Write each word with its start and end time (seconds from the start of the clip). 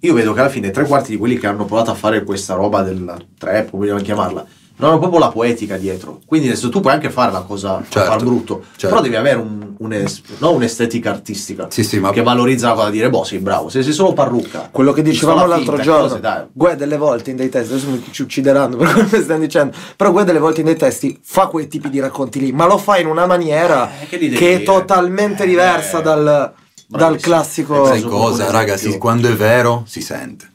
io 0.00 0.14
vedo 0.14 0.32
che 0.32 0.40
alla 0.40 0.48
fine 0.48 0.70
tre 0.70 0.84
quarti 0.86 1.10
di 1.10 1.16
quelli 1.16 1.38
che 1.38 1.46
hanno 1.46 1.64
provato 1.64 1.90
a 1.90 1.94
fare 1.94 2.22
questa 2.24 2.54
roba 2.54 2.82
della 2.82 3.16
trap, 3.38 3.70
come 3.70 3.84
vogliamo 3.86 4.00
chiamarla, 4.00 4.46
non 4.80 4.90
hanno 4.90 4.98
proprio 5.00 5.18
la 5.18 5.28
poetica 5.30 5.76
dietro. 5.76 6.20
Quindi 6.24 6.46
adesso 6.48 6.68
tu 6.68 6.80
puoi 6.80 6.92
anche 6.92 7.10
fare 7.10 7.32
la 7.32 7.40
cosa 7.40 7.82
Certo, 7.88 8.08
far 8.08 8.22
brutto, 8.22 8.62
certo. 8.76 8.88
però 8.88 9.00
devi 9.00 9.16
avere 9.16 9.38
un- 9.40 9.74
un'es- 9.78 10.22
no, 10.38 10.52
un'estetica 10.52 11.10
artistica 11.10 11.66
Sì, 11.68 11.82
sì, 11.82 11.98
ma 11.98 12.10
che 12.12 12.22
valorizza 12.22 12.68
la 12.68 12.74
cosa, 12.74 12.90
dire 12.90 13.10
boh, 13.10 13.24
sei 13.24 13.38
bravo. 13.40 13.68
Se 13.70 13.82
sei 13.82 13.92
solo 13.92 14.12
parrucca, 14.12 14.68
Quello 14.70 14.92
che 14.92 15.02
dicevamo 15.02 15.46
l'altro 15.46 15.76
finta, 15.76 15.82
giorno, 15.82 16.08
cose. 16.20 16.48
Gue 16.52 16.76
delle 16.76 16.96
volte 16.96 17.30
in 17.30 17.36
dei 17.36 17.48
testi, 17.48 17.72
adesso 17.72 17.90
mi 17.90 18.04
ci 18.12 18.22
uccideranno 18.22 18.76
per 18.76 18.92
quello 18.92 19.08
che 19.08 19.20
stiamo 19.22 19.40
dicendo, 19.40 19.76
però 19.96 20.12
Gue 20.12 20.22
delle 20.22 20.38
volte 20.38 20.60
in 20.60 20.66
dei 20.66 20.76
testi 20.76 21.18
fa 21.24 21.46
quei 21.48 21.66
tipi 21.66 21.90
di 21.90 21.98
racconti 21.98 22.38
lì, 22.38 22.52
ma 22.52 22.66
lo 22.66 22.78
fa 22.78 22.98
in 22.98 23.08
una 23.08 23.26
maniera 23.26 23.90
Eh, 24.00 24.06
che 24.06 24.28
che 24.28 24.54
è 24.54 24.62
totalmente 24.62 25.42
Eh, 25.42 25.46
diversa 25.48 25.98
dal, 26.00 26.22
dal 26.22 26.52
bravissimo. 26.88 27.34
classico... 27.34 27.86
Sai 27.86 28.02
cosa, 28.02 28.44
come 28.46 28.58
raga? 28.58 28.72
esempio. 28.74 28.92
si- 28.92 28.98
quando 28.98 29.28
è 29.28 29.34
vero 29.34 29.84
si 29.86 30.00
sente. 30.00 30.50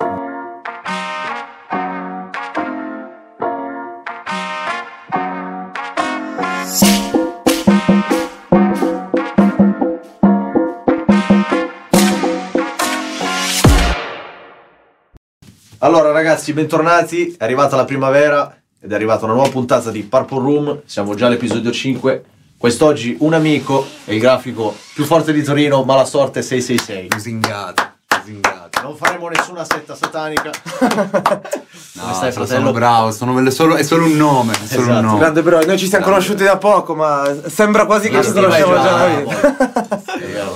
Allora 15.79 16.11
ragazzi, 16.11 16.53
bentornati, 16.53 17.35
è 17.37 17.43
arrivata 17.43 17.75
la 17.75 17.83
primavera 17.83 18.57
ed 18.79 18.91
è 18.91 18.95
arrivata 18.95 19.25
una 19.25 19.33
nuova 19.33 19.49
puntata 19.49 19.91
di 19.91 20.01
Purple 20.03 20.39
Room, 20.39 20.81
siamo 20.85 21.13
già 21.13 21.27
all'episodio 21.27 21.71
5. 21.71 22.23
Quest'oggi 22.67 23.17
un 23.19 23.33
amico 23.33 23.85
e 24.05 24.13
il 24.15 24.21
grafico 24.21 24.73
più 24.93 25.03
forte 25.03 25.33
di 25.33 25.43
Torino, 25.43 25.83
ma 25.83 25.95
la 25.95 26.05
sorte 26.05 26.39
è 26.39 26.41
666. 26.41 27.09
Lusingato, 27.11 27.83
lusingato. 28.19 28.81
Non 28.81 28.95
faremo 28.95 29.27
nessuna 29.27 29.65
setta 29.65 29.93
satanica. 29.95 30.49
No, 31.95 32.01
Come 32.03 32.13
stai, 32.15 32.31
sono, 32.31 32.45
fratello? 32.45 32.67
sono 32.67 32.71
bravo, 32.71 33.11
sono 33.11 33.39
è 33.45 33.51
solo, 33.51 33.75
è 33.75 33.83
solo 33.83 34.05
un 34.05 34.15
nome, 34.15 34.53
è 34.53 34.65
solo 34.65 34.81
Esatto. 34.81 34.97
un 34.99 35.05
nome. 35.05 35.19
Grande 35.19 35.43
bro, 35.43 35.63
noi 35.63 35.77
ci 35.77 35.87
siamo 35.87 36.05
Grande. 36.05 36.25
conosciuti 36.25 36.43
da 36.43 36.57
poco, 36.57 36.95
ma 36.95 37.31
sembra 37.47 37.85
quasi 37.85 38.09
che 38.09 38.23
ci 38.23 38.31
conosciamo 38.31 38.73
già 38.75 38.81
già- 38.81 38.97
da 38.97 39.07
vita. 39.07 40.01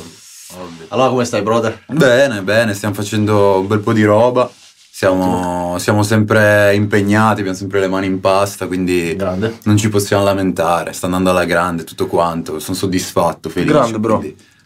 Allora 0.87 1.09
come 1.09 1.25
stai 1.25 1.41
brother? 1.43 1.83
Bene, 1.87 2.41
bene, 2.41 2.73
stiamo 2.73 2.95
facendo 2.95 3.59
un 3.59 3.67
bel 3.67 3.79
po' 3.79 3.91
di 3.93 4.03
roba. 4.03 4.49
Siamo, 4.97 5.77
siamo 5.77 6.01
sempre 6.01 6.73
impegnati, 6.73 7.41
abbiamo 7.41 7.55
sempre 7.55 7.79
le 7.81 7.87
mani 7.87 8.07
in 8.07 8.19
pasta, 8.19 8.65
quindi 8.65 9.15
Grande. 9.15 9.59
non 9.65 9.77
ci 9.77 9.89
possiamo 9.89 10.23
lamentare. 10.23 10.91
Sta 10.91 11.05
andando 11.05 11.29
alla 11.29 11.45
grande 11.45 11.83
tutto 11.83 12.07
quanto. 12.07 12.57
Sono 12.57 12.75
soddisfatto, 12.75 13.47
felice. 13.47 13.73
Grande, 13.73 13.99
bro. 13.99 14.15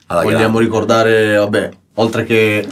Vogliamo 0.07 0.29
grande. 0.31 0.59
ricordare, 0.59 1.35
vabbè, 1.35 1.69
oltre 1.95 2.23
che 2.23 2.65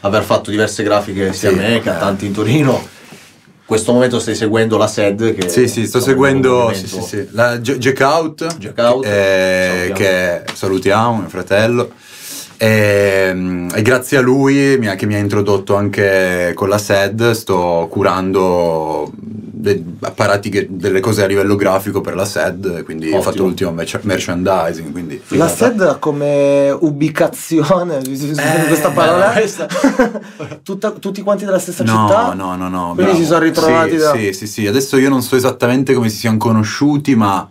aver 0.00 0.22
fatto 0.22 0.50
diverse 0.50 0.82
grafiche 0.84 1.34
sia 1.34 1.50
Sì, 1.50 1.54
a 1.54 1.58
me 1.58 1.80
che 1.80 1.90
a 1.90 1.98
tanti 1.98 2.24
in 2.24 2.32
Torino, 2.32 2.72
in 2.80 3.66
questo 3.66 3.92
momento 3.92 4.18
stai 4.18 4.34
seguendo 4.34 4.78
la 4.78 4.86
SED 4.86 5.34
che 5.34 5.50
Sì, 5.50 5.68
sì, 5.68 5.86
sto 5.86 6.00
seguendo 6.00 6.72
sì, 6.72 6.86
sì, 6.86 7.02
sì. 7.02 7.28
La 7.32 7.58
Jack 7.58 8.00
Out, 8.00 8.56
Jack 8.56 8.78
Out, 8.78 9.04
eh, 9.04 9.68
salutiamo. 9.68 9.94
che 9.94 10.44
salutiamo, 10.54 11.16
mio 11.18 11.28
fratello. 11.28 11.92
E, 12.64 13.32
mm, 13.34 13.70
e 13.74 13.82
grazie 13.82 14.18
a 14.18 14.20
lui 14.20 14.76
mi 14.78 14.86
ha- 14.86 14.94
che 14.94 15.04
mi 15.04 15.16
ha 15.16 15.18
introdotto 15.18 15.74
anche 15.74 16.52
con 16.54 16.68
la 16.68 16.78
SED, 16.78 17.32
sto 17.32 17.88
curando 17.90 19.10
de- 19.16 19.82
apparati 20.02 20.48
che- 20.48 20.68
delle 20.70 21.00
cose 21.00 21.24
a 21.24 21.26
livello 21.26 21.56
grafico 21.56 22.00
per 22.00 22.14
la 22.14 22.24
SED, 22.24 22.84
quindi 22.84 23.06
ho 23.06 23.16
Ottimo. 23.16 23.22
fatto 23.22 23.42
l'ultimo 23.42 23.72
merch- 23.72 24.04
merchandising. 24.04 24.92
Quindi 24.92 25.20
La. 25.30 25.48
SED 25.48 25.80
ha 25.80 25.96
come 25.96 26.70
ubicazione, 26.70 27.98
Eh, 28.06 28.66
questa 28.68 28.90
parola, 28.90 29.30
questa- 29.34 29.66
Tutta- 30.62 30.92
tutti 30.92 31.20
quanti 31.22 31.44
della 31.44 31.58
stessa 31.58 31.82
No, 31.82 32.06
città? 32.06 32.32
no, 32.32 32.54
no, 32.54 32.68
no. 32.68 32.92
Quindi 32.94 33.02
bravo. 33.02 33.18
si 33.18 33.24
sono 33.24 33.40
ritrovati 33.40 33.90
Sì, 33.90 33.96
da- 33.96 34.12
sì, 34.14 34.32
sì, 34.32 34.46
sì. 34.46 34.66
Adesso 34.68 34.96
io 34.98 35.08
non 35.08 35.20
so 35.22 35.34
esattamente 35.34 35.94
come 35.94 36.08
si 36.08 36.18
siano 36.18 36.36
conosciuti, 36.36 37.16
ma 37.16 37.50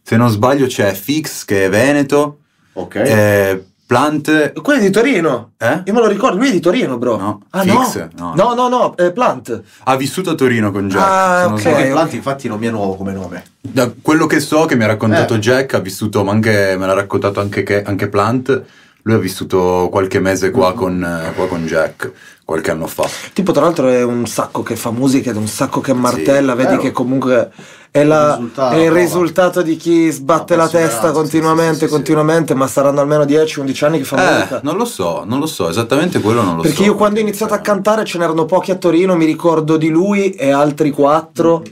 se 0.00 0.16
non 0.16 0.28
sbaglio 0.30 0.66
c'è 0.66 0.92
Fix 0.94 1.44
che 1.44 1.64
è 1.64 1.68
Veneto, 1.68 2.36
Ok. 2.74 2.94
eh, 2.94 3.64
Plant. 3.92 4.52
Quello 4.62 4.80
è 4.80 4.82
di 4.82 4.90
Torino. 4.90 5.50
Eh? 5.58 5.82
Io 5.84 5.92
me 5.92 6.00
lo 6.00 6.06
ricordo, 6.06 6.38
lui 6.38 6.48
è 6.48 6.50
di 6.50 6.60
Torino, 6.60 6.96
bro. 6.96 7.18
No, 7.18 7.42
Ah, 7.50 7.60
Fix? 7.60 8.08
no. 8.16 8.32
No. 8.34 8.54
No, 8.54 8.68
no, 8.68 8.96
eh, 8.96 9.12
Plant. 9.12 9.60
Ha 9.84 9.96
vissuto 9.96 10.30
a 10.30 10.34
Torino 10.34 10.72
con 10.72 10.88
Jack. 10.88 11.06
Ah, 11.06 11.46
ok. 11.52 11.66
ok. 11.66 11.88
Planti 11.90 12.16
infatti 12.16 12.48
non 12.48 12.58
mi 12.58 12.68
è 12.68 12.70
nuovo 12.70 12.94
come 12.96 13.12
nome. 13.12 13.44
Da 13.60 13.92
quello 14.00 14.24
che 14.26 14.40
so 14.40 14.64
che 14.64 14.76
mi 14.76 14.84
ha 14.84 14.86
raccontato 14.86 15.34
Eh. 15.34 15.38
Jack, 15.40 15.74
ha 15.74 15.80
vissuto, 15.80 16.24
ma 16.24 16.32
anche, 16.32 16.74
me 16.78 16.86
l'ha 16.86 16.94
raccontato 16.94 17.40
anche, 17.40 17.62
che- 17.64 17.82
anche 17.82 18.08
Plant. 18.08 18.62
Lui 19.02 19.14
ha 19.14 19.18
vissuto 19.18 19.88
qualche 19.90 20.20
mese 20.20 20.50
qua 20.50 20.72
con, 20.72 21.02
eh, 21.04 21.34
qua 21.34 21.46
con 21.48 21.66
Jack, 21.66 22.10
qualche 22.52 22.70
anno 22.70 22.86
fa. 22.86 23.08
Tipo, 23.32 23.52
tra 23.52 23.62
l'altro, 23.62 23.88
è 23.88 24.02
un 24.02 24.26
sacco 24.26 24.62
che 24.62 24.76
fa 24.76 24.90
musica 24.90 25.30
ed 25.30 25.36
è 25.36 25.38
un 25.38 25.46
sacco 25.48 25.80
che 25.80 25.92
martella. 25.94 26.54
vedi 26.54 26.68
vero. 26.70 26.80
che 26.82 26.92
comunque 26.92 27.50
è, 27.90 28.04
la- 28.04 28.32
Il 28.32 28.36
risultato, 28.36 28.74
è 28.74 28.78
il 28.84 28.90
risultato 28.90 29.62
di 29.62 29.76
chi 29.76 30.10
sbatte 30.10 30.54
la 30.56 30.68
testa 30.68 31.08
sì, 31.08 31.12
continuamente, 31.14 31.72
sì, 31.74 31.78
sì, 31.80 31.86
sì. 31.86 31.90
continuamente. 31.92 32.54
Ma 32.54 32.66
saranno 32.66 33.00
almeno 33.00 33.24
10-11 33.24 33.84
anni 33.86 33.98
che 33.98 34.04
fa 34.04 34.16
Eh, 34.16 34.34
musica. 34.34 34.60
non 34.62 34.76
lo 34.76 34.84
so, 34.84 35.24
non 35.26 35.38
lo 35.38 35.46
so, 35.46 35.68
esattamente 35.70 36.20
quello 36.20 36.42
non 36.42 36.56
lo 36.56 36.62
so. 36.62 36.68
Perché 36.68 36.84
io 36.84 36.94
quando 36.94 37.18
ho 37.18 37.22
iniziato 37.22 37.54
a 37.54 37.58
cantare 37.58 38.04
ce 38.04 38.18
n'erano 38.18 38.44
pochi 38.44 38.70
a 38.70 38.76
Torino, 38.76 39.16
mi 39.16 39.24
ricordo 39.24 39.76
di 39.78 39.88
lui 39.88 40.30
e 40.32 40.50
altri 40.50 40.90
quattro. 40.90 41.62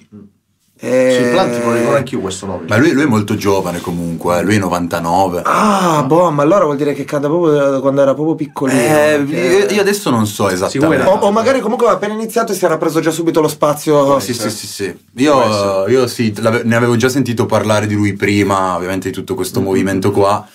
E- 0.82 1.16
Sì, 1.22 1.30
Planti 1.30 1.62
lo 1.62 1.72
ricordo 1.74 1.96
anch'io 1.96 2.20
questo 2.20 2.46
nome. 2.46 2.64
Ma 2.66 2.76
lui, 2.78 2.92
lui 2.92 3.02
è 3.02 3.06
molto 3.06 3.34
giovane 3.36 3.80
comunque, 3.80 4.38
eh, 4.38 4.42
lui 4.42 4.56
è 4.56 4.58
99. 4.58 5.42
Ah, 5.44 6.02
boh, 6.06 6.30
ma 6.30 6.42
allora 6.42 6.64
vuol 6.64 6.76
dire 6.76 6.94
che 6.94 7.04
canta 7.04 7.28
proprio 7.28 7.52
da 7.70 7.80
quando 7.80 8.00
era 8.00 8.14
proprio 8.14 8.34
piccolino. 8.34 8.78
Eh, 8.80 9.22
perché- 9.28 9.74
io, 9.74 9.80
adesso 9.80 10.08
non 10.08 10.26
so 10.26 10.48
esattamente. 10.48 11.04
O, 11.06 11.18
o 11.18 11.30
magari 11.30 11.60
comunque 11.60 11.86
aveva 11.86 12.00
appena 12.02 12.18
iniziato 12.18 12.52
e 12.52 12.54
si 12.54 12.64
era 12.64 12.78
preso 12.78 13.00
già 13.00 13.10
subito 13.10 13.42
lo 13.42 13.48
spazio. 13.48 14.18
Sì, 14.20 14.32
sì, 14.32 14.50
sì, 14.50 14.66
sì. 14.66 14.96
Io, 15.16 15.86
io 15.86 16.06
sì, 16.06 16.34
ne 16.64 16.74
avevo 16.76 16.96
già 16.96 17.10
sentito 17.10 17.44
parlare 17.44 17.86
di 17.86 17.94
lui 17.94 18.14
prima, 18.14 18.74
ovviamente 18.76 19.08
di 19.10 19.14
tutto 19.14 19.34
questo 19.34 19.60
movimento 19.60 20.10
qua. 20.10 20.46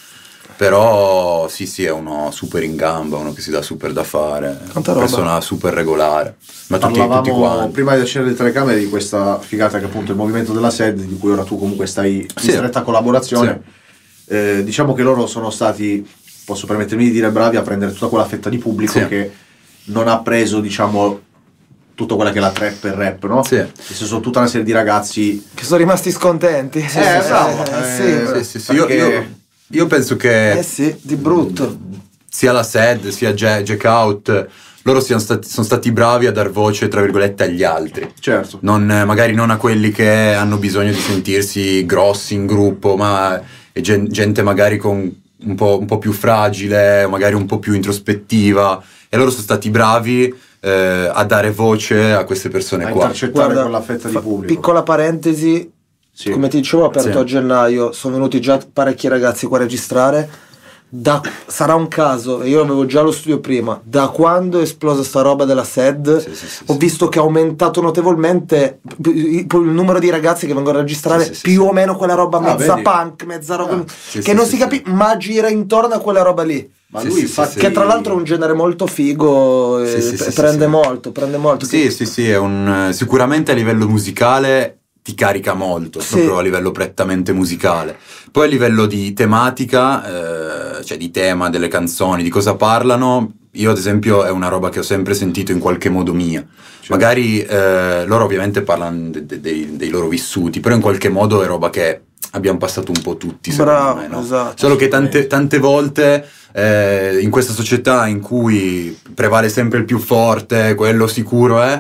Però 0.58 1.48
sì, 1.50 1.66
sì, 1.66 1.84
è 1.84 1.92
uno 1.92 2.32
super 2.32 2.64
in 2.64 2.76
gamba, 2.78 3.18
uno 3.18 3.34
che 3.34 3.42
si 3.42 3.52
dà 3.52 3.62
super 3.62 3.92
da 3.92 4.04
fare, 4.06 4.58
Tanta 4.72 4.92
una 4.92 5.00
roba. 5.02 5.06
persona 5.12 5.42
super 5.42 5.74
regolare. 5.74 6.38
Ma 6.68 6.78
tutti, 6.78 7.00
tutti 7.00 7.30
quanti. 7.30 7.72
prima 7.72 7.96
di 7.96 8.02
accendere 8.02 8.32
le 8.32 8.38
telecamere 8.38 8.80
di 8.80 8.88
questa 8.88 9.38
figata 9.40 9.80
che 9.80 9.86
appunto 9.86 10.08
è 10.08 10.12
il 10.12 10.18
movimento 10.20 10.54
della 10.54 10.70
SED 10.70 11.02
di 11.02 11.18
cui 11.18 11.32
ora 11.32 11.44
tu 11.44 11.60
comunque 11.60 11.88
stai 11.88 12.20
in 12.22 12.28
Sì. 12.42 12.52
stretta 12.52 12.84
collaborazione. 12.84 13.62
Eh, 14.28 14.64
diciamo 14.64 14.94
che 14.94 15.04
loro 15.04 15.28
sono 15.28 15.50
stati, 15.50 16.08
posso 16.46 16.66
permettermi 16.68 17.04
di 17.04 17.12
dire, 17.12 17.30
bravi 17.32 17.58
a 17.58 17.62
prendere 17.62 17.92
tutta 17.92 18.08
quella 18.08 18.26
fetta 18.26 18.50
di 18.50 18.58
pubblico 18.58 18.94
Sì. 18.94 19.08
che 19.08 19.32
non 19.86 20.08
ha 20.08 20.20
preso, 20.22 20.62
diciamo, 20.62 21.20
tutto 21.96 22.16
quella 22.16 22.32
che 22.32 22.38
è 22.38 22.42
la 22.42 22.52
trap 22.52 22.84
e 22.86 22.88
il 22.88 22.94
rap, 22.94 23.26
no? 23.26 23.44
Sì. 23.44 23.56
Nel 23.58 23.72
senso, 23.76 24.22
tutta 24.22 24.40
una 24.40 24.48
serie 24.48 24.66
di 24.66 24.72
ragazzi 24.72 25.46
Che 25.54 25.64
sono 25.66 25.78
rimasti 25.80 26.12
scontenti. 26.12 26.80
Eh, 26.80 27.22
bravo, 27.28 27.64
Eh, 27.72 27.78
eh, 27.78 28.34
sì. 28.34 28.38
Sì, 28.38 28.44
sì, 28.44 28.60
sì. 28.60 28.72
Io, 28.74 28.86
Perché- 28.86 28.96
io- 29.02 29.10
io 29.10 29.26
penso 29.88 30.16
che 30.16 30.60
Eh 30.60 30.64
sì, 30.64 30.96
di 31.02 31.16
brutto. 31.16 31.78
sia 32.30 32.52
la 32.52 32.64
SED 32.64 33.08
sia 33.10 33.34
Jack, 33.34 33.84
Out, 33.86 34.48
loro 34.84 35.00
siano 35.00 35.20
stati, 35.22 35.48
sono 35.48 35.66
stati 35.66 35.92
bravi 35.92 36.28
a 36.28 36.32
dar 36.32 36.52
voce, 36.52 36.88
tra 36.88 37.02
virgolette, 37.02 37.44
agli 37.44 37.64
altri. 37.64 38.12
Certo. 38.20 38.60
Non, 38.62 38.86
magari 39.06 39.34
non 39.34 39.50
a 39.50 39.58
quelli 39.58 39.92
che 39.92 40.34
hanno 40.34 40.58
bisogno 40.58 40.92
di 40.92 41.00
sentirsi 41.00 41.86
grossi 41.86 42.36
in 42.36 42.46
gruppo, 42.46 42.96
ma 42.96 43.42
è 43.72 43.82
gen- 43.82 44.08
gente 44.08 44.44
magari 44.44 44.78
con 44.78 45.24
un 45.38 45.56
po', 45.56 45.80
un 45.80 45.86
po' 45.86 45.98
più 45.98 46.12
fragile, 46.12 47.08
magari 47.08 47.34
un 47.34 47.46
po' 47.48 47.58
più 47.60 47.74
introspettiva. 47.74 48.84
E 49.10 49.18
loro 49.18 49.30
sono 49.32 49.42
stati 49.44 49.70
bravi 49.72 50.34
eh, 50.60 51.10
a 51.12 51.24
dare 51.24 51.52
voce 51.52 52.12
a 52.14 52.24
queste 52.24 52.50
persone 52.50 52.84
A 52.86 52.90
qua. 52.90 53.04
intercettare 53.04 53.32
Guarda, 53.46 53.62
quella 53.64 53.82
fetta 53.82 54.08
di 54.10 54.18
pubblico. 54.20 54.54
Piccola 54.54 54.84
parentesi, 54.84 55.72
Sì. 56.18 56.30
come 56.32 56.48
ti 56.48 56.58
dicevo, 56.58 56.84
ho 56.84 56.86
aperto 56.88 57.12
Sì. 57.12 57.18
a 57.18 57.24
gennaio, 57.26 57.92
sono 57.92 58.14
venuti 58.16 58.40
già 58.40 58.58
parecchi 58.72 59.10
ragazzi 59.10 59.48
qua 59.48 59.58
a 59.58 59.62
registrare. 59.62 60.30
Da- 60.88 61.20
sarà 61.48 61.76
un 61.76 61.90
caso, 61.90 62.42
e 62.42 62.48
io 62.48 62.62
avevo 62.62 62.86
già 62.86 63.02
lo 63.02 63.12
studio 63.12 63.40
prima, 63.42 63.78
da 63.84 64.08
quando 64.08 64.60
è 64.60 64.62
esplosa 64.62 65.04
sta 65.04 65.20
roba 65.22 65.44
della 65.44 65.66
SED, 65.66 66.20
Sì, 66.20 66.34
sì, 66.36 66.48
sì, 66.48 66.64
ho 66.68 66.72
sì. 66.74 66.78
visto 66.80 67.10
che 67.10 67.20
è 67.20 67.22
aumentato 67.22 67.82
notevolmente 67.82 68.80
il 69.04 69.46
il 69.46 69.48
numero 69.60 70.00
di 70.00 70.10
ragazzi 70.10 70.48
che 70.48 70.54
vengono 70.54 70.78
a 70.78 70.82
registrare, 70.82 71.24
Sì, 71.24 71.28
sì, 71.30 71.36
sì, 71.36 71.42
più 71.42 71.64
sì. 71.64 71.68
o 71.68 71.74
meno 71.74 71.98
quella 71.98 72.14
roba 72.14 72.38
Ah, 72.38 72.42
mezza 72.56 72.76
vedi? 72.76 72.82
punk, 72.84 73.24
mezza 73.26 73.56
roba, 73.56 73.74
Ah, 73.74 73.84
sì, 73.88 74.20
che 74.20 74.30
sì, 74.30 74.34
non 74.34 74.46
sì, 74.46 74.52
si 74.52 74.58
capisce, 74.58 74.84
ma 74.88 75.18
gira 75.18 75.50
intorno 75.50 75.96
a 75.96 76.00
quella 76.00 76.22
roba 76.22 76.44
lì. 76.44 76.72
Ma 76.92 77.02
Sì, 77.02 77.08
lui 77.08 77.20
infatti... 77.22 77.52
sì. 77.54 77.58
Che 77.58 77.72
tra 77.72 77.84
l'altro 77.84 78.14
è 78.14 78.16
un 78.16 78.24
genere 78.24 78.54
molto 78.54 78.88
figo, 78.88 79.80
e 79.82 79.88
Sì, 79.88 80.02
sì, 80.02 80.16
sì, 80.18 80.24
p- 80.24 80.30
sì, 80.30 80.34
prende 80.40 80.64
sì. 80.64 80.70
molto, 80.70 81.12
prende 81.12 81.38
molto. 81.38 81.66
Sì, 81.66 81.92
sì, 81.92 82.06
sì, 82.06 82.30
è 82.30 82.38
un, 82.38 82.92
sicuramente 82.94 83.52
a 83.52 83.56
livello 83.56 83.86
musicale 83.90 84.78
ti 85.06 85.14
carica 85.14 85.54
molto, 85.54 86.00
Sì. 86.00 86.16
proprio 86.16 86.40
a 86.40 86.42
livello 86.42 86.72
prettamente 86.72 87.32
musicale. 87.32 87.96
Poi 88.32 88.48
a 88.48 88.50
livello 88.50 88.88
di 88.88 89.14
tematica, 89.14 90.80
eh, 90.80 90.84
cioè 90.84 90.98
di 90.98 91.12
tema 91.12 91.52
delle 91.52 91.68
canzoni, 91.68 92.24
di 92.24 92.30
cosa 92.30 92.56
parlano, 92.56 93.34
io 93.52 93.70
ad 93.70 93.78
esempio 93.78 94.24
è 94.26 94.32
una 94.32 94.48
roba 94.48 94.70
che 94.70 94.80
ho 94.80 94.84
sempre 94.84 95.14
sentito 95.14 95.52
in 95.52 95.60
qualche 95.60 95.90
modo 95.90 96.12
mia. 96.12 96.44
Magari 96.88 97.40
eh, 97.40 98.04
loro 98.08 98.24
ovviamente 98.24 98.64
parlano 98.64 99.10
de- 99.12 99.28
de- 99.28 99.40
dei, 99.40 99.76
dei 99.76 99.90
loro 99.90 100.08
vissuti, 100.08 100.60
però 100.60 100.74
in 100.74 100.82
qualche 100.82 101.10
modo 101.10 101.44
è 101.44 101.46
roba 101.46 101.70
che 101.70 102.02
abbiamo 102.32 102.58
passato 102.58 102.92
un 102.92 103.00
po' 103.04 103.16
tutti, 103.16 103.54
Bravo, 103.54 104.00
me, 104.00 104.08
no? 104.08 104.22
esatto. 104.22 104.56
Solo 104.58 104.76
che 104.76 104.88
tante, 104.88 105.28
tante 105.28 105.60
volte 105.60 106.28
eh, 106.52 107.20
in 107.22 107.30
questa 107.30 107.54
società 107.54 108.08
in 108.08 108.22
cui 108.22 108.98
prevale 109.14 109.50
sempre 109.50 109.78
il 109.78 109.86
più 109.86 110.00
forte, 110.00 110.74
quello 110.74 111.06
sicuro 111.06 111.62
è... 111.62 111.80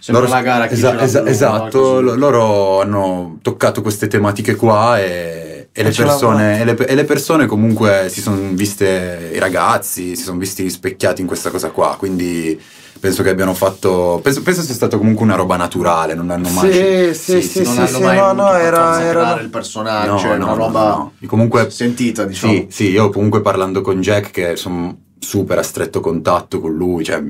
Sembra 0.00 0.26
la 0.28 0.40
gara 0.40 0.66
chi 0.66 0.74
esa- 0.74 0.98
esa- 1.00 1.26
esatto, 1.26 2.00
no? 2.00 2.14
Loro 2.14 2.80
hanno 2.80 3.38
toccato 3.42 3.82
queste 3.82 4.06
tematiche 4.08 4.54
qua 4.56 4.98
e, 4.98 5.68
e 5.72 5.82
le 5.82 5.90
persone, 5.90 6.60
e, 6.60 6.64
le, 6.64 6.76
e 6.86 6.94
le 6.94 7.04
persone 7.04 7.46
comunque 7.46 8.08
si 8.08 8.20
sono 8.22 8.38
viste, 8.52 9.30
i 9.34 9.38
ragazzi 9.38 10.16
si 10.16 10.22
sono 10.22 10.38
visti 10.38 10.62
rispecchiati 10.62 11.20
in 11.20 11.26
questa 11.26 11.50
cosa 11.50 11.68
qua, 11.70 11.96
quindi 11.98 12.58
penso 12.98 13.22
che 13.22 13.30
abbiano 13.30 13.54
fatto, 13.54 14.20
penso, 14.22 14.42
penso 14.42 14.62
sia 14.62 14.74
stata 14.74 14.96
comunque 14.98 15.24
una 15.24 15.34
roba 15.34 15.56
naturale, 15.56 16.14
non 16.14 16.28
hanno 16.30 16.48
mai... 16.50 17.12
Sì, 17.14 17.14
sì, 17.14 17.42
sì, 17.42 17.62
non 17.62 17.72
sì, 17.72 17.78
hanno 17.80 17.88
sì, 17.98 18.02
mai 18.02 18.16
no, 18.16 18.32
no, 18.32 18.54
era- 18.54 19.02
era- 19.04 19.40
il 19.40 19.48
personaggio, 19.48 20.12
No, 20.12 20.18
cioè 20.18 20.36
no, 20.36 20.44
una 20.46 20.54
roba 20.54 20.80
no. 20.88 21.12
Comunque- 21.26 21.70
sentita, 21.70 22.24
diciamo. 22.24 22.52
Sì, 22.52 22.66
sì, 22.70 22.90
io 22.90 23.08
comunque 23.10 23.40
parlando 23.42 23.80
con 23.80 24.00
Jack, 24.02 24.30
che 24.30 24.56
sono 24.56 24.94
super 25.18 25.58
a 25.58 25.62
stretto 25.62 26.00
contatto 26.00 26.60
con 26.60 26.72
lui, 26.74 27.02
cioè 27.04 27.22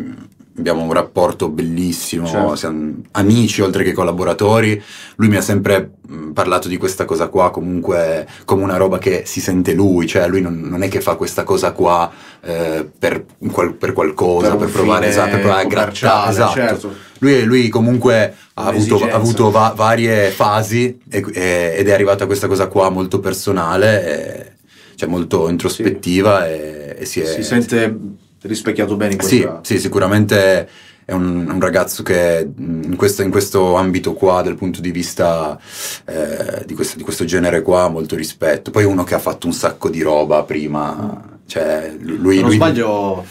abbiamo 0.60 0.82
un 0.82 0.92
rapporto 0.92 1.48
bellissimo, 1.48 2.26
Certo. 2.26 2.54
siamo 2.56 2.94
amici 3.12 3.60
oltre 3.62 3.82
che 3.82 3.92
collaboratori. 3.92 4.80
Lui 5.16 5.28
mi 5.28 5.36
ha 5.36 5.40
sempre 5.40 5.92
mh, 6.06 6.30
parlato 6.30 6.68
di 6.68 6.76
questa 6.76 7.04
cosa 7.04 7.28
qua 7.28 7.50
comunque 7.50 8.26
come 8.44 8.62
una 8.62 8.76
roba 8.76 8.98
che 8.98 9.22
si 9.26 9.40
sente 9.40 9.72
lui, 9.72 10.06
cioè 10.06 10.28
lui 10.28 10.40
non, 10.40 10.60
non 10.60 10.82
è 10.82 10.88
che 10.88 11.00
fa 11.00 11.16
questa 11.16 11.42
cosa 11.42 11.72
qua 11.72 12.10
eh, 12.42 12.88
per, 12.98 13.24
qual- 13.50 13.74
per 13.74 13.92
qualcosa, 13.92 14.50
Per 14.50 14.58
per, 14.58 14.70
provare, 14.70 15.08
esatto, 15.08 15.30
per 15.30 15.40
provare 15.40 15.62
a 15.62 15.66
grattare. 15.66 16.30
Esatto. 16.30 16.52
certo. 16.54 16.94
Lui, 17.18 17.42
lui 17.44 17.68
comunque 17.68 18.34
ha 18.54 18.64
avuto, 18.66 18.96
ha 19.04 19.14
avuto 19.14 19.50
va- 19.50 19.72
varie 19.76 20.30
fasi 20.30 20.98
e- 21.10 21.24
e- 21.32 21.74
ed 21.76 21.88
è 21.88 21.92
arrivato 21.92 22.22
a 22.22 22.26
questa 22.26 22.46
cosa 22.46 22.66
qua 22.68 22.88
molto 22.90 23.18
personale, 23.20 24.04
e- 24.06 24.52
cioè 24.94 25.08
molto 25.08 25.48
introspettiva 25.48 26.46
e, 26.48 26.96
e 26.98 27.04
si 27.06 27.20
è... 27.20 27.24
si 27.26 27.42
sente 27.42 27.96
rispecchiato 28.42 28.96
bene 28.96 29.14
in 29.14 29.20
Sì, 29.20 29.40
questa... 29.40 29.60
sì, 29.62 29.78
sicuramente 29.78 30.69
è 31.04 31.12
un, 31.12 31.48
un 31.50 31.60
ragazzo 31.60 32.02
che 32.02 32.44
mh, 32.54 32.82
in 32.84 32.96
questo, 32.96 33.22
in 33.22 33.31
questo 33.31 33.75
ambito 33.75 34.12
qua, 34.14 34.42
dal 34.42 34.54
punto 34.56 34.81
di 34.81 34.90
vista 34.90 35.58
eh, 36.06 36.62
di, 36.66 36.75
questo, 36.75 36.96
di 36.96 37.02
questo 37.02 37.25
genere 37.25 37.62
qua, 37.62 37.84
ha 37.84 37.88
molto 37.88 38.14
rispetto. 38.16 38.70
Poi 38.70 38.84
uno 38.84 39.04
che 39.04 39.14
ha 39.14 39.19
fatto 39.19 39.46
un 39.46 39.52
sacco 39.52 39.88
di 39.90 40.02
roba 40.02 40.42
prima, 40.44 41.38
cioè 41.46 41.92
lui... 41.98 42.37
Se 42.37 42.40
non 42.40 42.48
lui- 42.48 42.56
sbaglio, 42.56 43.25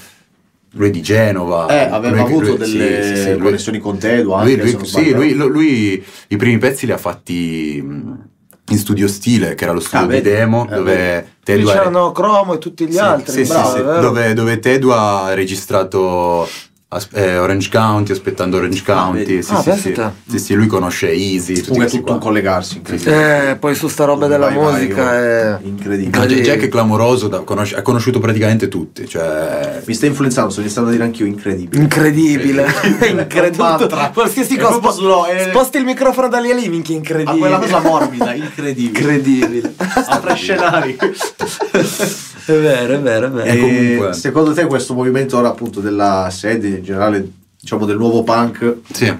lui 0.73 0.87
è 0.89 0.91
di 0.91 1.01
Genova. 1.01 1.67
eh, 1.67 1.89
aveva 1.91 2.17
Lui- 2.17 2.25
avuto 2.25 2.47
lui- 2.49 2.57
delle 2.57 3.03
sì, 3.03 3.15
sì, 3.15 3.21
sì, 3.31 3.37
connessioni 3.37 3.79
con 3.79 3.97
Tedo 3.97 4.33
anche, 4.33 4.55
lui, 4.57 4.85
sì, 4.85 5.11
lui, 5.13 5.33
lui- 5.33 5.47
lui 5.49 6.05
i 6.27 6.35
primi 6.37 6.57
pezzi 6.59 6.85
li 6.85 6.91
ha 6.91 6.97
fatti 6.97 7.81
mh, 7.83 8.27
in 8.69 8.77
studio 8.77 9.07
stile, 9.07 9.55
che 9.55 9.63
era 9.63 9.73
lo 9.73 9.79
studio 9.79 10.05
Ah, 10.05 10.09
di 10.09 10.13
vedi? 10.15 10.29
demo, 10.29 10.67
Eh, 10.69 10.75
dove 10.75 11.21
Qui 11.21 11.53
Tedu 11.55 11.67
ha- 11.67 11.73
c'erano 11.73 12.11
Cromo 12.11 12.53
e 12.53 12.57
tutti 12.59 12.85
gli 12.87 12.93
sì, 12.93 12.99
altri, 12.99 13.45
sì, 13.45 13.51
bravo, 13.51 13.75
sì, 13.75 13.81
vero? 13.81 14.01
dove, 14.01 14.33
dove 14.33 14.59
Tedu 14.59 14.89
ha 14.89 15.33
registrato 15.33 16.47
as- 16.91 17.07
eh, 17.13 17.37
Orange 17.37 17.69
County, 17.69 18.11
aspettando 18.11 18.57
Orange 18.57 18.81
County. 18.83 19.17
vedi? 19.19 19.43
sì, 19.43 19.53
Ah, 19.53 19.61
sì, 19.61 19.71
sì. 19.77 19.93
Sì, 20.27 20.39
sì, 20.39 20.53
lui 20.55 20.65
conosce 20.67 21.11
Easy. 21.11 21.61
tutti 21.61 21.79
è 21.79 21.85
tutto 21.87 22.13
un 22.13 22.19
collegarsi, 22.19 22.77
incredibile. 22.77 23.51
Eh, 23.51 23.55
poi 23.57 23.75
su 23.75 23.87
sta 23.87 24.05
roba 24.05 24.25
della 24.27 24.47
Vai, 24.49 24.55
musica 24.57 25.03
vai. 25.03 25.17
è... 25.17 25.57
Incredibile. 25.63 26.25
Quindi- 26.25 26.41
Jack 26.43 26.63
è 26.63 26.67
clamoroso, 26.67 27.27
da- 27.27 27.39
conosce- 27.41 27.75
ha 27.75 27.81
conosciuto 27.83 28.19
praticamente 28.19 28.67
tutti. 28.67 29.07
Cioè, 29.07 29.81
Mi 29.85 29.93
sta 29.93 30.07
influenzando, 30.07 30.49
sto 30.49 30.61
iniziando 30.61 30.89
a 30.89 30.93
dire 30.93 31.03
anch'io 31.05 31.25
incredibile. 31.27 31.81
Incredibile, 31.81 32.63
Incredibile. 32.65 33.21
incredibile. 33.21 34.11
Qualsiasi 34.13 34.57
cosa, 34.57 34.73
spo- 34.77 34.91
slow, 34.91 35.25
è- 35.25 35.47
sposti 35.49 35.77
il 35.77 35.83
microfono 35.85 36.27
da 36.27 36.39
lì 36.39 36.49
a 36.51 36.55
lì, 36.55 36.69
minchia, 36.69 36.95
A 36.95 36.97
incredibile. 36.97 37.37
quella 37.37 37.59
cosa 37.59 37.79
morbida, 37.81 38.33
incredibile. 38.33 38.87
incredibile. 39.15 39.73
Apre 40.07 40.35
scenari. 40.35 40.97
è 42.57 42.61
vero, 42.61 42.93
è 42.93 42.99
vero, 42.99 43.27
è 43.27 43.29
vero. 43.29 43.49
E 43.49 43.59
comunque- 43.59 44.13
secondo 44.13 44.53
te 44.53 44.65
questo 44.65 44.93
movimento 44.93 45.37
ora 45.37 45.49
appunto 45.49 45.79
della 45.79 46.29
sede 46.31 46.67
in 46.67 46.83
generale, 46.83 47.29
diciamo 47.59 47.85
del 47.85 47.97
nuovo 47.97 48.23
punk, 48.23 48.77
sì. 48.91 49.13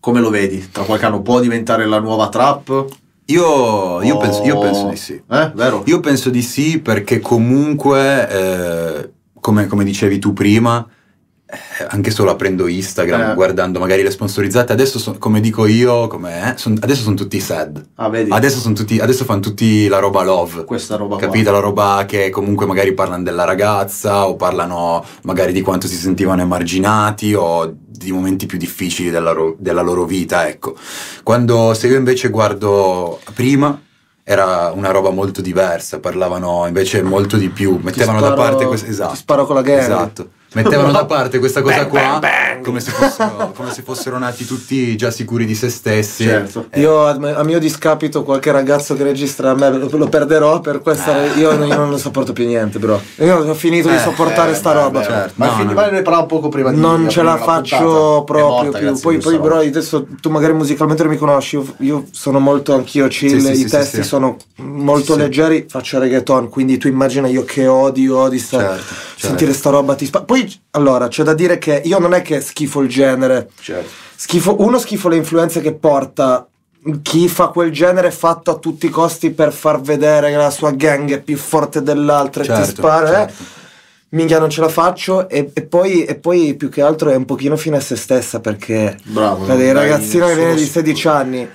come 0.00 0.20
lo 0.20 0.30
vedi? 0.30 0.68
Tra 0.70 0.84
qualche 0.84 1.06
anno 1.06 1.22
può 1.22 1.40
diventare 1.40 1.86
la 1.86 1.98
nuova 2.00 2.28
trap? 2.28 2.84
Io, 3.26 4.02
io 4.02 4.16
O- 4.16 4.18
penso, 4.18 4.42
io 4.42 4.58
penso 4.58 4.88
di 4.88 4.96
sì. 4.96 5.12
Eh, 5.30 5.52
vero? 5.54 5.82
Io 5.86 6.00
penso 6.00 6.28
di 6.28 6.42
sì 6.42 6.80
perché 6.80 7.20
comunque, 7.20 8.28
eh, 8.28 9.10
come, 9.40 9.66
come 9.66 9.84
dicevi 9.84 10.18
tu 10.18 10.32
prima, 10.32 10.86
anche 11.88 12.10
solo 12.10 12.30
aprendo 12.30 12.66
Instagram, 12.66 13.30
Eh. 13.30 13.34
guardando 13.34 13.78
magari 13.78 14.02
le 14.02 14.10
sponsorizzate, 14.10 14.72
adesso 14.72 14.98
so- 14.98 15.16
come 15.18 15.40
dico 15.40 15.66
io, 15.66 16.06
come, 16.06 16.52
eh, 16.54 16.56
son- 16.58 16.78
adesso 16.80 17.02
sono 17.02 17.14
tutti 17.16 17.40
sad. 17.40 17.84
Ah, 17.96 18.08
vedi? 18.08 18.30
Adesso, 18.30 18.72
tutti, 18.72 18.98
adesso 18.98 19.24
fanno 19.24 19.40
tutti 19.40 19.86
la 19.88 19.98
roba 19.98 20.22
love. 20.22 20.64
Questa 20.64 20.96
roba 20.96 21.16
qua. 21.16 21.26
Capito? 21.26 21.50
La 21.50 21.58
roba 21.58 22.04
che 22.06 22.30
comunque 22.30 22.64
magari 22.66 22.92
parlano 22.94 23.22
della 23.22 23.44
ragazza 23.44 24.26
o 24.26 24.36
parlano 24.36 25.04
magari 25.22 25.52
di 25.52 25.60
quanto 25.60 25.86
si 25.86 25.96
sentivano 25.96 26.40
emarginati 26.42 27.34
o 27.34 27.74
di 27.86 28.10
momenti 28.12 28.46
più 28.46 28.58
difficili 28.58 29.10
della, 29.10 29.32
ro- 29.32 29.54
della 29.58 29.82
loro 29.82 30.04
vita, 30.04 30.48
ecco. 30.48 30.74
Quando 31.22 31.74
se 31.74 31.86
io 31.86 31.96
invece 31.96 32.30
guardo 32.30 33.20
prima 33.34 33.80
era 34.24 34.72
una 34.74 34.90
roba 34.90 35.10
molto 35.10 35.40
diversa, 35.40 35.98
parlavano 36.00 36.64
invece 36.66 37.02
molto 37.02 37.36
di 37.36 37.48
più, 37.48 37.78
mettevano 37.82 38.20
da 38.20 38.26
sparo- 38.32 38.42
parte 38.42 38.66
questa 38.66 38.88
esatto. 38.88 39.10
ti 39.12 39.16
sparo 39.18 39.46
con 39.46 39.56
la 39.56 39.62
gang. 39.62 39.80
Esatto. 39.80 40.28
Mettevano 40.52 40.92
da 40.92 41.04
parte 41.06 41.38
questa 41.38 41.62
cosa 41.62 41.76
Bang, 41.78 41.88
qua 41.88 42.00
bang, 42.00 42.20
bang. 42.20 42.64
Come, 42.64 42.80
se 42.80 42.90
fossero, 42.90 43.52
come 43.56 43.72
se 43.72 43.82
fossero 43.82 44.18
nati 44.18 44.44
tutti 44.44 44.94
già 44.96 45.10
sicuri 45.10 45.44
di 45.46 45.54
se 45.54 45.68
stessi. 45.70 46.24
Certo. 46.24 46.66
Eh, 46.70 46.80
Io 46.80 47.06
a, 47.06 47.42
mio 47.42 47.58
discapito 47.58 48.22
qualche 48.22 48.52
ragazzo 48.52 48.94
che 48.94 49.02
registra 49.02 49.50
a 49.50 49.54
me 49.54 49.70
lo, 49.70 49.88
lo 49.90 50.08
perderò 50.08 50.60
per 50.60 50.80
questa 50.82 51.24
io, 51.24 51.52
io 51.52 51.76
non 51.76 51.90
ne 51.90 51.98
sopporto 51.98 52.32
più 52.32 52.46
niente 52.46 52.78
bro 52.78 53.00
io 53.18 53.38
ho 53.38 53.54
finito 53.54 53.88
di 53.88 53.94
Eh, 53.94 53.98
sopportare 53.98 54.52
Eh, 54.52 54.54
sta 54.54 54.72
beh, 54.72 54.80
roba 54.80 54.98
beh, 55.00 55.04
certo. 55.04 55.32
Ma 55.36 55.46
No, 55.46 55.52
fin- 55.56 55.66
no. 55.68 55.90
ne 55.90 56.02
parlavo 56.02 56.26
poco 56.26 56.48
prima 56.48 56.70
di 56.70 56.78
non 56.80 57.08
ce 57.08 57.22
la 57.22 57.36
faccio 57.38 58.22
proprio 58.24 58.46
morta, 58.48 58.78
più 58.78 58.98
poi, 59.00 59.18
poi 59.18 59.38
bro 59.38 59.56
adesso 59.58 60.06
tu 60.20 60.30
magari 60.30 60.52
musicalmente 60.52 61.02
non 61.02 61.12
mi 61.12 61.18
conosci 61.18 61.56
io, 61.56 61.74
io 61.78 62.04
sono 62.10 62.38
molto 62.38 62.74
anch'io 62.74 63.06
chill 63.08 63.38
Sì, 63.38 63.46
sì, 63.46 63.52
i 63.52 63.56
sì, 63.56 63.68
testi 63.68 63.96
sì, 63.96 64.02
sì. 64.02 64.08
sono 64.08 64.36
molto 64.56 65.16
leggeri 65.16 65.66
faccio 65.68 65.98
reggaeton 65.98 66.48
quindi 66.48 66.76
tu 66.78 66.88
immagina 66.88 67.26
io 67.28 67.44
che 67.44 67.66
odio 67.66 68.18
odi 68.18 68.38
sta, 68.38 68.58
Certo, 68.58 68.94
sentire 69.26 69.52
sta 69.52 69.70
roba 69.70 69.94
ti 69.94 70.06
spa- 70.06 70.22
poi 70.22 70.52
allora 70.70 71.08
c'è 71.08 71.22
da 71.22 71.34
dire 71.34 71.58
che 71.58 71.80
io 71.84 71.98
non 71.98 72.12
è 72.14 72.22
che 72.22 72.40
schifo 72.40 72.80
il 72.80 72.88
genere 72.88 73.48
Certo. 73.60 73.88
Schifo, 74.16 74.60
uno 74.62 74.78
schifo 74.78 75.08
le 75.08 75.16
influenze 75.16 75.60
che 75.60 75.72
porta 75.74 76.46
chi 77.02 77.28
fa 77.28 77.48
quel 77.48 77.70
genere 77.70 78.10
fatto 78.10 78.50
a 78.50 78.56
tutti 78.56 78.86
i 78.86 78.90
costi 78.90 79.30
per 79.30 79.52
far 79.52 79.80
vedere 79.80 80.30
che 80.30 80.36
la 80.36 80.50
sua 80.50 80.70
gang 80.72 81.12
è 81.12 81.20
più 81.20 81.36
forte 81.36 81.82
dell'altra 81.82 82.42
e 82.42 82.46
ti 82.46 82.52
Certo, 82.52 82.74
spara. 82.82 83.08
eh. 83.08 83.12
certo. 83.28 83.44
Minchia, 84.10 84.38
non 84.38 84.50
ce 84.50 84.60
la 84.60 84.68
faccio. 84.68 85.28
E, 85.28 85.50
e 85.54 85.62
poi, 85.62 86.04
e 86.04 86.16
poi 86.16 86.54
più 86.54 86.68
che 86.68 86.82
altro 86.82 87.08
è 87.10 87.14
un 87.14 87.24
pochino 87.24 87.56
fine 87.56 87.76
a 87.76 87.80
se 87.80 87.96
stessa 87.96 88.40
perché 88.40 88.96
Bravo. 89.04 89.46
non 89.46 89.56
dai 89.56 89.72
ragazzino 89.72 90.26
che 90.26 90.34
viene 90.34 90.54
di 90.54 90.64
spunto. 90.66 90.80
16 90.80 91.08
anni. 91.08 91.48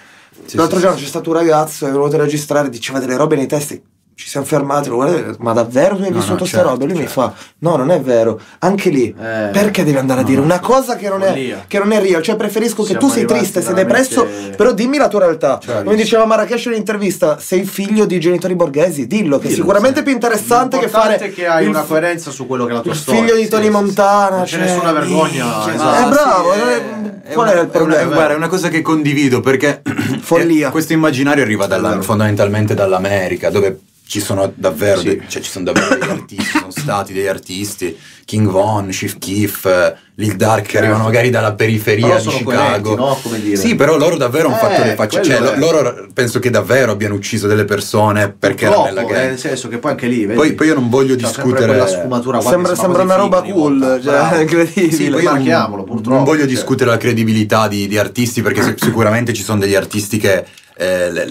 Sì, 0.46 0.56
L'altro 0.58 0.78
sì, 0.78 0.82
giorno 0.84 0.98
sì. 0.98 1.04
c'è 1.04 1.10
stato 1.10 1.30
un 1.30 1.36
ragazzo 1.36 1.86
che 1.86 1.92
è 1.92 1.94
venuto 1.94 2.16
a 2.16 2.20
registrare, 2.20 2.70
diceva 2.70 3.00
delle 3.00 3.16
robe 3.16 3.36
nei 3.36 3.46
testi. 3.48 3.82
Ci 4.20 4.28
siamo 4.30 4.48
fermati, 4.48 4.90
guardate, 4.90 5.36
ma 5.42 5.54
davvero 5.54 5.96
tu 5.96 6.02
hai 6.02 6.10
No, 6.10 6.16
vissuto 6.16 6.32
no, 6.34 6.38
questa 6.40 6.58
certo, 6.58 6.72
roba? 6.72 6.84
E 6.84 6.88
lui 6.88 6.98
mi 6.98 7.04
certo. 7.06 7.22
fa: 7.22 7.34
No, 7.60 7.76
non 7.76 7.92
è 7.92 8.02
vero. 8.02 8.40
Anche 8.60 8.90
lì, 8.90 9.10
Eh, 9.10 9.50
perché 9.52 9.84
devi 9.84 9.96
andare 9.98 10.22
a 10.22 10.24
no, 10.24 10.28
dire 10.30 10.40
no, 10.40 10.46
una 10.46 10.60
cosa 10.60 10.96
che 10.96 11.08
non, 11.08 11.22
è, 11.22 11.58
che 11.68 11.78
non 11.78 11.92
è 11.92 12.02
real? 12.02 12.24
Cioè, 12.24 12.36
preferisco 12.36 12.82
che 12.82 12.98
tu 12.98 13.10
sei 13.10 13.26
triste, 13.26 13.62
sei 13.62 13.76
depresso, 13.76 14.28
però 14.56 14.72
dimmi 14.74 14.98
la 14.98 15.08
tua 15.08 15.20
realtà. 15.20 15.60
Cioè, 15.62 15.84
Come 15.84 15.96
diceva 15.96 16.26
Marrakesh 16.26 16.66
in 16.66 16.72
un'intervista, 16.72 17.38
sei 17.40 17.64
figlio 17.66 18.06
di 18.06 18.20
genitori 18.20 18.56
borghesi, 18.56 19.06
dillo, 19.06 19.38
che 19.38 19.44
è 19.46 19.50
Dillo, 19.50 19.62
sicuramente 19.62 19.98
sì. 20.00 20.04
più 20.06 20.14
interessante 20.14 20.78
che 20.80 20.86
L'importante 20.86 21.18
fare 21.20 21.30
è 21.30 21.34
che 21.36 21.46
hai 21.48 21.64
il 21.66 21.70
una 21.70 21.82
coerenza 21.84 22.32
su 22.32 22.48
quello 22.48 22.66
che 22.66 22.72
è 22.72 22.74
la 22.74 22.82
tua 22.82 22.96
storia. 22.96 23.22
figlio 23.22 23.36
di 23.36 23.44
Sì, 23.44 23.50
Tony 23.50 23.62
sì, 23.66 23.70
sì. 23.70 23.76
Montana. 23.76 24.36
Non 24.38 24.46
c'è 24.46 24.50
cioè, 24.50 24.60
nessuna 24.62 24.92
vergogna. 24.94 25.44
minchia, 25.46 25.74
esatto. 25.76 26.06
Eh, 26.06 26.10
bravo, 26.10 26.54
sì, 26.54 26.60
eh, 26.60 27.22
è- 27.30 27.34
qual 27.34 27.50
è 27.50 27.54
è 27.54 27.62
il 27.62 27.68
problema? 27.68 28.02
è 28.02 28.06
guarda, 28.08 28.34
è 28.34 28.36
una 28.36 28.48
cosa 28.48 28.70
che 28.70 28.82
condivido 28.82 29.42
perché 29.42 29.84
Follia. 30.22 30.70
eh, 30.70 30.72
questo 30.72 30.94
immaginario 30.94 31.44
arriva 31.44 31.68
Vero. 31.68 32.02
fondamentalmente 32.02 32.74
dall'America, 32.74 33.52
dove 33.52 33.80
ci 34.08 34.20
sono 34.22 34.52
davvero, 34.56 35.00
Sì. 35.00 35.06
dei, 35.08 35.22
cioè, 35.28 35.42
ci 35.42 35.50
sono 35.52 35.66
davvero 35.66 35.96
degli 35.96 36.10
artisti, 36.10 36.46
sono 36.58 36.72
stati 36.72 37.14
degli 37.14 37.28
artisti, 37.28 37.98
King 38.24 38.50
Von, 38.50 38.88
Chief 38.90 39.18
Keef, 39.20 39.66
eh, 39.66 39.96
Lil 40.16 40.36
Dark, 40.36 40.66
che 40.66 40.78
arrivano 40.78 41.04
magari 41.04 41.30
dalla 41.30 41.54
periferia 41.54 42.08
Però 42.08 42.18
di 42.18 42.24
sono 42.24 42.38
Chicago. 42.38 42.58
coerenti, 42.58 42.96
no? 42.96 43.20
Come 43.22 43.42
dire. 43.42 43.56
Sì, 43.58 43.76
però 43.76 43.98
loro 43.98 44.16
davvero 44.18 44.48
hanno 44.48 44.56
Eh, 44.58 44.60
fatto 44.60 44.84
le 44.84 44.96
facce, 44.96 45.22
cioè 45.24 45.58
loro 45.58 46.08
penso 46.14 46.40
che 46.40 46.50
davvero 46.50 46.92
abbiano 46.94 47.16
ucciso 47.16 47.48
delle 47.48 47.66
persone 47.66 48.30
perché 48.32 48.66
erano 48.66 48.84
Troppo, 48.84 48.96
nella 48.96 49.08
eh, 49.10 49.14
gang. 49.14 49.28
nel 49.30 49.40
senso 49.40 49.68
che 49.68 49.78
poi 49.78 49.92
anche 49.92 50.08
lì 50.08 50.22
vedi, 50.26 50.34
Poi- 50.36 50.54
poi 50.54 50.68
io 50.68 50.74
non 50.74 50.90
voglio 50.90 51.16
discutere- 51.16 51.66
quella 51.68 51.88
sfumatura 51.88 52.42
Sembra, 52.42 52.76
sembra 52.76 53.04
una 53.04 53.16
roba 53.16 53.42
cool, 53.44 54.00
cioè, 54.04 54.40
incredibile. 54.42 54.92
Sì, 54.96 55.10
poi 55.10 55.24
non- 55.24 55.84
purtroppo, 55.86 56.10
Non 56.10 56.24
voglio 56.24 56.40
cioè. 56.40 56.48
discutere 56.50 56.90
la 56.90 56.98
credibilità 56.98 57.68
di, 57.68 57.88
di 57.88 57.98
artisti 57.98 58.42
perché 58.42 58.76
sicuramente 58.78 59.34
ci 59.34 59.44
sono 59.44 59.60
degli 59.60 59.76
artisti 59.76 60.18
che, 60.18 60.46
eh, 60.78 61.12
le- 61.12 61.28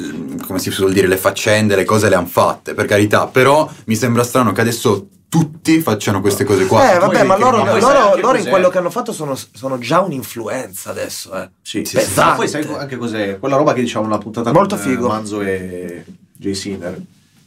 come 0.46 0.58
si 0.58 0.70
suol 0.70 0.92
dire, 0.92 1.06
le 1.06 1.16
faccende, 1.16 1.76
le 1.76 1.84
cose 1.84 2.08
le 2.08 2.16
hanno 2.16 2.26
fatte, 2.26 2.74
per 2.74 2.86
carità, 2.86 3.26
però 3.26 3.68
mi 3.86 3.94
sembra 3.96 4.22
strano 4.24 4.52
che 4.52 4.60
adesso 4.60 5.08
tutti 5.28 5.80
facciano 5.80 6.20
queste 6.20 6.44
cose 6.44 6.66
qua. 6.66 6.94
Eh, 6.94 6.98
vabbè, 6.98 7.22
ma 7.24 7.36
loro, 7.36 7.58
loro- 7.64 7.86
anche 7.86 8.20
loro 8.20 8.38
in 8.38 8.46
quello 8.48 8.68
che 8.68 8.78
hanno 8.78 8.90
fatto 8.90 9.12
sono, 9.12 9.34
sono 9.34 9.78
già 9.78 10.00
un'influenza 10.00 10.90
adesso, 10.90 11.34
eh. 11.40 11.48
Sì, 11.62 11.84
Sì, 11.84 11.98
sì. 11.98 12.18
Ma 12.20 12.32
poi 12.34 12.48
sai 12.48 12.66
anche 12.76 12.96
cos'è? 12.96 13.38
Quella 13.38 13.56
roba 13.56 13.72
che 13.72 13.80
diciamo 13.80 14.06
nella 14.06 14.18
puntata 14.18 14.52
Molto 14.52 14.76
con 14.76 14.84
figo. 14.84 15.04
eh, 15.04 15.08
Manzo 15.08 15.40
e 15.42 16.04
Jay 16.32 16.54
Sinner, 16.54 17.00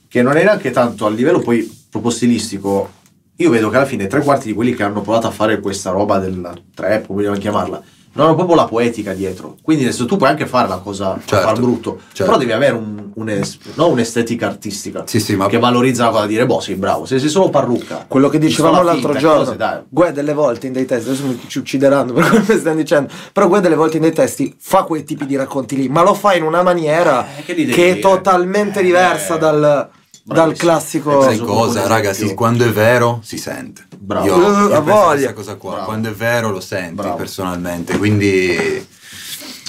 che 0.08 0.22
non 0.22 0.36
è 0.38 0.44
neanche 0.44 0.72
tanto 0.72 1.06
a 1.06 1.10
livello 1.10 1.40
poi 1.40 1.86
proprio 1.90 2.12
stilistico. 2.12 2.92
Io 3.38 3.50
vedo 3.50 3.70
che 3.70 3.78
alla 3.78 3.86
fine 3.86 4.08
tre 4.08 4.22
quarti 4.22 4.48
di 4.50 4.54
quelli 4.54 4.74
che 4.76 4.84
hanno 4.84 5.02
provato 5.02 5.28
a 5.28 5.32
fare 5.32 5.60
questa 5.62 5.92
roba 5.92 6.20
del 6.20 6.62
trap, 6.76 7.06
come 7.08 7.20
vogliamo 7.24 7.38
chiamarla, 7.38 7.82
non 8.14 8.26
hanno 8.26 8.36
proprio 8.36 8.56
la 8.56 8.66
poetica 8.66 9.14
dietro. 9.14 9.56
Quindi 9.62 9.84
adesso 9.84 10.06
tu 10.06 10.18
puoi 10.18 10.30
anche 10.30 10.46
fare 10.46 10.68
la 10.68 10.78
cosa 10.78 11.18
Certo, 11.24 11.48
far 11.48 11.60
brutto, 11.60 12.00
certo. 12.12 12.24
però 12.26 12.38
devi 12.38 12.52
avere 12.52 12.76
un- 12.76 13.12
un'es- 13.14 13.58
no, 13.76 13.88
un'estetica 13.90 14.48
artistica 14.48 15.04
Sì, 15.06 15.20
sì, 15.20 15.36
ma 15.36 15.48
che 15.48 15.60
valorizza 15.60 16.06
la 16.06 16.10
cosa, 16.12 16.26
dire 16.26 16.46
boh, 16.46 16.60
sei 16.60 16.76
bravo. 16.76 17.06
Se 17.06 17.20
sei 17.20 17.30
solo 17.30 17.50
parrucca, 17.50 18.06
Quello 18.08 18.30
che 18.30 18.40
dicevamo 18.40 18.82
l'altro 18.82 19.14
finta, 19.14 19.20
giorno, 19.20 19.56
cose. 19.56 19.84
Gue 19.90 20.12
delle 20.12 20.34
volte 20.34 20.68
in 20.68 20.74
dei 20.74 20.86
testi, 20.86 21.10
adesso 21.10 21.38
ci 21.48 21.60
uccideranno 21.60 22.14
per 22.14 22.28
quello 22.30 22.46
che 22.46 22.58
stiamo 22.58 22.78
dicendo, 22.78 23.12
però 23.32 23.48
Gue 23.48 23.60
delle 23.62 23.76
volte 23.76 23.98
in 23.98 24.04
dei 24.04 24.14
testi 24.14 24.56
fa 24.60 24.84
quei 24.84 25.04
tipi 25.04 25.26
di 25.26 25.36
racconti 25.36 25.76
lì, 25.76 25.88
ma 25.90 26.02
lo 26.04 26.14
fa 26.14 26.34
in 26.34 26.44
una 26.44 26.62
maniera 26.64 27.26
Eh, 27.38 27.44
che 27.44 27.54
che 27.66 27.92
è 27.92 28.00
totalmente 28.00 28.80
Eh, 28.80 28.84
diversa 28.84 29.36
dal, 29.38 29.60
dal 29.60 29.90
bravissimo. 30.34 30.70
classico... 30.72 31.22
sai 31.22 31.38
cosa, 31.38 31.46
proprio 31.74 31.88
raga? 31.88 32.08
l'esempio. 32.10 32.28
Sì, 32.30 32.34
quando 32.36 32.66
è 32.66 32.70
vero 32.70 33.20
si 33.24 33.38
sente. 33.38 33.86
Bravo. 33.98 34.26
Io, 34.26 34.36
io 34.38 34.68
penso 34.70 34.82
voglia. 34.82 35.34
cosa 35.34 35.56
qua. 35.56 35.72
Bravo. 35.72 35.86
Quando 35.86 36.10
è 36.10 36.14
vero 36.14 36.50
lo 36.50 36.60
senti 36.62 36.96
Bravo. 36.96 37.16
personalmente. 37.16 37.98
Quindi 37.98 38.88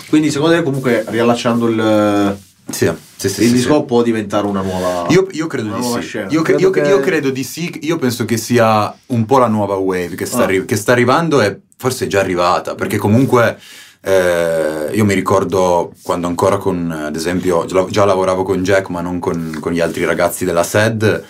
Quindi 0.09 0.31
secondo 0.31 0.57
te 0.57 0.62
comunque 0.62 1.05
riallacciando 1.07 1.69
il, 1.69 2.37
sì, 2.69 2.90
sì, 3.17 3.29
sì, 3.29 3.43
il 3.43 3.49
sì, 3.49 3.52
disco 3.52 3.76
sì. 3.79 3.85
può 3.85 4.02
diventare 4.02 4.47
una 4.47 4.61
nuova 4.62 5.07
Io, 5.11 5.26
io 5.33 5.47
credo 5.47 5.73
di 5.75 5.79
nuova 5.81 6.00
sì. 6.00 6.07
scena. 6.07 6.31
Io, 6.31 6.43
cre- 6.43 6.55
Credo 6.57 6.69
io- 6.69 6.71
che- 6.83 6.88
io 6.88 7.00
credo 7.00 7.31
di 7.31 7.45
sì. 7.45 7.79
Io 7.83 7.97
penso 7.99 8.25
che 8.25 8.37
sia 8.37 8.93
un 9.07 9.25
po' 9.26 9.38
la 9.38 9.47
nuova 9.49 9.75
wave 9.76 10.14
che 10.14 10.26
sta, 10.26 10.38
Ah. 10.38 10.43
arri- 10.45 10.64
che 10.64 10.76
sta 10.76 10.93
arrivando 10.93 11.40
e 11.40 11.61
forse 11.76 12.05
è 12.05 12.09
già 12.09 12.21
arrivata. 12.21 12.75
Perché 12.75 12.97
comunque 12.99 13.59
eh, 14.02 14.90
io 14.92 15.04
mi 15.04 15.14
ricordo 15.14 15.92
quando 16.02 16.26
ancora 16.26 16.57
con, 16.57 16.90
ad 16.90 17.16
esempio, 17.16 17.64
già, 17.66 18.04
lavoravo 18.04 18.42
con 18.42 18.62
Jack, 18.62 18.88
ma 18.88 19.00
non 19.00 19.19
con, 19.19 19.59
con 19.61 19.73
gli 19.73 19.80
altri 19.80 20.04
ragazzi 20.04 20.45
della 20.45 20.62
SED. 20.62 21.25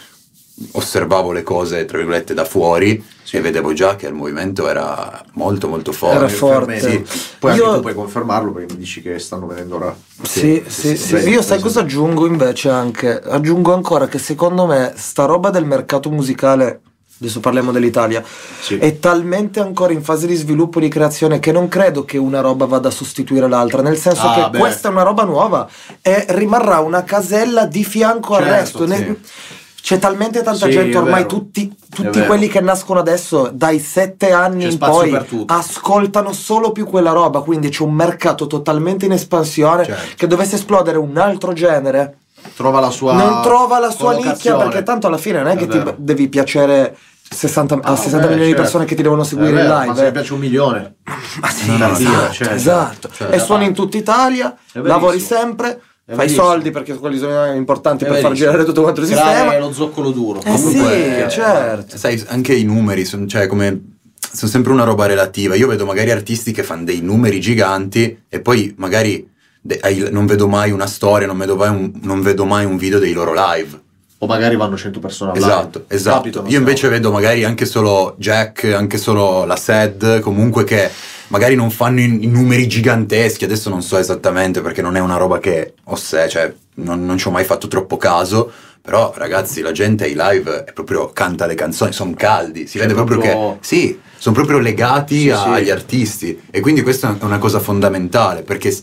Osservavo 0.73 1.33
le 1.33 1.43
cose, 1.43 1.87
tra 1.87 1.97
virgolette, 1.97 2.35
da 2.35 2.45
fuori 2.45 3.03
e 3.31 3.41
vedevo 3.41 3.73
già 3.73 3.97
che 3.97 4.07
il 4.07 4.13
movimento 4.13 4.69
era 4.69 5.25
molto, 5.33 5.69
molto 5.69 5.91
forte. 5.91 6.17
Era 6.17 6.29
forte. 6.29 6.81
Sì. 6.81 7.05
Poi 7.39 7.55
Io- 7.55 7.65
anche 7.65 7.77
tu 7.77 7.81
puoi 7.81 7.95
confermarlo 7.95 8.53
perché 8.53 8.75
mi 8.75 8.81
dici 8.81 9.01
che 9.01 9.19
stanno 9.19 9.47
venendo 9.47 9.77
ora. 9.77 9.97
Sì, 10.23 10.63
sì, 10.67 10.99
sì. 10.99 11.15
Beh, 11.15 11.31
Io 11.31 11.41
sai 11.41 11.57
sì. 11.57 11.63
cosa 11.63 11.81
aggiungo 11.81 12.27
invece 12.27 12.69
anche? 12.69 13.21
Aggiungo 13.21 13.73
ancora 13.73 14.07
che 14.07 14.19
secondo 14.19 14.67
me 14.67 14.93
sta 14.97 15.25
roba 15.25 15.49
del 15.49 15.65
mercato 15.65 16.11
musicale, 16.11 16.81
adesso 17.21 17.41
parliamo 17.41 17.71
dell'Italia, 17.71 18.23
Sì. 18.61 18.77
è 18.79 18.99
talmente 18.99 19.61
ancora 19.61 19.93
in 19.93 20.03
fase 20.03 20.27
di 20.27 20.35
sviluppo 20.35 20.79
e 20.79 20.83
di 20.83 20.89
creazione 20.89 21.39
che 21.39 21.53
non 21.53 21.69
credo 21.69 22.05
che 22.05 22.17
una 22.19 22.41
roba 22.41 22.65
vada 22.65 22.89
a 22.89 22.91
sostituire 22.93 23.47
l'altra, 23.49 23.83
nel 23.83 23.99
senso 23.99 24.27
Ah, 24.27 24.35
che 24.35 24.51
beh. 24.51 24.59
questa 24.59 24.89
è 24.89 24.91
una 24.91 25.03
roba 25.03 25.25
nuova 25.25 25.69
e 26.01 26.25
rimarrà 26.31 26.81
una 26.81 27.05
casella 27.05 27.67
di 27.67 27.85
fianco 27.85 28.35
al 28.37 28.45
Certo, 28.45 28.85
resto. 28.85 28.87
Ne- 28.87 28.97
sì. 28.97 29.19
C'è 29.83 29.99
talmente 29.99 30.43
tanta 30.43 30.67
Sì, 30.67 30.73
gente, 30.73 30.99
ormai 30.99 31.27
tutti, 31.27 31.75
tutti 31.89 32.23
quelli 32.27 32.49
che 32.49 32.61
nascono 32.61 33.01
adesso, 33.01 33.51
dai 33.53 33.79
sette 33.79 34.31
anni 34.31 34.65
C'è 34.65 34.71
in 34.73 34.79
poi, 34.79 35.19
ascoltano 35.47 36.33
solo 36.35 36.71
più 36.73 36.85
quella 36.85 37.13
roba, 37.13 37.41
quindi 37.41 37.71
c'è 37.71 37.83
un 37.83 37.95
mercato 37.95 38.47
totalmente 38.47 39.07
in 39.07 39.13
espansione 39.13 39.85
Certo. 39.87 40.15
che 40.17 40.27
dovesse 40.27 40.57
esplodere 40.57 40.99
un 40.99 41.17
altro 41.17 41.55
genere 41.55 42.17
Trova 42.57 42.81
la 42.81 42.91
sua 42.91 43.13
non 43.15 43.43
trova 43.43 43.79
la 43.79 43.91
sua 43.91 44.15
nicchia 44.15 44.57
perché 44.57 44.83
tanto 44.83 45.07
alla 45.07 45.19
fine 45.19 45.39
non 45.39 45.49
è, 45.49 45.55
È 45.55 45.57
che 45.57 45.67
ti 45.67 45.79
vero. 45.79 45.95
devi 45.99 46.29
piacere 46.29 46.97
60, 47.33 47.75
a 47.75 47.79
Ah, 47.83 47.97
60 47.97 48.17
beh, 48.27 48.33
milioni 48.35 48.39
di 48.41 48.47
certo. 48.49 48.63
persone 48.63 48.85
che 48.85 48.95
ti 48.97 49.03
devono 49.03 49.23
seguire 49.23 49.51
È 49.51 49.55
vero, 49.55 49.67
in 49.69 49.69
Ma 49.69 49.83
live 49.85 49.95
se 49.97 50.03
mi 50.03 50.09
eh. 50.09 50.13
piace 50.13 50.33
un 50.33 50.39
milione. 50.41 50.95
Ma 51.41 51.49
sì, 51.49 51.77
No, 51.77 51.93
esatto, 51.93 52.03
no, 52.27 52.31
certo, 52.33 52.55
esatto. 52.55 53.09
certo. 53.13 53.35
e 53.35 53.39
suoni 53.39 53.65
in 53.67 53.73
tutta 53.75 53.97
Italia 53.97 54.57
È 54.73 54.79
lavori 54.81 55.21
sempre 55.21 55.69
È 56.05 56.09
fai 56.15 56.17
verissimo. 56.27 56.43
soldi 56.45 56.71
perché 56.73 56.95
quelli 56.95 57.19
sono 57.19 57.53
importanti 57.53 58.05
È 58.05 58.09
per 58.09 58.19
far 58.21 58.33
girare 58.33 58.65
tutto 58.65 58.83
quanto 58.83 59.01
il 59.01 59.07
sistema 59.07 59.57
lo 59.59 59.73
zoccolo 59.73 60.11
duro. 60.11 60.41
eh 60.45 60.57
sì, 60.57 60.65
Comunque, 60.77 61.27
certo 61.31 61.97
Sai, 61.97 62.23
anche 62.29 62.53
i 62.55 62.65
numeri, 62.65 63.05
son- 63.05 63.29
cioè 63.29 63.47
come 63.47 63.99
sono 64.33 64.51
sempre 64.51 64.73
una 64.73 64.85
roba 64.85 65.07
relativa. 65.07 65.55
Io 65.55 65.67
vedo 65.69 65.85
magari 65.87 66.11
artisti 66.11 66.53
che 66.53 66.63
fanno 66.65 66.85
dei 66.85 67.01
numeri 67.01 67.41
giganti 67.41 68.23
e 68.29 68.41
poi 68.41 68.75
magari 68.77 69.29
de- 69.61 69.81
non 70.11 70.27
vedo 70.27 70.49
mai 70.49 70.71
una 70.71 70.87
storia, 70.87 71.27
non 71.27 71.39
vedo 71.39 71.57
mai 71.57 71.69
un, 71.69 71.93
non 72.03 72.23
vedo 72.23 72.45
mai 72.45 72.65
un 72.65 72.77
video 72.77 72.99
dei 72.99 73.13
loro 73.13 73.33
live. 73.35 73.79
O 74.23 74.27
magari 74.27 74.55
vanno 74.57 74.77
100 74.77 75.01
persone 75.01 75.33
all'anno. 75.33 75.47
Esatto, 75.53 75.85
esatto. 75.89 76.17
Capitano, 76.19 76.49
Io 76.49 76.59
invece 76.59 76.77
stiamo- 76.77 76.95
vedo 76.97 77.11
magari 77.11 77.45
anche 77.45 77.65
solo 77.65 78.15
Jack, 78.19 78.65
anche 78.65 78.99
solo 78.99 79.45
la 79.47 79.57
SED, 79.57 80.21
comunque 80.21 80.65
che 80.65 80.91
magari 81.29 81.55
non 81.55 81.71
fanno 81.71 82.01
i, 82.01 82.27
numeri 82.27 82.67
giganteschi, 82.69 83.45
adesso 83.45 83.71
non 83.71 83.83
so 83.83 83.97
esattamente 83.97 84.61
perché 84.61 84.83
non 84.83 84.97
è 84.97 85.01
una 85.01 85.17
roba 85.17 85.39
che 85.39 85.73
ho 85.85 85.97
sé, 85.97 86.29
cioè 86.29 86.53
non, 86.75 87.05
non 87.07 87.17
ci 87.17 87.29
ho 87.29 87.31
mai 87.31 87.45
fatto 87.45 87.67
troppo 87.67 87.97
caso, 87.97 88.51
però 88.83 89.11
ragazzi 89.17 89.63
la 89.63 89.73
gente 89.73 90.05
ai 90.05 90.15
live 90.15 90.65
è 90.65 90.73
proprio 90.75 91.11
canta 91.13 91.47
le 91.47 91.55
canzoni, 91.55 91.93
sono 91.93 92.13
caldi, 92.15 92.67
si 92.67 92.77
Cioè, 92.77 92.83
vede 92.83 92.93
proprio, 92.95 93.19
proprio- 93.21 93.53
che 93.53 93.59
sì, 93.67 93.99
sono 94.19 94.35
proprio 94.35 94.59
legati 94.59 95.19
Sì, 95.21 95.31
a- 95.31 95.43
sì. 95.45 95.49
agli 95.49 95.71
artisti 95.71 96.39
e 96.51 96.61
quindi 96.61 96.83
questa 96.83 97.17
è 97.19 97.25
una 97.25 97.39
cosa 97.39 97.59
fondamentale 97.59 98.43
perché 98.43 98.77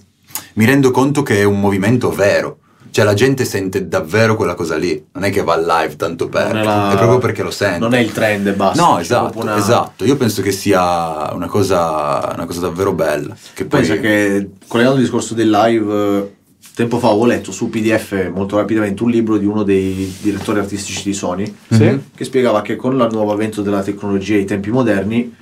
mi 0.58 0.66
rendo 0.66 0.92
conto 0.92 1.24
che 1.24 1.40
è 1.40 1.44
un 1.44 1.60
movimento 1.60 2.12
vero. 2.12 2.58
Cioè 2.90 3.06
la 3.06 3.14
gente 3.14 3.46
sente 3.46 3.88
davvero 3.88 4.36
quella 4.36 4.56
cosa 4.56 4.76
lì, 4.76 5.04
non 5.14 5.24
è 5.24 5.30
che 5.30 5.44
va 5.44 5.56
live 5.56 5.98
tanto 5.98 6.30
per, 6.30 6.48
è, 6.56 6.64
la- 6.64 6.94
proprio 6.98 7.20
perché 7.20 7.44
lo 7.44 7.52
sente. 7.52 7.78
Non 7.80 7.94
è 7.94 8.00
il 8.00 8.12
trend 8.12 8.48
e 8.48 8.54
basta. 8.54 8.82
No, 8.82 8.98
esatto, 8.98 9.40
una- 9.40 9.56
esatto. 9.58 10.04
Io 10.04 10.16
penso 10.16 10.42
che 10.42 10.52
sia 10.52 11.32
una 11.34 11.46
cosa, 11.46 12.32
una 12.34 12.46
cosa 12.48 12.62
davvero 12.62 12.94
bella. 12.94 13.36
Che 13.54 13.66
poi 13.66 13.82
Pensa 13.82 13.98
che 14.02 14.50
collegando 14.68 14.98
il 14.98 15.04
discorso 15.04 15.36
del 15.36 15.50
live, 15.50 16.36
tempo 16.74 16.98
fa 16.98 17.10
avevo 17.10 17.26
letto 17.26 17.52
su 17.52 17.70
PDF 17.70 18.32
molto 18.34 18.58
rapidamente 18.58 19.04
un 19.04 19.12
libro 19.12 19.38
di 19.38 19.46
uno 19.46 19.62
dei 19.62 20.16
direttori 20.20 20.58
artistici 20.60 21.04
di 21.04 21.14
Sony 21.14 21.56
Mhm. 21.68 22.04
che 22.16 22.24
spiegava 22.24 22.62
che 22.64 22.76
con 22.78 22.94
il 23.00 23.08
nuovo 23.12 23.32
avvento 23.32 23.62
della 23.62 23.84
tecnologia 23.84 24.36
e 24.36 24.40
i 24.40 24.46
tempi 24.46 24.72
moderni 24.72 25.36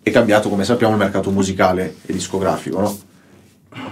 è 0.00 0.10
cambiato, 0.12 0.48
come 0.48 0.64
sappiamo, 0.64 0.92
il 0.92 0.98
mercato 1.00 1.30
musicale 1.30 1.96
e 2.06 2.12
discografico, 2.12 2.78
no? 2.80 2.98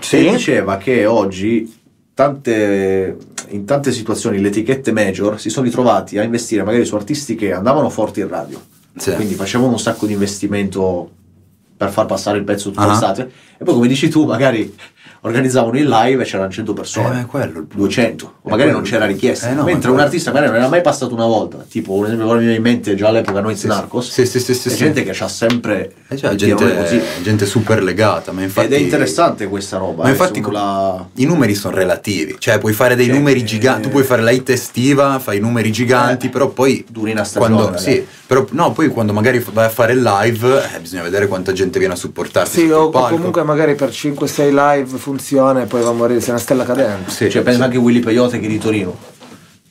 Sì. 0.01 0.31
Diceva 0.31 0.77
che 0.79 1.07
oggi 1.07 1.81
tante, 2.15 3.17
in 3.49 3.65
tante 3.65 3.93
situazioni 3.93 4.41
le 4.41 4.49
etichette 4.49 4.93
major 4.93 5.41
si 5.41 5.51
sono 5.51 5.67
ritrovati 5.67 6.19
a 6.19 6.23
investire 6.23 6.63
magari 6.63 6.85
su 6.85 6.95
artisti 6.95 7.35
che 7.35 7.53
andavano 7.53 7.89
forti 7.91 8.21
in 8.21 8.29
radio, 8.29 8.61
Sì. 8.97 9.13
quindi 9.15 9.35
facevano 9.35 9.73
un 9.73 9.79
sacco 9.81 10.07
di 10.07 10.13
investimento 10.13 11.11
per 11.83 11.91
far 11.91 12.07
passare 12.07 12.39
il 12.39 12.45
pezzo 12.45 12.71
tutta 12.71 12.83
Ah. 12.83 12.87
l'estate. 12.89 13.31
E 13.59 13.65
poi 13.65 13.75
come 13.75 13.89
dici 13.89 14.09
tu 14.09 14.25
magari 14.25 14.73
organizzavano 15.25 15.77
il 15.79 15.87
live 15.89 16.23
e 16.23 16.27
c'erano 16.27 16.51
100 16.51 16.73
persone, 16.73 17.21
Eh, 17.21 17.27
quello 17.27 17.45
il 17.61 17.67
punto. 17.67 17.77
200, 17.77 18.33
o 18.43 18.51
magari 18.51 18.71
non 18.73 18.83
c'era 18.83 19.05
punto. 19.05 19.13
richiesta, 19.13 19.51
Eh, 19.51 19.55
no, 19.55 19.63
mentre 19.63 19.91
un 19.93 20.01
artista 20.01 20.33
magari 20.33 20.51
non 20.51 20.61
era 20.61 20.69
mai 20.69 20.81
passato 20.81 21.15
una 21.15 21.27
volta, 21.27 21.65
tipo 21.69 21.93
un 21.93 22.07
esempio 22.07 22.27
che 22.27 22.33
mi 22.35 22.39
viene 22.41 22.55
in 22.57 22.63
mente 22.63 22.97
già 22.97 23.07
all'epoca 23.09 23.41
noi 23.41 23.55
Sì, 23.57 23.69
Narcos, 23.69 24.11
sì, 24.11 24.27
sì, 24.27 24.41
sì, 24.41 24.53
sì, 24.55 24.69
c'è 24.69 24.75
sì. 24.75 24.77
gente 24.83 25.05
che 25.05 25.11
ha 25.11 25.29
sempre 25.29 25.93
Eh, 26.09 26.17
cioè, 26.17 26.35
gente, 26.35 27.03
gente 27.23 27.47
super 27.47 27.83
legata, 27.85 28.33
ma 28.33 28.43
infatti... 28.43 28.67
Ed 28.67 28.73
è 28.73 28.77
interessante 28.79 29.47
questa 29.47 29.79
roba. 29.79 30.03
Ma 30.03 30.09
eh, 30.09 30.13
infatti 30.13 30.37
secondo 30.41 30.59
la- 30.59 31.07
i 31.15 31.25
numeri 31.25 31.55
sono 31.55 31.77
relativi, 31.77 32.35
cioè 32.41 32.59
puoi 32.59 32.73
fare 32.73 32.97
dei 32.97 33.07
Sì, 33.07 33.13
numeri 33.13 33.41
eh, 33.41 33.45
giganti, 33.45 33.83
tu 33.83 33.89
puoi 33.91 34.03
fare 34.05 34.23
la 34.23 34.31
hit 34.33 34.51
estiva, 34.51 35.21
fai 35.21 35.39
numeri 35.39 35.71
giganti, 35.71 36.27
Eh, 36.27 36.31
però 36.31 36.49
poi 36.49 36.85
duri 36.91 37.13
una 37.13 37.23
stagione, 37.25 37.55
quando, 37.55 37.79
sì, 37.79 38.05
però, 38.27 38.45
no, 38.51 38.73
poi 38.73 38.89
quando 38.89 39.13
magari 39.13 39.39
vai 39.53 39.67
a 39.67 39.71
fare 39.71 39.93
il 39.93 40.03
live 40.03 40.65
eh, 40.75 40.81
bisogna 40.81 41.03
vedere 41.03 41.29
quanta 41.29 41.53
gente 41.53 41.72
viene 41.79 41.95
a 41.95 41.97
supportarti 41.97 42.51
sì 42.61 42.71
o 42.71 42.89
palco. 42.91 43.15
comunque 43.17 43.43
magari 43.43 43.75
per 43.75 43.89
5-6 43.91 44.49
live 44.51 44.99
funziona 44.99 45.63
e 45.63 45.67
poi 45.67 45.83
va 45.83 45.91
a 45.91 45.93
morire 45.93 46.21
sei 46.21 46.31
una 46.31 46.39
stella 46.39 46.65
cadente 46.65 47.11
Sì, 47.11 47.31
cioè, 47.31 47.43
pensa 47.43 47.65
anche 47.65 47.77
a 47.77 47.81
Willy 47.81 48.01
Peyote 48.01 48.39
che 48.39 48.47
è 48.47 48.49
di 48.49 48.59
Torino. 48.59 49.11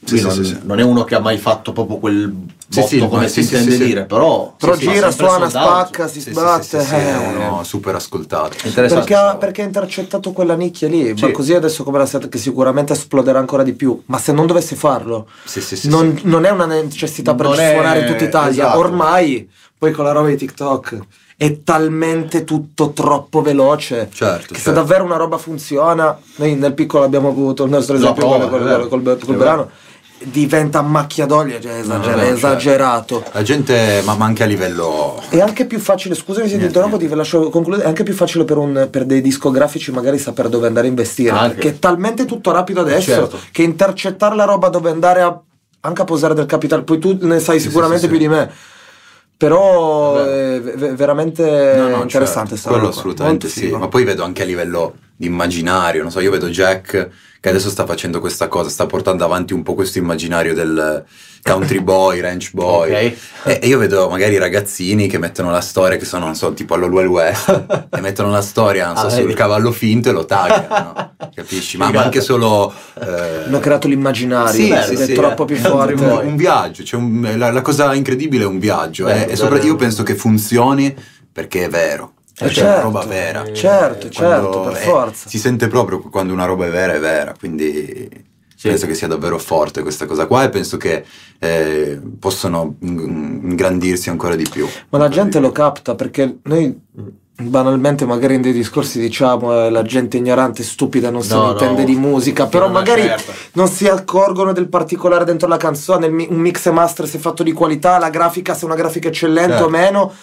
Sì, 0.04 0.20
non, 0.20 0.32
sì, 0.32 0.44
sì. 0.44 0.58
non 0.64 0.80
è 0.80 0.84
uno 0.84 1.04
che 1.04 1.14
ha 1.14 1.20
mai 1.20 1.38
fatto 1.38 1.74
proprio 1.74 1.98
quel 1.98 2.28
botto 2.32 2.88
sì, 2.88 2.98
come 3.08 3.28
si 3.30 3.42
intende 3.42 3.70
sì, 3.72 3.78
sì. 3.78 3.84
dire, 3.86 4.06
però, 4.06 4.56
però 4.58 4.76
gira, 4.76 5.12
suona, 5.12 5.48
spacca, 5.48 6.08
si 6.08 6.16
Sì, 6.20 6.22
sì, 6.22 6.32
sbatte 6.32 6.64
sì, 6.80 6.86
sì, 6.86 6.86
sì, 6.90 6.96
eh. 6.96 7.12
è 7.12 7.48
uno 7.48 7.64
super 7.64 7.94
ascoltato. 7.94 8.58
Interessante 8.66 8.96
perché, 8.96 9.14
ha, 9.14 9.36
perché 9.36 9.62
ha 9.62 9.66
intercettato 9.66 10.32
quella 10.32 10.56
nicchia 10.56 10.88
lì, 10.88 11.14
Sì. 11.16 11.26
ma 11.26 11.32
così 11.32 11.54
adesso 11.54 11.84
come 11.84 12.00
la 12.00 12.08
set 12.08 12.30
che 12.30 12.40
sicuramente 12.40 12.94
esploderà 12.94 13.38
ancora 13.38 13.62
di 13.62 13.74
più. 13.74 14.02
Ma 14.08 14.18
se 14.18 14.32
non 14.32 14.48
dovesse 14.48 14.76
farlo, 14.76 15.28
Sì, 15.46 15.62
sì, 15.62 15.76
sì, 15.76 15.88
non, 15.88 16.16
sì. 16.18 16.24
non 16.26 16.46
è 16.46 16.50
una 16.50 16.66
necessità 16.66 17.36
per 17.36 17.46
Non 17.46 17.60
è- 17.60 17.72
suonare 17.74 18.00
in 18.00 18.06
tutta 18.08 18.24
Italia. 18.24 18.64
esatto. 18.64 18.80
Ormai, 18.80 19.48
poi 19.78 19.92
con 19.92 20.04
la 20.06 20.14
roba 20.14 20.30
di 20.30 20.36
TikTok, 20.38 20.98
è 21.42 21.64
talmente 21.64 22.44
tutto 22.44 22.92
troppo 22.92 23.42
veloce. 23.42 24.10
Certo, 24.14 24.50
Che 24.54 24.60
se 24.60 24.66
certo. 24.66 24.80
davvero 24.80 25.04
una 25.04 25.16
roba 25.16 25.40
funziona, 25.40 26.16
noi 26.36 26.54
nel 26.54 26.76
piccolo 26.76 27.04
abbiamo 27.04 27.30
avuto 27.30 27.64
il 27.64 27.72
nostro 27.72 27.96
esempio 27.96 28.28
prova, 28.28 28.48
col, 28.48 28.62
vero. 28.62 28.88
col, 28.88 29.02
col, 29.02 29.18
col 29.26 29.34
È 29.34 29.38
Verano, 29.40 29.70
diventa 30.20 30.84
macchia 30.84 31.26
d'olio, 31.26 31.60
cioè 31.60 31.80
esager- 31.80 31.98
no, 32.16 32.22
certo. 32.22 32.36
esagerato. 32.36 33.24
La 33.32 33.42
gente, 33.42 34.04
ma, 34.06 34.14
ma 34.14 34.26
anche 34.26 34.44
a 34.44 34.46
livello... 34.46 35.20
È 35.30 35.40
anche 35.40 35.66
più 35.66 35.80
facile, 35.80 36.14
scusami 36.14 36.48
se 36.48 36.60
ti 36.60 36.66
interrompo, 36.66 36.98
ti 36.98 37.08
lascio 37.10 37.50
concludere, 37.50 37.86
è 37.86 37.88
anche 37.88 38.04
più 38.04 38.14
facile 38.14 38.46
per, 38.46 38.58
un- 38.58 38.88
per 38.92 39.06
dei 39.06 39.22
discografici 39.22 39.92
magari 39.92 40.20
sapere 40.20 40.48
dove 40.48 40.68
andare 40.68 40.86
a 40.86 40.90
investire, 40.92 41.32
Anche. 41.36 41.56
perché 41.56 41.70
è 41.70 41.80
talmente 41.80 42.26
tutto 42.26 42.52
rapido 42.52 42.82
adesso 42.82 43.12
Certo. 43.14 43.40
che 43.52 43.64
intercettare 43.64 44.36
la 44.36 44.44
roba 44.46 44.70
dove 44.70 44.92
andare 44.92 45.22
a 45.24 45.42
anche 45.84 46.02
a 46.04 46.06
posare 46.06 46.36
del 46.36 46.46
capitale, 46.46 46.84
poi 46.84 47.00
tu 47.00 47.18
ne 47.22 47.40
sai 47.40 47.60
sicuramente 47.60 48.04
sì, 48.04 48.08
più 48.10 48.18
sì. 48.18 48.22
di 48.22 48.28
me. 48.30 48.52
Però 49.48 50.14
Vabbè. 50.14 50.56
è 50.56 50.62
ve- 50.62 50.94
veramente 50.94 51.74
No, 51.76 51.88
no, 51.88 52.02
interessante 52.04 52.50
certo, 52.50 52.56
sta 52.58 52.70
quello 52.70 52.84
roba 52.86 52.96
assolutamente 52.96 53.46
Molto 53.48 53.60
sì, 53.60 53.66
figo. 53.66 53.78
ma 53.80 53.88
poi 53.88 54.04
vedo 54.04 54.24
anche 54.24 54.44
a 54.44 54.46
livello 54.46 54.94
di 55.16 55.26
immaginario, 55.26 56.04
non 56.04 56.12
so, 56.12 56.20
io 56.20 56.30
vedo 56.30 56.48
Jack 56.48 57.10
che 57.42 57.50
adesso 57.50 57.70
sta 57.72 57.88
facendo 57.88 58.20
questa 58.20 58.48
cosa, 58.48 58.70
sta 58.70 58.86
portando 58.86 59.26
avanti 59.26 59.52
un 59.54 59.64
po' 59.64 59.74
questo 59.74 59.98
immaginario 59.98 60.54
del 60.54 61.04
country 61.42 61.80
boy, 61.82 62.20
ranch 62.20 62.52
boy. 62.54 62.90
Ok. 62.92 62.96
E 63.46 63.60
e 63.64 63.68
io 63.68 63.80
vedo 63.80 64.08
magari 64.10 64.38
ragazzini 64.38 65.08
che 65.08 65.18
mettono 65.18 65.50
la 65.50 65.60
storia, 65.60 65.98
che 65.98 66.06
sono, 66.06 66.26
non 66.26 66.36
so, 66.36 66.54
tipo 66.54 66.76
all'Wild 66.76 67.10
West, 67.10 67.88
e 67.90 68.00
mettono 68.00 68.30
la 68.30 68.44
storia, 68.44 68.86
non 68.86 68.96
so, 68.98 69.08
Ah, 69.08 69.10
sul 69.10 69.34
cavallo 69.34 69.72
finto 69.72 70.10
e 70.10 70.12
lo 70.12 70.26
taggano, 70.26 70.94
no? 70.94 71.30
capisci? 71.34 71.78
Ma, 71.78 71.90
ma 71.90 72.04
anche 72.04 72.22
solo... 72.22 72.72
eh, 73.02 73.44
Hanno 73.48 73.60
creato 73.60 73.88
l'immaginario, 73.88 74.54
sì, 74.54 74.70
è 74.70 74.84
sì, 74.84 74.96
sì, 74.98 75.14
troppo 75.14 75.42
eh. 75.42 75.46
più 75.48 75.56
forte. 75.56 75.96
boy. 75.96 76.28
un 76.28 76.36
viaggio, 76.36 76.84
cioè 76.84 77.00
un- 77.00 77.34
la, 77.38 77.52
la 77.52 77.62
cosa 77.64 77.92
incredibile 77.96 78.44
è 78.44 78.48
un 78.48 78.60
viaggio 78.60 79.06
Bello, 79.06 79.26
eh, 79.30 79.32
e 79.32 79.36
sopra- 79.36 79.56
bello. 79.56 79.66
io 79.72 79.76
penso 79.78 80.04
che 80.04 80.14
funzioni 80.14 80.96
perché 81.34 81.66
è 81.66 81.70
vero, 81.70 82.14
cioè 82.50 82.64
è 82.64 82.66
una 82.66 82.72
certo. 82.74 82.82
roba 82.82 83.06
vera. 83.06 83.52
Certo, 83.54 84.10
certo, 84.10 84.50
Quando 84.50 84.70
per 84.72 84.74
è- 84.82 84.84
forza. 84.86 85.30
si 85.30 85.38
sente 85.38 85.68
proprio 85.68 86.00
quando 86.00 86.34
una 86.34 86.46
roba 86.46 86.66
è 86.66 86.70
vera, 86.70 86.94
è 86.94 87.00
vera, 87.00 87.34
quindi 87.38 88.10
Sì. 88.56 88.68
penso 88.68 88.86
che 88.88 88.94
sia 88.94 89.08
davvero 89.08 89.38
forte 89.40 89.82
questa 89.82 90.06
cosa 90.06 90.26
qua 90.28 90.44
e 90.44 90.50
penso 90.50 90.78
che 90.78 91.04
eh, 91.40 92.00
possono 92.20 92.76
ing- 92.82 93.44
ingrandirsi 93.52 94.10
ancora 94.10 94.36
di 94.36 94.46
più. 94.50 94.68
Ma 94.90 94.98
la 95.00 95.10
gente 95.10 95.40
lo 95.40 95.52
capta 95.52 95.96
perché 95.96 96.38
noi 96.44 96.80
banalmente 97.42 98.06
magari 98.06 98.36
in 98.36 98.42
dei 98.42 98.52
discorsi 98.52 99.00
diciamo 99.00 99.66
eh, 99.66 99.70
la 99.72 99.82
gente 99.82 100.18
ignorante 100.18 100.62
e 100.62 100.66
stupida 100.66 101.10
non 101.10 101.24
se 101.24 101.34
No, 101.34 101.40
ne 101.42 101.46
no. 101.48 101.52
intende 101.54 101.84
di 101.86 101.96
musica, 101.96 102.46
però 102.46 102.68
magari 102.70 103.02
certo. 103.02 103.32
non 103.54 103.68
si 103.68 103.88
accorgono 103.88 104.52
del 104.54 104.68
particolare 104.68 105.26
dentro 105.26 105.48
la 105.48 105.58
canzone, 105.58 106.06
un 106.08 106.38
mix 106.38 106.68
e 106.68 106.72
master 106.72 107.08
se 107.08 107.18
fatto 107.18 107.42
di 107.42 107.52
qualità, 107.52 107.98
la 107.98 108.10
grafica 108.12 108.54
se 108.54 108.62
è 108.62 108.66
una 108.66 108.76
grafica 108.76 109.08
eccellente 109.08 109.54
Certo. 109.54 109.66
o 109.66 109.70
meno, 109.70 110.14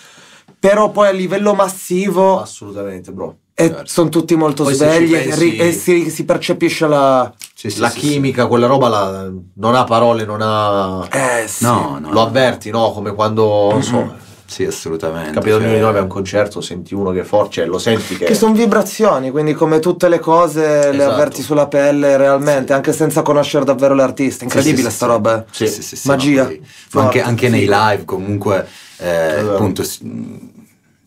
però 0.58 0.90
poi 0.90 1.08
a 1.08 1.12
livello 1.12 1.54
massivo 1.54 2.40
Assolutamente, 2.40 3.12
bro. 3.12 3.36
e 3.54 3.74
sono 3.84 4.08
tutti 4.08 4.34
molto 4.36 4.64
Poi 4.64 4.74
svegli 4.74 5.14
e 5.14 5.18
pensi- 5.28 5.56
e 5.56 5.72
si, 5.72 6.10
si 6.10 6.24
percepisce 6.24 6.86
la... 6.86 7.32
Sì, 7.54 7.70
sì, 7.70 7.80
la 7.80 7.90
sì, 7.90 7.98
chimica, 8.00 8.46
quella 8.46 8.66
roba 8.66 8.88
la- 8.88 9.30
non 9.54 9.74
ha 9.74 9.84
parole, 9.84 10.24
non 10.24 10.40
ha... 10.42 11.06
Eh. 11.10 11.48
No, 11.60 11.98
no. 12.00 12.12
Lo 12.12 12.22
avverti, 12.22 12.70
no? 12.70 12.92
Come 12.92 13.14
quando, 13.14 13.70
non 13.72 13.82
so. 13.82 14.26
Sì, 14.50 14.64
assolutamente. 14.64 15.32
capita 15.32 15.56
ognuno 15.56 15.68
cioè- 15.68 15.76
di 15.76 15.82
noi 15.84 15.92
va 15.92 15.98
a 15.98 16.02
un 16.02 16.08
concerto, 16.08 16.60
senti 16.62 16.94
uno 16.94 17.10
che 17.10 17.20
è 17.20 17.24
forte, 17.24 17.50
cioè 17.56 17.66
lo 17.66 17.78
senti 17.78 18.16
che... 18.16 18.24
Che 18.24 18.34
sono 18.34 18.54
vibrazioni, 18.54 19.30
quindi 19.30 19.52
come 19.52 19.78
tutte 19.78 20.08
le 20.08 20.18
cose 20.18 20.90
le 20.90 20.96
Esatto. 20.96 21.12
avverti 21.12 21.42
sulla 21.42 21.66
pelle 21.66 22.16
realmente, 22.16 22.72
anche 22.72 22.94
senza 22.94 23.20
conoscere 23.20 23.66
davvero 23.66 23.94
l'artista. 23.94 24.44
Incredibile 24.44 24.84
Sì, 24.84 24.88
sì, 24.90 24.96
sta 24.96 25.04
sì. 25.06 25.12
roba. 25.12 25.38
eh. 25.38 25.44
Sì. 25.50 25.66
Sì, 25.68 25.82
sì, 25.82 25.96
sì, 25.96 26.08
Magia. 26.08 26.42
ma 26.44 26.48
poi- 26.48 26.62
ma 26.92 27.02
anche, 27.02 27.20
anche 27.20 27.48
nei 27.50 27.66
live 27.68 28.04
comunque 28.06 28.66
eh, 28.96 29.04
vero. 29.04 29.54
appunto 29.54 29.82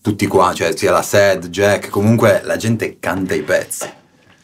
tutti 0.02 0.28
qua 0.28 0.54
cioè 0.54 0.76
sia 0.76 0.92
la 0.92 1.02
Sad, 1.02 1.48
Jack 1.50 1.90
comunque 1.90 2.42
la 2.44 2.58
gente 2.58 2.98
canta 3.00 3.34
i 3.36 3.42
pezzi 3.42 3.88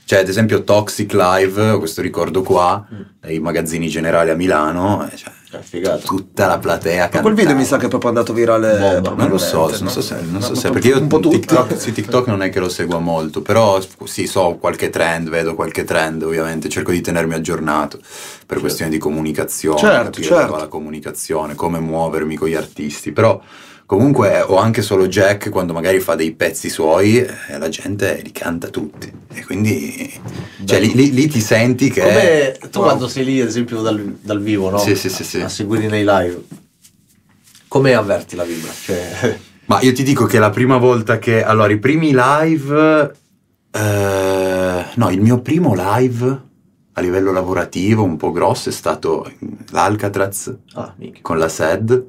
cioè 0.06 0.20
ad 0.20 0.28
esempio 0.30 0.64
Toxic 0.64 1.12
Live 1.14 1.78
questo 1.78 2.02
ricordo 2.02 2.42
qua 2.42 2.86
Mm. 2.94 3.02
ai 3.22 3.40
magazzini 3.40 3.88
generali 3.90 4.30
a 4.30 4.36
Milano 4.36 5.08
eh, 5.12 5.16
cioè, 5.18 5.32
figata. 5.62 5.98
tutta 6.06 6.48
la 6.48 6.58
platea 6.58 6.94
Ma 6.96 7.02
cantava 7.04 7.22
quel 7.24 7.34
video 7.36 7.56
mi 7.56 7.66
sa 7.66 7.78
che 7.78 7.86
è 7.86 7.90
proprio 7.90 8.10
andato 8.10 8.34
virale. 8.34 9.00
Bomba. 9.02 9.24
non 9.24 9.30
lo 9.32 9.38
so, 9.38 9.70
non 9.80 9.90
so 9.90 10.02
se, 10.02 10.20
non 10.22 10.42
so 10.42 10.56
se 10.56 10.70
perché 10.70 10.90
io 10.90 11.00
un 11.00 11.08
po'. 11.08 11.20
TikTok, 11.20 11.80
sì, 11.80 11.92
TikTok 11.92 12.28
non 12.28 12.42
è 12.42 12.50
che 12.50 12.60
lo 12.60 12.70
segua 12.70 13.00
molto, 13.00 13.42
però 13.42 13.80
sì, 14.06 14.28
so 14.28 14.58
qualche 14.60 14.90
trend, 14.90 15.30
vedo 15.30 15.56
qualche 15.56 15.84
trend, 15.84 16.24
ovviamente 16.24 16.70
cerco 16.70 16.92
di 16.92 17.02
tenermi 17.02 17.34
aggiornato 17.34 18.00
per 18.46 18.60
questioni 18.60 18.92
di 18.92 18.98
comunicazione, 18.98 19.80
Certo, 19.80 20.22
certo. 20.22 20.56
la 20.56 20.68
comunicazione, 20.68 21.56
come 21.56 21.80
muovermi 21.80 22.36
con 22.36 22.48
gli 22.48 22.56
artisti, 22.56 23.12
però 23.12 23.40
comunque 23.88 24.42
ho 24.42 24.58
anche 24.58 24.82
solo 24.84 25.08
Jack 25.08 25.50
quando 25.50 25.72
magari 25.74 26.00
fa 26.02 26.14
dei 26.16 26.34
pezzi 26.34 26.70
suoi 26.70 27.18
e 27.20 27.58
la 27.58 27.70
gente 27.70 28.20
li 28.22 28.32
canta 28.34 28.68
tutti 28.68 29.10
e 29.34 29.46
quindi 29.46 30.12
cioè, 30.66 30.80
lì, 30.80 30.94
lì- 30.94 31.14
lì 31.14 31.28
ti 31.28 31.40
senti 31.40 31.90
che 31.90 32.02
Come 32.02 32.58
tu 32.70 32.80
Wow. 32.80 32.88
quando 32.90 33.08
sei 33.08 33.24
lì, 33.24 33.40
ad 33.42 33.48
esempio, 33.48 33.82
dal, 33.82 34.18
dal 34.22 34.42
vivo, 34.42 34.70
no? 34.70 34.78
Sì, 34.78 34.96
sì, 34.96 35.10
sì, 35.10 35.24
sì. 35.24 35.40
A 35.40 35.48
seguire 35.50 35.88
nei 35.88 36.04
live, 36.06 36.44
come 37.70 37.94
avverti 37.94 38.36
la 38.36 38.44
vibra? 38.44 38.72
Cioè, 38.74 39.40
Ma 39.66 39.80
io 39.82 39.94
ti 39.94 40.04
dico 40.04 40.26
che 40.26 40.38
la 40.40 40.50
prima 40.50 40.78
volta 40.78 41.18
che. 41.20 41.44
Allora, 41.44 41.72
i 41.72 41.78
primi 41.80 42.12
live. 42.14 43.16
eh, 43.72 44.86
no, 44.96 45.10
il 45.12 45.22
mio 45.22 45.40
primo 45.42 45.74
live 45.76 46.42
a 46.94 47.02
livello 47.02 47.32
lavorativo 47.32 48.04
un 48.04 48.18
po' 48.18 48.32
grosso 48.32 48.70
è 48.70 48.72
stato 48.72 49.32
l'Alcatraz 49.70 50.54
ah, 50.74 50.96
con 51.22 51.38
la 51.38 51.48
SED, 51.48 52.04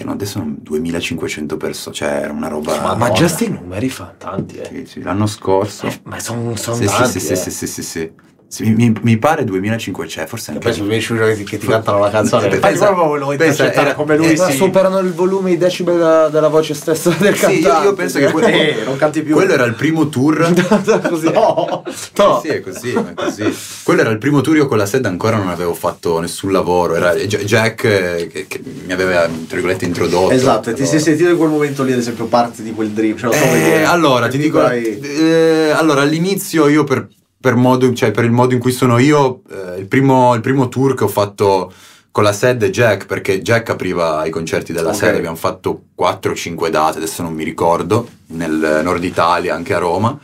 che 0.00 0.06
no, 0.06 0.12
adesso 0.12 0.38
sono 0.38 0.54
2500 0.58 1.56
persone, 1.58 1.94
cioè 1.94 2.08
era 2.08 2.32
una 2.32 2.48
roba. 2.48 2.80
Ma 2.80 2.94
Madonna. 2.94 3.12
già 3.12 3.28
sti 3.28 3.48
numeri 3.50 3.90
fa. 3.90 4.14
Tanti, 4.16 4.56
eh. 4.56 4.64
Sì, 4.64 4.86
sì, 4.86 5.02
l'anno 5.02 5.26
scorso. 5.26 5.86
Eh, 5.86 6.00
ma 6.04 6.18
sono 6.18 6.56
sì, 6.56 6.86
tanti. 6.86 7.20
sì, 7.20 7.20
sì, 7.20 7.32
eh. 7.32 7.36
sì, 7.36 7.50
sì, 7.50 7.66
sì, 7.66 7.82
sì. 7.82 8.12
Sì, 8.52 8.68
mi, 8.70 8.92
mi 9.02 9.16
pare 9.16 9.44
2500, 9.44 10.12
cioè 10.12 10.26
forse 10.26 10.46
Che 10.46 10.50
anche. 10.54 10.66
poi 10.66 11.00
sono 11.00 11.20
i 11.20 11.22
miei 11.22 11.36
che, 11.36 11.44
che 11.44 11.58
ti 11.58 11.68
cantano 11.68 12.00
la 12.00 12.10
canzone. 12.10 12.48
Eh, 12.50 12.58
pensa- 12.58 12.86
proprio 12.86 13.06
volevo 13.06 13.36
pensa, 13.36 13.72
era- 13.72 13.94
come 13.94 14.16
lui 14.16 14.32
eh, 14.32 14.36
Ma 14.36 14.50
si... 14.50 14.56
superano 14.56 14.98
il 14.98 15.12
volume, 15.12 15.52
i 15.52 15.56
decibel 15.56 15.94
della, 15.96 16.28
della 16.30 16.48
voce 16.48 16.74
stessa 16.74 17.10
del 17.16 17.36
Sì, 17.36 17.44
io, 17.44 17.62
cantante. 17.62 17.86
io 17.86 17.94
penso 17.94 18.18
che 18.18 18.30
quello, 18.32 18.48
Eh, 18.50 18.82
non 18.84 18.96
canti 18.96 19.22
più. 19.22 19.34
quello 19.34 19.52
era 19.52 19.62
il 19.66 19.74
primo 19.74 20.08
tour. 20.08 20.52
Così. 21.08 21.30
No. 21.30 21.84
No. 22.16 22.40
Sì, 22.42 22.48
è 22.48 22.60
così, 22.60 22.92
è 22.92 23.14
così. 23.14 23.56
Quello 23.84 24.00
era 24.00 24.10
il 24.10 24.18
primo 24.18 24.40
tour, 24.40 24.56
io 24.56 24.66
con 24.66 24.78
la 24.78 24.86
SED 24.86 25.06
ancora 25.06 25.36
non 25.36 25.48
avevo 25.48 25.72
fatto 25.74 26.18
nessun 26.18 26.50
lavoro, 26.50 26.96
era 26.96 27.14
Jack 27.14 27.84
eh, 27.84 28.28
che, 28.32 28.46
che 28.48 28.60
mi 28.84 28.92
aveva, 28.92 29.20
tra 29.26 29.30
virgolette, 29.58 29.84
introdotto. 29.84 30.32
Esatto, 30.32 30.70
e 30.70 30.72
ti 30.74 30.80
Allora. 30.82 30.96
sei 30.98 31.00
sentito 31.00 31.30
in 31.30 31.36
quel 31.36 31.50
momento 31.50 31.84
lì, 31.84 31.92
ad 31.92 31.98
esempio, 32.00 32.24
parte 32.24 32.64
di 32.64 32.72
quel 32.72 32.90
drip. 32.90 33.16
Cioè, 33.16 33.28
lo 33.28 33.32
so 33.32 33.44
Eh, 33.44 33.82
allora, 33.84 34.26
ti 34.26 34.38
dico, 34.38 34.68
eh, 34.68 35.70
allora 35.72 36.00
all'inizio 36.02 36.66
io 36.66 36.82
per, 36.82 37.06
per 37.40 37.54
modo, 37.54 37.92
cioè 37.94 38.10
per 38.10 38.24
il 38.24 38.30
modo 38.30 38.52
in 38.52 38.60
cui 38.60 38.72
sono 38.72 38.98
io, 38.98 39.42
eh, 39.50 39.78
il, 39.78 39.86
primo, 39.86 40.34
il 40.34 40.42
primo 40.42 40.68
tour 40.68 40.94
che 40.94 41.04
ho 41.04 41.08
fatto 41.08 41.72
con 42.10 42.22
la 42.22 42.32
SED 42.32 42.64
e 42.64 42.70
Jack, 42.70 43.06
perché 43.06 43.40
Jack 43.40 43.70
apriva 43.70 44.24
i 44.26 44.30
concerti 44.30 44.72
della 44.72 44.90
Ok. 44.90 44.96
SED, 44.96 45.14
abbiamo 45.16 45.36
fatto 45.36 45.84
4-5 45.98 46.68
date, 46.68 46.98
adesso 46.98 47.22
non 47.22 47.32
mi 47.32 47.44
ricordo, 47.44 48.06
nel 48.28 48.80
nord 48.82 49.02
Italia, 49.04 49.54
anche 49.54 49.74
a 49.74 49.78
Roma. 49.78 50.18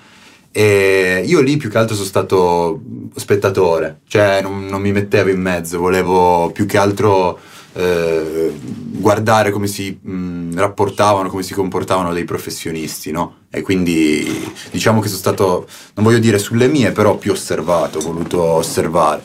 E 0.50 1.22
io 1.24 1.40
lì 1.40 1.56
più 1.56 1.70
che 1.70 1.78
altro 1.78 1.94
sono 1.94 2.06
stato 2.06 2.80
spettatore, 3.14 4.00
cioè 4.08 4.40
non, 4.42 4.66
non 4.66 4.80
mi 4.80 4.90
mettevo 4.90 5.30
in 5.30 5.40
mezzo, 5.40 5.78
volevo 5.78 6.50
più 6.50 6.66
che 6.66 6.78
altro 6.78 7.38
eh, 7.76 8.52
guardare 8.98 9.50
come 9.50 9.66
si 9.66 9.98
mh, 10.00 10.56
rapportavano, 10.56 11.28
come 11.28 11.42
si 11.42 11.54
comportavano 11.54 12.12
dei 12.12 12.24
professionisti, 12.24 13.10
no? 13.10 13.44
E 13.50 13.60
quindi 13.62 14.50
diciamo 14.70 15.00
che 15.00 15.08
sono 15.08 15.18
stato, 15.18 15.68
non 15.94 16.04
voglio 16.04 16.18
dire 16.18 16.38
sulle 16.38 16.68
mie, 16.68 16.92
però 16.92 17.16
più 17.16 17.32
osservato, 17.32 17.98
ho 17.98 18.02
voluto 18.02 18.42
osservare. 18.42 19.22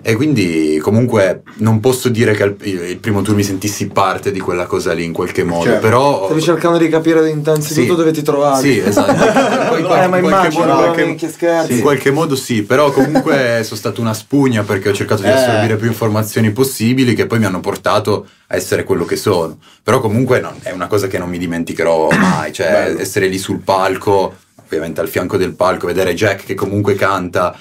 E 0.00 0.14
quindi 0.14 0.78
comunque 0.80 1.42
non 1.56 1.80
posso 1.80 2.08
dire 2.08 2.32
che 2.34 2.54
il 2.62 2.96
primo 2.98 3.20
tour 3.22 3.36
mi 3.36 3.42
sentissi 3.42 3.88
parte 3.88 4.30
di 4.30 4.40
quella 4.40 4.64
cosa 4.66 4.92
lì 4.92 5.04
in 5.04 5.12
qualche 5.12 5.44
modo, 5.44 5.64
Certo. 5.64 5.80
però... 5.80 6.24
Stavi 6.26 6.40
cercando 6.42 6.78
di 6.78 6.88
capire 6.88 7.28
innanzitutto 7.28 7.90
Sì. 7.90 7.96
dove 7.96 8.10
ti 8.12 8.22
trovavi. 8.22 8.72
Sì, 8.72 8.78
esatto. 8.78 9.10
In 9.18 9.18
qualche- 9.18 9.82
qualche- 9.82 10.04
Eh, 10.04 10.08
ma 10.08 10.16
in 10.16 10.22
qualche 10.22 10.26
immagino, 10.28 10.64
modo- 10.64 10.78
in 10.78 10.84
qualche- 10.84 11.04
minchia, 11.04 11.28
scherzi. 11.28 11.72
in 11.72 11.80
qualche 11.80 12.10
modo 12.10 12.36
sì, 12.36 12.62
però 12.62 12.90
comunque 12.90 13.60
sono 13.64 13.76
stato 13.76 14.00
una 14.00 14.14
spugna 14.14 14.62
perché 14.62 14.88
ho 14.88 14.92
cercato 14.94 15.22
di 15.22 15.28
Eh. 15.28 15.32
assorbire 15.32 15.76
più 15.76 15.88
informazioni 15.88 16.50
possibili 16.52 17.14
che 17.14 17.26
poi 17.26 17.38
mi 17.40 17.44
hanno 17.44 17.60
portato 17.60 18.26
a 18.46 18.56
essere 18.56 18.84
quello 18.84 19.04
che 19.04 19.16
sono. 19.16 19.58
Però 19.82 20.00
comunque 20.00 20.40
no, 20.40 20.54
è 20.62 20.70
una 20.70 20.86
cosa 20.86 21.06
che 21.06 21.18
non 21.18 21.28
mi 21.28 21.38
dimenticherò 21.38 22.08
mai, 22.12 22.52
cioè 22.52 22.70
Bello. 22.88 23.00
essere 23.00 23.26
lì 23.26 23.36
sul 23.38 23.58
palco, 23.58 24.34
ovviamente 24.64 25.00
al 25.00 25.08
fianco 25.08 25.36
del 25.36 25.52
palco, 25.54 25.86
vedere 25.86 26.14
Jack 26.14 26.44
che 26.44 26.54
comunque 26.54 26.94
canta 26.94 27.54
eh, 27.54 27.58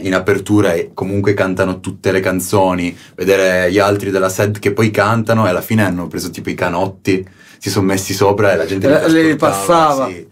in 0.00 0.14
apertura 0.14 0.72
e 0.74 0.90
comunque 0.94 1.34
cantano 1.34 1.80
tutte 1.80 2.12
le 2.12 2.20
canzoni, 2.20 2.96
vedere 3.16 3.70
gli 3.70 3.78
altri 3.78 4.10
della 4.10 4.28
set 4.28 4.58
che 4.58 4.72
poi 4.72 4.90
cantano 4.90 5.46
e 5.46 5.50
alla 5.50 5.60
fine 5.62 5.84
hanno 5.84 6.06
preso 6.08 6.30
tipo 6.30 6.50
i 6.50 6.54
canotti, 6.54 7.26
si 7.58 7.70
sono 7.70 7.86
messi 7.86 8.12
sopra 8.14 8.52
e 8.52 8.56
la 8.56 8.66
gente 8.66 9.02
Eh, 9.04 9.08
li 9.10 9.36
passava. 9.36 10.08
sì. 10.08 10.26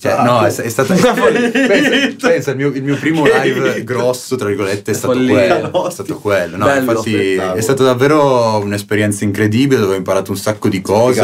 Cioè, 0.00 0.22
no, 0.24 0.42
è, 0.44 0.52
è 0.52 0.68
stata. 0.68 0.92
pensa, 0.98 2.16
pensa, 2.28 2.50
il, 2.50 2.56
mio, 2.56 2.68
il 2.68 2.82
mio 2.82 2.96
primo 2.96 3.24
live 3.24 3.84
grosso, 3.84 4.34
tra 4.34 4.48
virgolette, 4.48 4.90
è 4.90 4.94
stato 4.94 5.12
Follia. 5.12 5.60
quello. 5.60 5.86
È 5.86 5.90
stato 5.92 6.18
quello. 6.18 6.56
No, 6.56 6.64
Bello. 6.64 6.90
infatti, 6.90 7.10
Spettacolo. 7.10 7.54
è 7.54 7.60
stata 7.60 7.84
davvero 7.84 8.58
un'esperienza 8.58 9.22
incredibile 9.22 9.80
dove 9.80 9.94
ho 9.94 9.96
imparato 9.96 10.32
un 10.32 10.36
sacco 10.36 10.68
di 10.68 10.80
cose. 10.80 11.20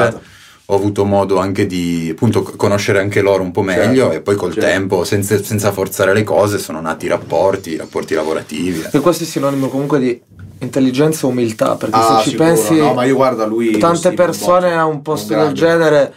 Ho 0.66 0.76
avuto 0.76 1.04
modo 1.04 1.38
anche 1.38 1.66
di 1.66 2.08
appunto 2.10 2.42
conoscere 2.42 2.98
anche 2.98 3.20
loro 3.20 3.42
un 3.42 3.50
po' 3.50 3.60
meglio 3.60 4.04
Certo, 4.04 4.16
e 4.16 4.20
poi 4.22 4.34
col 4.34 4.52
certo. 4.54 4.66
tempo, 4.68 5.04
senza, 5.04 5.42
senza 5.42 5.72
forzare 5.72 6.14
le 6.14 6.22
cose, 6.22 6.58
sono 6.58 6.80
nati 6.80 7.04
i 7.04 7.08
rapporti, 7.08 7.72
i 7.72 7.76
rapporti 7.76 8.14
lavorativi. 8.14 8.82
E 8.90 9.00
questo 9.00 9.24
è 9.24 9.26
sinonimo 9.26 9.68
comunque 9.68 9.98
di 9.98 10.18
intelligenza 10.60 11.26
e 11.26 11.30
umiltà, 11.30 11.74
perché 11.74 11.94
Ah, 11.96 12.16
se 12.16 12.22
ci 12.22 12.30
sicuro. 12.30 12.48
pensi 12.48 12.76
No, 12.76 12.94
ma 12.94 13.04
io 13.04 13.14
guarda 13.14 13.44
lui... 13.44 13.76
tante 13.76 14.12
persone 14.12 14.74
a 14.74 14.86
un 14.86 15.02
posto 15.02 15.34
Un 15.34 15.40
del 15.40 15.52
genere 15.52 16.14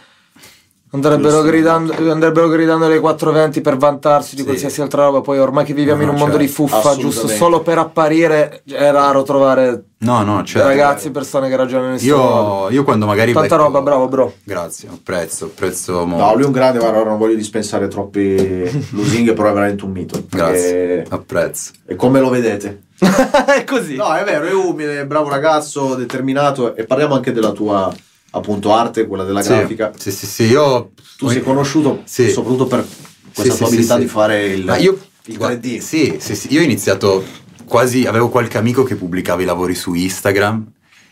Andrebbero 0.90 1.42
gridando, 1.42 1.92
andrebbero 2.10 2.48
gridando 2.48 2.86
alle 2.86 2.98
420 2.98 3.60
per 3.60 3.76
vantarsi 3.76 4.34
di 4.34 4.40
Sì. 4.40 4.46
qualsiasi 4.46 4.80
altra 4.80 5.04
roba. 5.04 5.20
Poi 5.20 5.38
ormai 5.38 5.64
che 5.66 5.74
viviamo 5.74 5.98
No, 6.00 6.08
in 6.08 6.14
un 6.14 6.18
mondo 6.18 6.36
di 6.38 6.46
certo. 6.48 6.66
fuffa, 6.66 6.96
giusto 6.96 7.28
solo 7.28 7.60
per 7.60 7.76
apparire, 7.76 8.62
è 8.66 8.90
raro 8.90 9.22
trovare 9.22 9.84
No, 9.98 10.22
no, 10.22 10.42
certo. 10.44 10.66
ragazzi, 10.66 11.10
persone 11.10 11.48
che 11.50 11.56
ragionano 11.56 11.92
in. 11.94 11.98
Io, 12.00 12.70
io 12.70 12.84
quando 12.84 13.04
magari 13.04 13.32
Tanta 13.34 13.48
becco- 13.56 13.62
roba, 13.64 13.82
bravo, 13.82 14.08
bro. 14.08 14.32
Grazie, 14.44 14.88
apprezzo, 14.90 15.44
apprezzo 15.46 16.06
molto. 16.06 16.24
No, 16.24 16.32
lui 16.34 16.42
è 16.44 16.46
un 16.46 16.52
grande, 16.52 16.78
guarda, 16.78 17.00
ora 17.00 17.10
non 17.10 17.18
voglio 17.18 17.34
dispensare 17.34 17.86
troppi 17.88 18.86
lusinghe, 18.92 19.34
però 19.34 19.50
è 19.50 19.52
veramente 19.52 19.84
un 19.84 19.90
mito. 19.90 20.22
Grazie, 20.30 20.72
perché- 20.72 21.14
apprezzo. 21.14 21.72
E 21.84 21.96
come 21.96 22.20
lo 22.20 22.30
vedete? 22.30 22.84
è 22.98 23.64
così. 23.64 23.94
No, 23.96 24.14
è 24.14 24.24
vero, 24.24 24.46
è 24.46 24.52
umile, 24.54 25.04
bravo 25.06 25.28
ragazzo, 25.28 25.94
determinato. 25.96 26.74
E 26.74 26.84
parliamo 26.84 27.14
anche 27.14 27.32
della 27.32 27.50
tua, 27.52 27.92
appunto, 28.30 28.72
arte, 28.74 29.06
quella 29.06 29.24
della 29.24 29.42
Sì, 29.42 29.48
grafica. 29.48 29.92
Sì, 29.96 30.10
sì, 30.12 30.26
sì, 30.26 30.44
io... 30.44 30.92
Tu 31.16 31.28
sei 31.28 31.42
conosciuto 31.42 32.02
Sì. 32.04 32.30
soprattutto 32.30 32.66
per 32.66 32.86
questa 33.34 33.52
Sì, 33.54 33.58
tua 33.58 33.66
abilità 33.68 33.98
di 33.98 34.06
fare 34.06 34.46
il, 34.46 34.64
Ma 34.64 34.76
io, 34.76 34.98
il 35.26 35.36
guarda, 35.36 35.56
3D. 35.68 35.78
Sì, 35.78 36.16
sì, 36.18 36.34
sì, 36.36 36.52
io 36.52 36.60
ho 36.60 36.64
iniziato 36.64 37.24
quasi, 37.64 38.06
avevo 38.06 38.28
qualche 38.28 38.58
amico 38.58 38.82
che 38.84 38.94
pubblicava 38.96 39.42
i 39.42 39.44
lavori 39.44 39.74
su 39.74 39.92
Instagram 39.94 40.64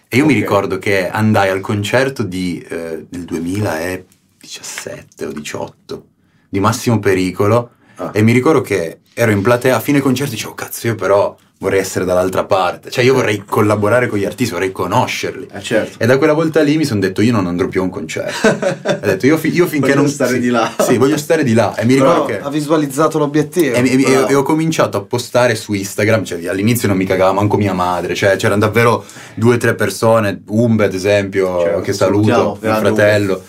e 0.08 0.16
io 0.18 0.24
mi 0.24 0.34
Ok. 0.34 0.38
ricordo 0.40 0.78
che 0.78 1.08
andai 1.08 1.48
al 1.50 1.60
concerto 1.60 2.22
di, 2.22 2.64
eh, 2.68 3.04
del 3.08 3.24
2017 3.24 5.24
o 5.26 5.32
18 5.32 6.06
di 6.48 6.60
Massimo 6.60 6.98
Pericolo 7.00 7.70
Ah. 7.98 8.10
e 8.12 8.20
mi 8.22 8.32
ricordo 8.32 8.60
che 8.60 9.00
ero 9.14 9.30
in 9.30 9.40
platea 9.40 9.76
a 9.76 9.80
fine 9.80 10.00
concerto 10.00 10.32
e 10.32 10.36
dicevo 10.36 10.52
cazzo 10.54 10.86
io 10.86 10.94
però 10.94 11.34
vorrei 11.58 11.80
essere 11.80 12.04
dall'altra 12.04 12.44
parte, 12.44 12.90
cioè 12.90 13.02
io 13.02 13.14
vorrei 13.14 13.44
collaborare 13.44 14.08
con 14.08 14.18
gli 14.18 14.24
artisti, 14.24 14.52
vorrei 14.52 14.72
conoscerli. 14.72 15.48
Eh, 15.52 15.62
certo. 15.62 16.02
E 16.02 16.06
da 16.06 16.18
quella 16.18 16.34
volta 16.34 16.60
lì 16.62 16.76
mi 16.76 16.84
sono 16.84 17.00
detto 17.00 17.22
io 17.22 17.32
non 17.32 17.46
andrò 17.46 17.66
più 17.68 17.80
a 17.80 17.84
un 17.84 17.90
concerto. 17.90 18.46
ho 18.84 18.98
detto 19.00 19.26
io, 19.26 19.38
fi- 19.38 19.54
io 19.54 19.66
finché 19.66 19.88
Voglio 19.88 20.02
non... 20.02 20.10
stare 20.10 20.34
sì, 20.34 20.40
di 20.40 20.48
là. 20.50 20.74
Sì, 20.78 20.98
voglio 20.98 21.16
stare 21.16 21.42
di 21.44 21.54
là. 21.54 21.74
E 21.74 21.84
mi 21.86 21.94
Però 21.94 22.10
ricordo 22.12 22.32
che... 22.32 22.40
ha 22.40 22.50
visualizzato 22.50 23.18
l'obiettivo. 23.18 23.74
E, 23.74 23.80
e- 23.80 24.26
e 24.28 24.34
ho 24.34 24.42
cominciato 24.42 24.98
a 24.98 25.00
postare 25.02 25.54
su 25.54 25.72
Instagram, 25.72 26.24
cioè 26.24 26.46
all'inizio 26.46 26.88
non 26.88 26.96
mi 26.96 27.06
cagava 27.06 27.32
manco 27.32 27.56
mia 27.56 27.72
madre, 27.72 28.14
cioè 28.14 28.36
c'erano 28.36 28.60
davvero 28.60 29.04
due 29.34 29.54
o 29.54 29.58
tre 29.58 29.74
persone, 29.74 30.42
Umbe 30.48 30.84
ad 30.84 30.94
esempio, 30.94 31.60
Certo, 31.60 31.80
che 31.80 31.92
saluto, 31.94 32.58
mio 32.60 32.74
fratello, 32.74 33.42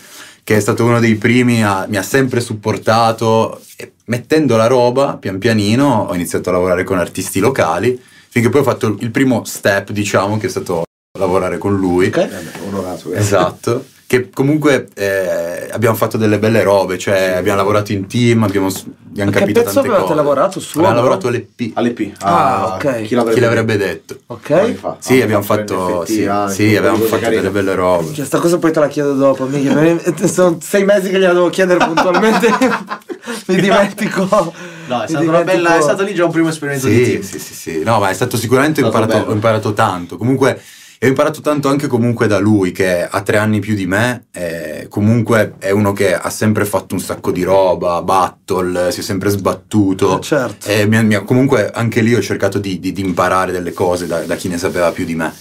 che 0.48 0.56
è 0.56 0.60
stato 0.62 0.86
uno 0.86 1.02
dei 1.02 1.16
primi, 1.16 1.62
a- 1.62 1.86
mi 1.90 1.98
ha 1.98 2.02
sempre 2.02 2.40
supportato, 2.40 3.60
e 3.76 3.96
mettendo 4.06 4.56
la 4.56 4.68
roba, 4.68 5.18
pian 5.18 5.40
pianino 5.40 6.06
ho 6.10 6.16
iniziato 6.16 6.48
a 6.48 6.54
lavorare 6.54 6.86
con 6.86 6.98
artisti 6.98 7.42
locali, 7.42 8.02
finché 8.30 8.48
poi 8.48 8.62
ho 8.62 8.64
fatto 8.64 8.96
il 9.02 9.12
primo 9.12 9.44
step, 9.44 9.92
diciamo, 9.92 10.38
che 10.38 10.48
è 10.48 10.50
stato 10.50 10.84
lavorare 11.20 11.58
con 11.58 11.76
lui. 11.76 12.06
Ok. 12.08 12.16
Eh, 12.16 12.28
beh, 12.28 12.66
onorato. 12.66 13.12
eh. 13.12 13.20
Esatto. 13.20 13.86
Che 14.08 14.30
comunque 14.30 14.88
eh, 14.96 15.68
abbiamo 15.70 15.98
fatto 15.98 16.16
delle 16.16 16.40
belle 16.40 16.64
robe, 16.64 16.98
cioè 16.98 17.32
abbiamo 17.36 17.58
lavorato 17.58 17.92
in 17.92 18.08
team, 18.08 18.42
abbiamo, 18.44 18.68
abbiamo 18.68 19.32
A 19.32 19.34
che 19.34 19.40
capito 19.40 19.60
pezzo 19.60 19.74
tante 19.74 19.80
avevate 19.90 20.02
cose. 20.04 20.16
lavorato? 20.16 20.60
Suo, 20.62 20.80
Abbiamo 20.80 20.96
lavorato 20.96 21.28
all'EP. 21.28 21.72
All'EP. 21.74 22.12
Ah, 22.20 22.76
ok. 22.76 23.02
Chi 23.02 23.16
l'avrebbe, 23.16 23.34
Chi 23.36 23.42
l'avrebbe 23.42 23.76
detto? 23.76 24.18
Ok. 24.28 24.74
Fa. 24.76 24.96
Sì, 25.00 25.20
abbiamo 25.22 25.44
fa, 25.44 25.56
fatto, 25.56 26.04
NFT 26.04 26.10
sì, 26.10 26.26
anche, 26.26 26.54
sì, 26.54 26.76
abbiamo 26.78 26.98
fatto 27.00 27.30
delle 27.30 27.50
belle 27.50 27.76
robe. 27.76 28.14
Questa 28.14 28.40
cosa 28.40 28.58
poi 28.58 28.72
te 28.72 28.80
la 28.80 28.88
chiedo 28.88 29.14
dopo. 29.14 29.46
Mi- 29.46 30.00
Sono 30.24 30.58
sei 30.62 30.86
mesi 30.86 31.10
che 31.10 31.20
gliela 31.20 31.34
devo 31.34 31.50
chiedere 31.50 31.84
puntualmente. 31.86 32.48
Mi 33.48 33.60
dimentico. 33.60 34.54
No, 34.88 35.02
è 35.02 35.08
stata 35.10 35.26
una 35.26 35.44
bella, 35.44 35.78
è 35.78 35.82
stato 35.82 36.04
lì 36.04 36.14
già 36.14 36.24
un 36.24 36.32
primo 36.32 36.48
esperimento 36.48 36.88
di 36.88 36.96
Sì, 37.04 37.12
team. 37.12 37.22
sì, 37.24 37.40
sì, 37.40 37.54
sì. 37.54 37.82
No, 37.84 38.00
ma 38.00 38.08
è 38.10 38.14
stato 38.14 38.38
sicuramente, 38.38 38.82
ho 38.82 38.88
È 38.88 38.90
stato 38.90 39.04
imparato, 39.04 39.30
ho 39.30 39.34
imparato 39.34 39.74
tanto. 39.74 40.16
Comunque, 40.16 40.62
e 41.00 41.06
ho 41.06 41.10
imparato 41.10 41.42
tanto 41.42 41.68
anche 41.70 41.88
comunque 41.88 42.28
da 42.28 42.40
lui, 42.40 42.72
che 42.72 43.04
ha 43.04 43.22
tre 43.22 43.38
anni 43.38 43.60
più 43.60 43.76
di 43.76 43.86
me, 43.86 44.26
e 44.34 44.88
comunque 44.90 45.54
è 45.60 45.70
uno 45.72 45.94
che 45.94 46.14
ha 46.16 46.30
sempre 46.30 46.66
fatto 46.66 46.96
un 46.96 47.02
sacco 47.02 47.32
di 47.32 47.44
roba, 47.44 48.02
battle, 48.02 48.92
si 48.92 49.02
è 49.02 49.04
sempre 49.04 49.30
sbattuto. 49.30 50.18
Eh, 50.18 50.22
certo. 50.22 50.68
E 50.68 50.88
mi 50.88 50.98
ha- 50.98 51.04
mi 51.04 51.14
ha- 51.16 51.22
comunque 51.22 51.70
anche 51.72 52.02
lì 52.02 52.16
ho 52.16 52.22
cercato 52.22 52.58
di, 52.60 52.80
di- 52.80 52.92
di 52.94 53.02
imparare 53.02 53.52
delle 53.52 53.74
cose 53.74 54.08
da, 54.08 54.20
da 54.22 54.36
chi 54.36 54.48
ne 54.48 54.58
sapeva 54.58 54.92
più 54.92 55.06
di 55.06 55.16
me. 55.16 55.32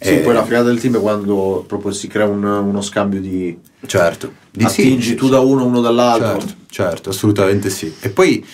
Sì, 0.00 0.16
poi 0.16 0.34
la 0.34 0.42
figata 0.42 0.64
del 0.64 0.80
team 0.80 0.96
è 0.96 1.00
quando 1.00 1.64
proprio 1.66 1.92
si 1.92 2.08
crea 2.08 2.26
un- 2.26 2.42
uno 2.42 2.80
scambio 2.82 3.20
di 3.20 3.56
Certo. 3.86 4.32
Di 4.50 4.64
attingi 4.64 5.10
sì, 5.10 5.14
tu 5.14 5.26
sì. 5.26 5.30
da 5.30 5.40
uno, 5.40 5.64
uno 5.64 5.80
dall'altro. 5.80 6.38
Certo, 6.40 6.54
certo, 6.68 7.10
assolutamente 7.10 7.70
sì. 7.70 7.92
E 8.00 8.08
poi 8.10 8.44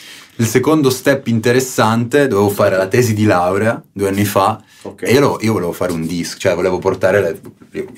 il 0.41 0.47
secondo 0.47 0.89
step 0.91 1.27
interessante, 1.27 2.29
dovevo 2.29 2.49
fare 2.51 2.77
la 2.77 2.87
tesi 2.87 3.13
di 3.15 3.25
laurea 3.25 3.81
due 3.93 4.09
anni 4.09 4.25
fa 4.25 4.61
Ok. 4.83 5.03
e 5.03 5.13
io, 5.13 5.37
io 5.41 5.53
volevo 5.53 5.73
fare 5.73 5.91
un 5.93 6.07
disc, 6.07 6.39
cioè 6.39 6.55
volevo 6.55 6.79
portare 6.79 7.21
le- 7.21 7.41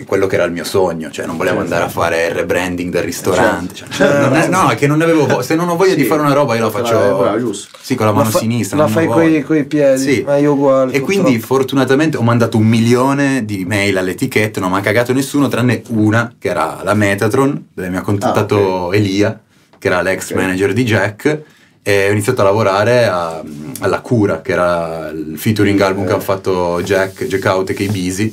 quello 0.07 0.27
che 0.27 0.35
era 0.37 0.45
il 0.45 0.53
mio 0.53 0.65
sogno, 0.65 1.11
cioè 1.11 1.27
non 1.27 1.37
volevo 1.37 1.59
Certo. 1.59 1.73
andare 1.75 1.89
a 1.91 1.93
fare 1.93 2.27
il 2.29 2.35
rebranding 2.35 2.91
del 2.91 3.03
ristorante. 3.03 3.75
Certo. 3.75 3.93
cioè, 3.95 4.19
non 4.21 4.35
è- 4.37 4.49
no, 4.49 4.69
è 4.71 4.75
che 4.75 4.87
non 4.87 4.99
ne 4.99 5.05
avevo 5.05 5.27
vo- 5.27 5.43
se 5.43 5.55
non 5.55 5.69
ho 5.69 5.77
voglia 5.77 5.95
di 5.95 6.03
Sì, 6.03 6.09
fare 6.09 6.23
una 6.23 6.33
roba 6.33 6.55
io 6.57 6.63
la 6.65 6.71
te 6.71 6.79
la- 6.81 6.85
faccio 6.85 6.99
bravo, 7.19 7.39
giusto. 7.39 7.77
sì, 7.81 7.95
con 7.95 8.07
la 8.07 8.13
La 8.13 8.19
mano 8.19 8.31
fa- 8.31 8.39
sinistra. 8.39 8.77
la 8.79 8.89
fai 8.89 9.07
coi- 9.07 9.29
voglia. 9.31 9.45
coi 9.45 9.65
piedi, 9.65 10.03
Sì. 10.15 10.23
ma 10.27 10.37
io 10.39 10.53
uguale, 10.55 10.93
E 10.93 11.01
quindi 11.01 11.33
purtroppo. 11.33 11.55
fortunatamente 11.55 12.17
ho 12.17 12.23
mandato 12.23 12.57
un 12.57 12.65
milione 12.67 13.45
di 13.45 13.65
mail 13.67 13.99
all'etichetta, 13.99 14.61
non 14.61 14.71
mi 14.73 14.79
ha 14.79 14.81
cagato 14.81 15.13
nessuno 15.13 15.49
tranne 15.49 15.83
una 15.89 16.33
che 16.39 16.49
era 16.49 16.81
la 16.83 16.95
Metatron, 16.95 17.67
dove 17.75 17.89
mi 17.91 17.97
ha 17.99 18.03
contattato 18.03 18.89
Ah, 18.89 18.97
Elia, 18.97 19.39
che 19.79 19.87
era 19.87 20.01
l'ex 20.03 20.31
Ok. 20.31 20.37
manager 20.37 20.73
di 20.73 20.85
Jack. 20.85 21.43
E 21.83 22.09
ho 22.09 22.13
iniziato 22.13 22.43
a 22.43 22.45
lavorare 22.45 23.07
a- 23.07 23.43
alla 23.81 24.01
Cura, 24.01 24.43
che 24.43 24.53
era 24.53 25.09
il 25.09 25.39
featuring 25.39 25.81
album 25.81 26.05
che 26.07 26.13
hanno 26.13 26.21
fatto 26.21 26.81
Jack, 26.83 27.25
Jack 27.25 27.45
Out 27.47 27.71
e 27.71 27.75
K-Busy, 27.75 28.33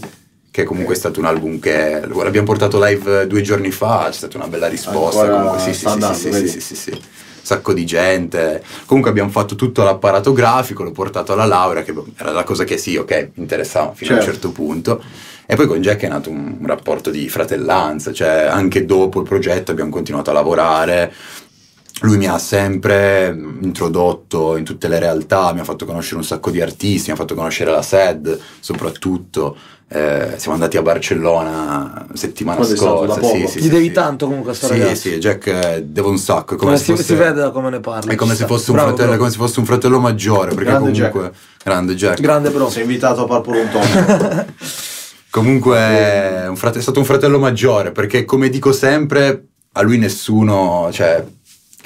che 0.51 0.63
comunque 0.63 0.95
è 0.95 0.97
stato 0.97 1.19
un 1.19 1.25
album 1.27 1.59
che 1.59 2.01
l'abbiamo 2.05 2.45
portato 2.47 2.83
live 2.83 3.25
due 3.27 3.41
giorni 3.41 3.71
fa, 3.71 4.05
c'è 4.07 4.13
stata 4.17 4.37
una 4.37 4.47
bella 4.47 4.67
risposta. 4.67 5.21
Ancora 5.21 5.37
Comunque, 5.41 5.59
sì, 5.61 5.73
sì, 5.79 5.85
andando, 5.85 6.17
sì, 6.17 6.33
sì, 6.33 6.47
sì, 6.47 6.59
sì, 6.61 6.75
sì. 6.75 7.01
Sacco 7.41 7.71
di 7.71 7.85
gente. 7.85 8.61
Comunque 8.85 9.09
abbiamo 9.11 9.29
fatto 9.29 9.55
tutto 9.55 9.81
l'apparato 9.83 10.33
grafico, 10.33 10.83
l'ho 10.83 10.91
portato 10.91 11.31
alla 11.31 11.45
laurea, 11.45 11.83
che 11.83 11.93
era 12.17 12.31
la 12.31 12.43
cosa 12.43 12.65
che 12.65 12.77
sì, 12.77 12.97
ok, 12.97 13.29
mi 13.35 13.43
interessava 13.43 13.93
fino 13.93 14.11
a 14.11 14.15
un 14.15 14.21
Certo. 14.21 14.33
certo 14.41 14.51
punto. 14.51 15.01
E 15.45 15.55
poi 15.55 15.65
con 15.65 15.79
Jack 15.81 16.01
è 16.01 16.07
nato 16.09 16.29
un, 16.29 16.57
un 16.59 16.67
rapporto 16.67 17.09
di 17.09 17.29
fratellanza, 17.29 18.11
cioè 18.11 18.47
anche 18.51 18.83
dopo 18.85 19.19
il 19.21 19.25
progetto 19.25 19.71
abbiamo 19.71 19.91
continuato 19.91 20.29
a 20.31 20.33
lavorare. 20.33 21.13
Lui 22.01 22.17
mi 22.17 22.27
ha 22.27 22.37
sempre 22.37 23.35
introdotto 23.61 24.55
in 24.55 24.63
tutte 24.63 24.87
le 24.87 24.99
realtà, 24.99 25.51
mi 25.53 25.61
ha 25.61 25.63
fatto 25.63 25.85
conoscere 25.85 26.17
un 26.17 26.23
sacco 26.23 26.51
di 26.51 26.61
artisti, 26.61 27.09
mi 27.09 27.15
ha 27.15 27.19
fatto 27.19 27.33
conoscere 27.33 27.71
la 27.71 27.81
SED 27.81 28.39
soprattutto. 28.59 29.55
Eh, 29.89 30.33
siamo 30.35 30.53
andati 30.53 30.75
a 30.75 30.81
Barcellona 30.81 32.07
settimana 32.13 32.61
stato? 32.61 33.07
scorsa. 33.07 33.21
Sì, 33.23 33.47
sì, 33.47 33.59
Gli 33.59 33.63
sì, 33.63 33.69
devi 33.69 33.85
sì. 33.85 33.91
tanto 33.93 34.27
comunque 34.27 34.51
a 34.51 34.53
sto 34.53 34.67
Sì, 34.67 34.73
ragazzo. 34.79 34.95
sì, 34.95 35.17
Jack 35.17 35.47
eh, 35.47 35.83
deve 35.85 36.07
un 36.09 36.17
sacco. 36.17 36.53
È 36.55 36.57
come 36.57 36.71
Come 36.71 36.77
se 36.77 36.83
si, 36.83 36.91
fosse, 36.91 37.03
si 37.03 37.15
vede 37.15 37.39
da 37.39 37.49
come 37.51 37.69
ne 37.69 37.79
parli. 37.79 38.11
è 38.11 38.15
come 38.15 38.35
se 38.35 38.45
fosse 38.45 38.69
un 38.71 38.75
Bravo, 38.75 38.89
fratello, 38.89 39.13
è 39.13 39.17
bravo. 39.17 39.17
come 39.17 39.31
se 39.31 39.37
fosse 39.37 39.59
un 39.61 39.65
fratello 39.65 39.99
maggiore. 39.99 40.49
Perché 40.49 40.63
Grande 40.65 40.91
comunque. 40.91 41.31
Grande 41.63 41.95
Jack. 41.95 42.19
Grande 42.21 42.49
bro. 42.51 42.69
Sei 42.69 42.81
invitato 42.83 43.23
a 43.23 43.25
Purple 43.25 43.59
un 43.61 43.69
tono. 43.71 44.45
Comunque 45.29 45.77
è, 45.77 46.47
un 46.47 46.55
frate- 46.55 46.79
è 46.79 46.81
stato 46.81 46.99
un 46.99 47.05
fratello 47.05 47.37
maggiore 47.37 47.91
perché 47.91 48.25
come 48.25 48.49
dico 48.49 48.71
sempre 48.71 49.45
a 49.73 49.81
lui 49.83 49.97
nessuno, 49.99 50.89
cioè 50.91 51.23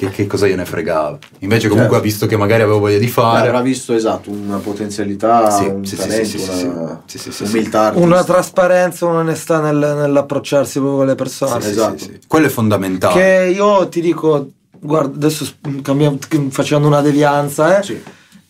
che, 0.08 0.10
che 0.10 0.28
cosa 0.28 0.48
gliene 0.48 0.66
fregava. 0.66 1.18
Invece 1.40 1.68
comunque 1.68 1.94
Certo. 1.94 1.96
ha 1.96 2.12
visto 2.12 2.26
che 2.26 2.38
magari 2.38 2.64
avevo 2.64 2.80
voglia 2.80 2.98
di 2.98 3.08
fare. 3.08 3.48
avrà 3.48 3.62
visto 3.62 3.94
esatto 3.94 4.32
una 4.32 4.58
potenzialità, 4.58 5.50
Sì, 5.52 5.66
un 5.66 5.86
sì, 5.86 5.96
sì, 5.96 6.02
talento, 6.02 6.26
sì, 6.26 6.38
sì, 6.40 6.52
sì, 6.52 6.66
una 6.66 7.02
sì, 7.06 7.18
sì, 7.20 7.32
sì, 7.32 7.44
umiltà 7.44 7.80
Una 7.96 8.16
artistica. 8.18 8.24
trasparenza, 8.24 9.06
un'onestà 9.06 9.60
nel- 9.60 9.96
nell'approcciarsi 10.00 10.80
proprio 10.80 10.98
con 10.98 11.06
le 11.08 11.16
persone. 11.16 11.62
Sì, 11.62 11.68
sì, 11.68 11.72
esatto. 11.74 11.98
sì, 11.98 12.04
sì. 12.06 12.20
Quello 12.28 12.46
è 12.48 12.50
fondamentale. 12.50 13.14
Che 13.14 13.52
io 13.54 13.88
ti 13.90 14.02
dico, 14.02 14.50
guarda, 14.80 15.16
adesso 15.16 15.46
cambiamo- 15.82 16.18
facendo 16.50 16.88
una 16.88 17.02
devianza, 17.02 17.80
eh, 17.80 17.84
Sì. 17.84 18.02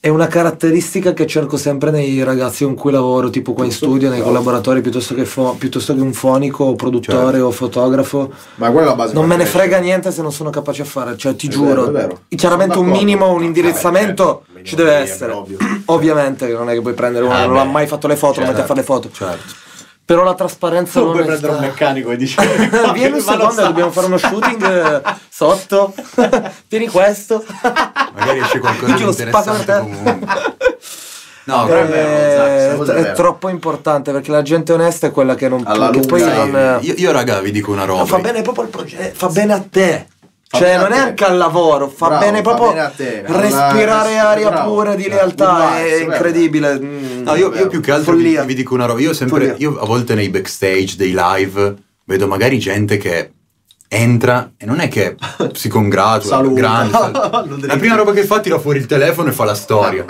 È 0.04 0.08
una 0.10 0.26
caratteristica 0.26 1.14
che 1.14 1.28
cerco 1.28 1.58
sempre 1.58 1.92
nei 1.92 2.24
ragazzi 2.24 2.64
con 2.64 2.74
cui 2.74 2.92
lavoro, 2.92 3.30
tipo 3.30 3.54
qua 3.54 3.66
in 3.66 3.72
studio, 3.72 4.10
nei 4.10 4.24
collaboratori, 4.24 4.82
piuttosto 4.82 5.14
che, 5.14 5.26
fo- 5.26 5.56
piuttosto 5.60 5.94
che 5.94 6.02
un 6.02 6.12
fonico, 6.12 6.64
o 6.64 6.76
produttore 6.76 7.34
Certo. 7.34 7.46
o 7.46 7.52
fotografo. 7.52 8.32
Ma 8.56 8.72
quella 8.72 8.88
è 8.88 8.90
la 8.90 8.96
base 8.96 9.14
Non 9.14 9.28
me 9.28 9.36
ne 9.36 9.46
frega 9.46 9.78
niente 9.78 10.10
se 10.12 10.24
non 10.24 10.32
sono 10.32 10.50
capace 10.50 10.82
a 10.82 10.86
fare, 10.86 11.16
cioè 11.18 11.36
ti 11.36 11.46
È 11.46 11.50
giuro. 11.52 11.68
vero, 11.68 11.88
è 11.88 11.92
vero. 11.92 12.20
Chiaramente 12.30 12.80
un 12.80 12.88
minimo, 12.88 13.32
un 13.32 13.44
indirizzamento 13.44 14.24
vabbè, 14.26 14.44
certo, 14.54 14.68
ci 14.68 14.76
deve 14.76 14.92
essere. 14.94 15.32
ovvio. 15.34 15.58
Ovviamente 15.86 16.48
che 16.48 16.54
non 16.54 16.68
è 16.72 16.74
che 16.74 16.82
puoi 16.82 16.94
prendere 16.96 17.26
uno 17.26 17.36
Ah, 17.36 17.46
non 17.46 17.58
ha 17.58 17.64
beh. 17.66 17.70
mai 17.72 17.86
fatto 17.86 18.08
le 18.08 18.16
foto, 18.16 18.40
lo 18.40 18.46
Certo. 18.48 18.52
metti 18.54 18.62
a 18.64 18.66
fare 18.66 18.80
le 18.80 18.86
foto. 18.86 19.10
Certo. 19.12 19.54
Però 20.12 20.24
la 20.26 20.34
trasparenza 20.36 21.00
Non 21.00 21.08
non 21.08 21.16
puoi 21.18 21.24
è 21.24 21.28
prendere 21.40 21.54
un 21.54 21.58
sta- 21.60 21.68
meccanico 21.70 22.12
e 22.12 22.18
dici 22.18 22.36
Vieni 22.94 23.14
un 23.16 23.22
secondo, 23.22 23.62
dobbiamo 23.62 23.92
fare 23.92 24.08
uno 24.08 24.18
shooting 24.18 24.62
eh, 24.62 25.02
sotto. 25.30 25.94
Tieni 26.68 26.88
questo. 26.90 27.42
Magari 28.14 28.40
esce 28.40 28.60
qualcosa 28.60 28.94
di 28.94 29.04
interessante 29.04 29.80
comunque. 29.80 30.20
No, 31.46 31.66
Eh, 31.66 31.82
è 31.82 31.86
vero, 31.88 32.84
sta 32.84 32.94
è, 32.96 33.04
è 33.04 33.12
troppo 33.14 33.48
importante 33.48 34.12
perché 34.12 34.32
la 34.32 34.42
gente 34.42 34.74
onesta 34.74 35.08
è 35.08 35.12
quella 35.12 35.34
che 35.36 35.48
non 35.48 35.64
Alla 35.66 35.90
che 35.92 36.02
poi 36.02 36.22
non 36.22 36.80
io, 36.82 36.94
io, 36.98 37.12
raga 37.14 37.40
vi 37.40 37.52
dico 37.52 37.72
una 37.72 37.86
roba. 37.86 38.04
fa 38.06 38.20
bene 38.20 38.42
proprio 38.42 38.66
il 38.66 38.70
progetto, 38.70 39.16
fa 39.16 39.28
bene 39.30 39.54
a 39.54 39.64
te. 39.68 40.08
Fa 40.52 40.58
cioè, 40.58 40.72
bene 40.72 40.82
non 40.82 40.92
è 40.92 40.98
anche 40.98 41.24
al 41.24 41.38
lavoro, 41.38 41.88
fa 41.88 42.08
Bravo, 42.08 42.26
bene 42.26 42.42
fa 42.42 42.44
proprio 42.44 42.68
bene 42.72 42.82
a 42.82 42.90
te, 42.90 43.24
respirare 43.26 44.18
aria 44.18 44.50
bravo, 44.50 44.74
pura 44.74 44.96
di 44.96 45.08
realtà, 45.08 45.78
è 45.78 46.02
incredibile. 46.02 46.78
Mm, 46.78 47.24
No, 47.24 47.36
io, 47.36 47.54
io 47.54 47.68
più 47.68 47.80
che 47.80 47.92
altro 47.92 48.16
vi, 48.16 48.38
vi 48.46 48.54
dico 48.54 48.74
una 48.74 48.84
roba. 48.86 49.00
Io 49.00 49.14
sempre, 49.14 49.52
Follia. 49.52 49.56
io 49.60 49.80
a 49.80 49.86
volte 49.86 50.14
nei 50.14 50.28
backstage 50.28 50.96
dei 50.98 51.14
live 51.16 51.76
vedo 52.04 52.28
magari 52.28 52.60
gente 52.60 52.98
che 52.98 53.32
entra 53.88 54.52
e 54.58 54.66
non 54.66 54.82
è 54.82 54.90
che 54.90 55.16
si 55.54 55.70
congratula, 55.70 56.42
grande. 56.42 56.98
La 57.68 57.78
prima 57.78 57.96
roba 57.96 58.12
che 58.12 58.26
fa 58.26 58.42
tira 58.42 58.60
fuori 58.60 58.80
il 58.80 58.88
telefono 58.88 59.30
e 59.30 59.32
fa 59.32 59.46
la 59.46 59.56
storia. 59.56 60.04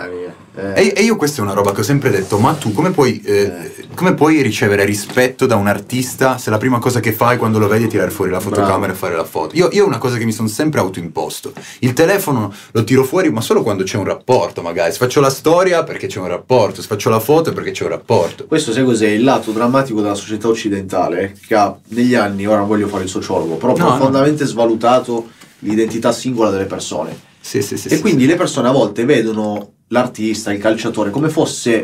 Eh. 0.54 0.94
E, 0.96 1.04
io 1.04 1.16
questa 1.16 1.40
è 1.40 1.44
una 1.44 1.54
roba 1.54 1.72
che 1.72 1.80
ho 1.80 1.84
sempre 1.84 2.10
detto, 2.10 2.38
ma 2.38 2.54
tu 2.54 2.74
come 2.74 2.92
puoi, 2.92 3.22
eh, 3.22 3.88
come 3.96 4.14
puoi 4.14 4.42
ricevere 4.42 4.84
rispetto 4.84 5.46
da 5.46 5.56
un 5.56 5.68
artista 5.68 6.38
se 6.38 6.50
la 6.50 6.58
prima 6.58 6.80
cosa 6.80 7.00
che 7.00 7.14
fai 7.14 7.38
quando 7.38 7.58
lo 7.58 7.68
vedi 7.68 7.86
è 7.86 7.88
tirare 7.88 8.10
fuori 8.10 8.32
la 8.32 8.40
fotocamera 8.40 8.78
Bravo. 8.78 8.94
e 8.94 8.96
fare 8.96 9.16
la 9.16 9.24
foto? 9.24 9.56
Io, 9.56 9.70
io 9.72 9.84
è 9.84 9.88
una 9.88 9.98
cosa 9.98 10.18
che 10.18 10.26
mi 10.26 10.34
sono 10.34 10.48
sempre 10.48 10.80
autoimposto. 10.80 11.54
Il 11.80 11.94
telefono 11.94 12.54
lo 12.72 12.84
tiro 12.84 13.04
fuori 13.04 13.32
ma 13.32 13.42
solo 13.42 13.64
quando 13.64 13.84
c'è 13.84 13.98
un 13.98 14.06
rapporto 14.06 14.62
magari. 14.62 14.92
Se 14.92 14.98
faccio 14.98 15.22
la 15.22 15.30
storia 15.30 15.84
perché 15.84 16.08
c'è 16.08 16.20
un 16.20 16.28
rapporto, 16.28 16.82
se 16.82 16.88
faccio 16.88 17.10
la 17.10 17.20
foto 17.20 17.54
perché 17.54 17.72
c'è 17.72 17.84
un 17.84 17.90
rapporto. 17.90 18.46
Questo 18.46 18.74
sai 18.74 18.84
cos'è? 18.84 19.08
Il 19.08 19.24
lato 19.24 19.52
drammatico 19.52 20.02
della 20.02 20.16
società 20.16 20.50
occidentale 20.50 21.36
che 21.46 21.56
ha 21.56 21.78
negli 21.90 22.16
anni, 22.16 22.46
ora 22.46 22.58
non 22.58 22.68
voglio 22.68 22.88
fare 22.88 23.04
il 23.04 23.10
sociologo, 23.10 23.56
però 23.56 23.76
No, 23.76 23.86
profondamente 23.86 24.46
svalutato 24.46 25.30
l'identità 25.60 26.12
singola 26.12 26.50
delle 26.50 26.66
persone. 26.66 27.18
Sì, 27.40 27.62
sì, 27.62 27.78
sì. 27.78 27.88
e 27.88 27.96
sì, 27.96 28.02
quindi 28.02 28.24
sì. 28.24 28.28
le 28.28 28.36
persone 28.36 28.68
a 28.68 28.72
volte 28.72 29.06
vedono 29.06 29.72
l'artista, 29.92 30.52
il 30.52 30.60
calciatore, 30.60 31.10
come 31.10 31.30
fosse 31.30 31.84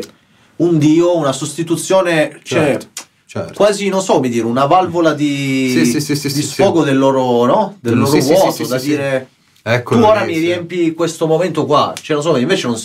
un 0.56 0.76
dio, 0.78 1.16
una 1.16 1.32
sostituzione, 1.32 2.40
cioè 2.42 2.58
Certo, 2.78 2.86
certo. 3.26 3.52
quasi, 3.54 3.88
non 3.88 4.02
so 4.02 4.14
come 4.14 4.28
dire, 4.28 4.44
una 4.46 4.66
valvola 4.66 5.12
di, 5.14 5.70
Sì, 5.72 5.84
sì, 5.84 6.00
sì, 6.00 6.16
sì, 6.16 6.28
di 6.28 6.42
sì, 6.42 6.48
sfogo 6.48 6.82
del 6.82 6.98
loro, 6.98 7.44
no? 7.44 7.76
Del 7.80 7.96
loro 7.96 8.10
vuoto, 8.18 8.50
sì, 8.50 8.64
sì, 8.64 8.70
da 8.70 8.78
sì. 8.78 8.86
dire 8.88 9.28
Eccolo 9.62 10.00
tu 10.00 10.06
ora 10.06 10.20
lì, 10.22 10.32
mi 10.32 10.34
sì. 10.38 10.40
riempi 10.40 10.94
questo 10.94 11.26
momento 11.26 11.64
qua, 11.66 11.92
cioè 12.00 12.16
non 12.16 12.24
so, 12.24 12.36
invece 12.36 12.66
non, 12.66 12.80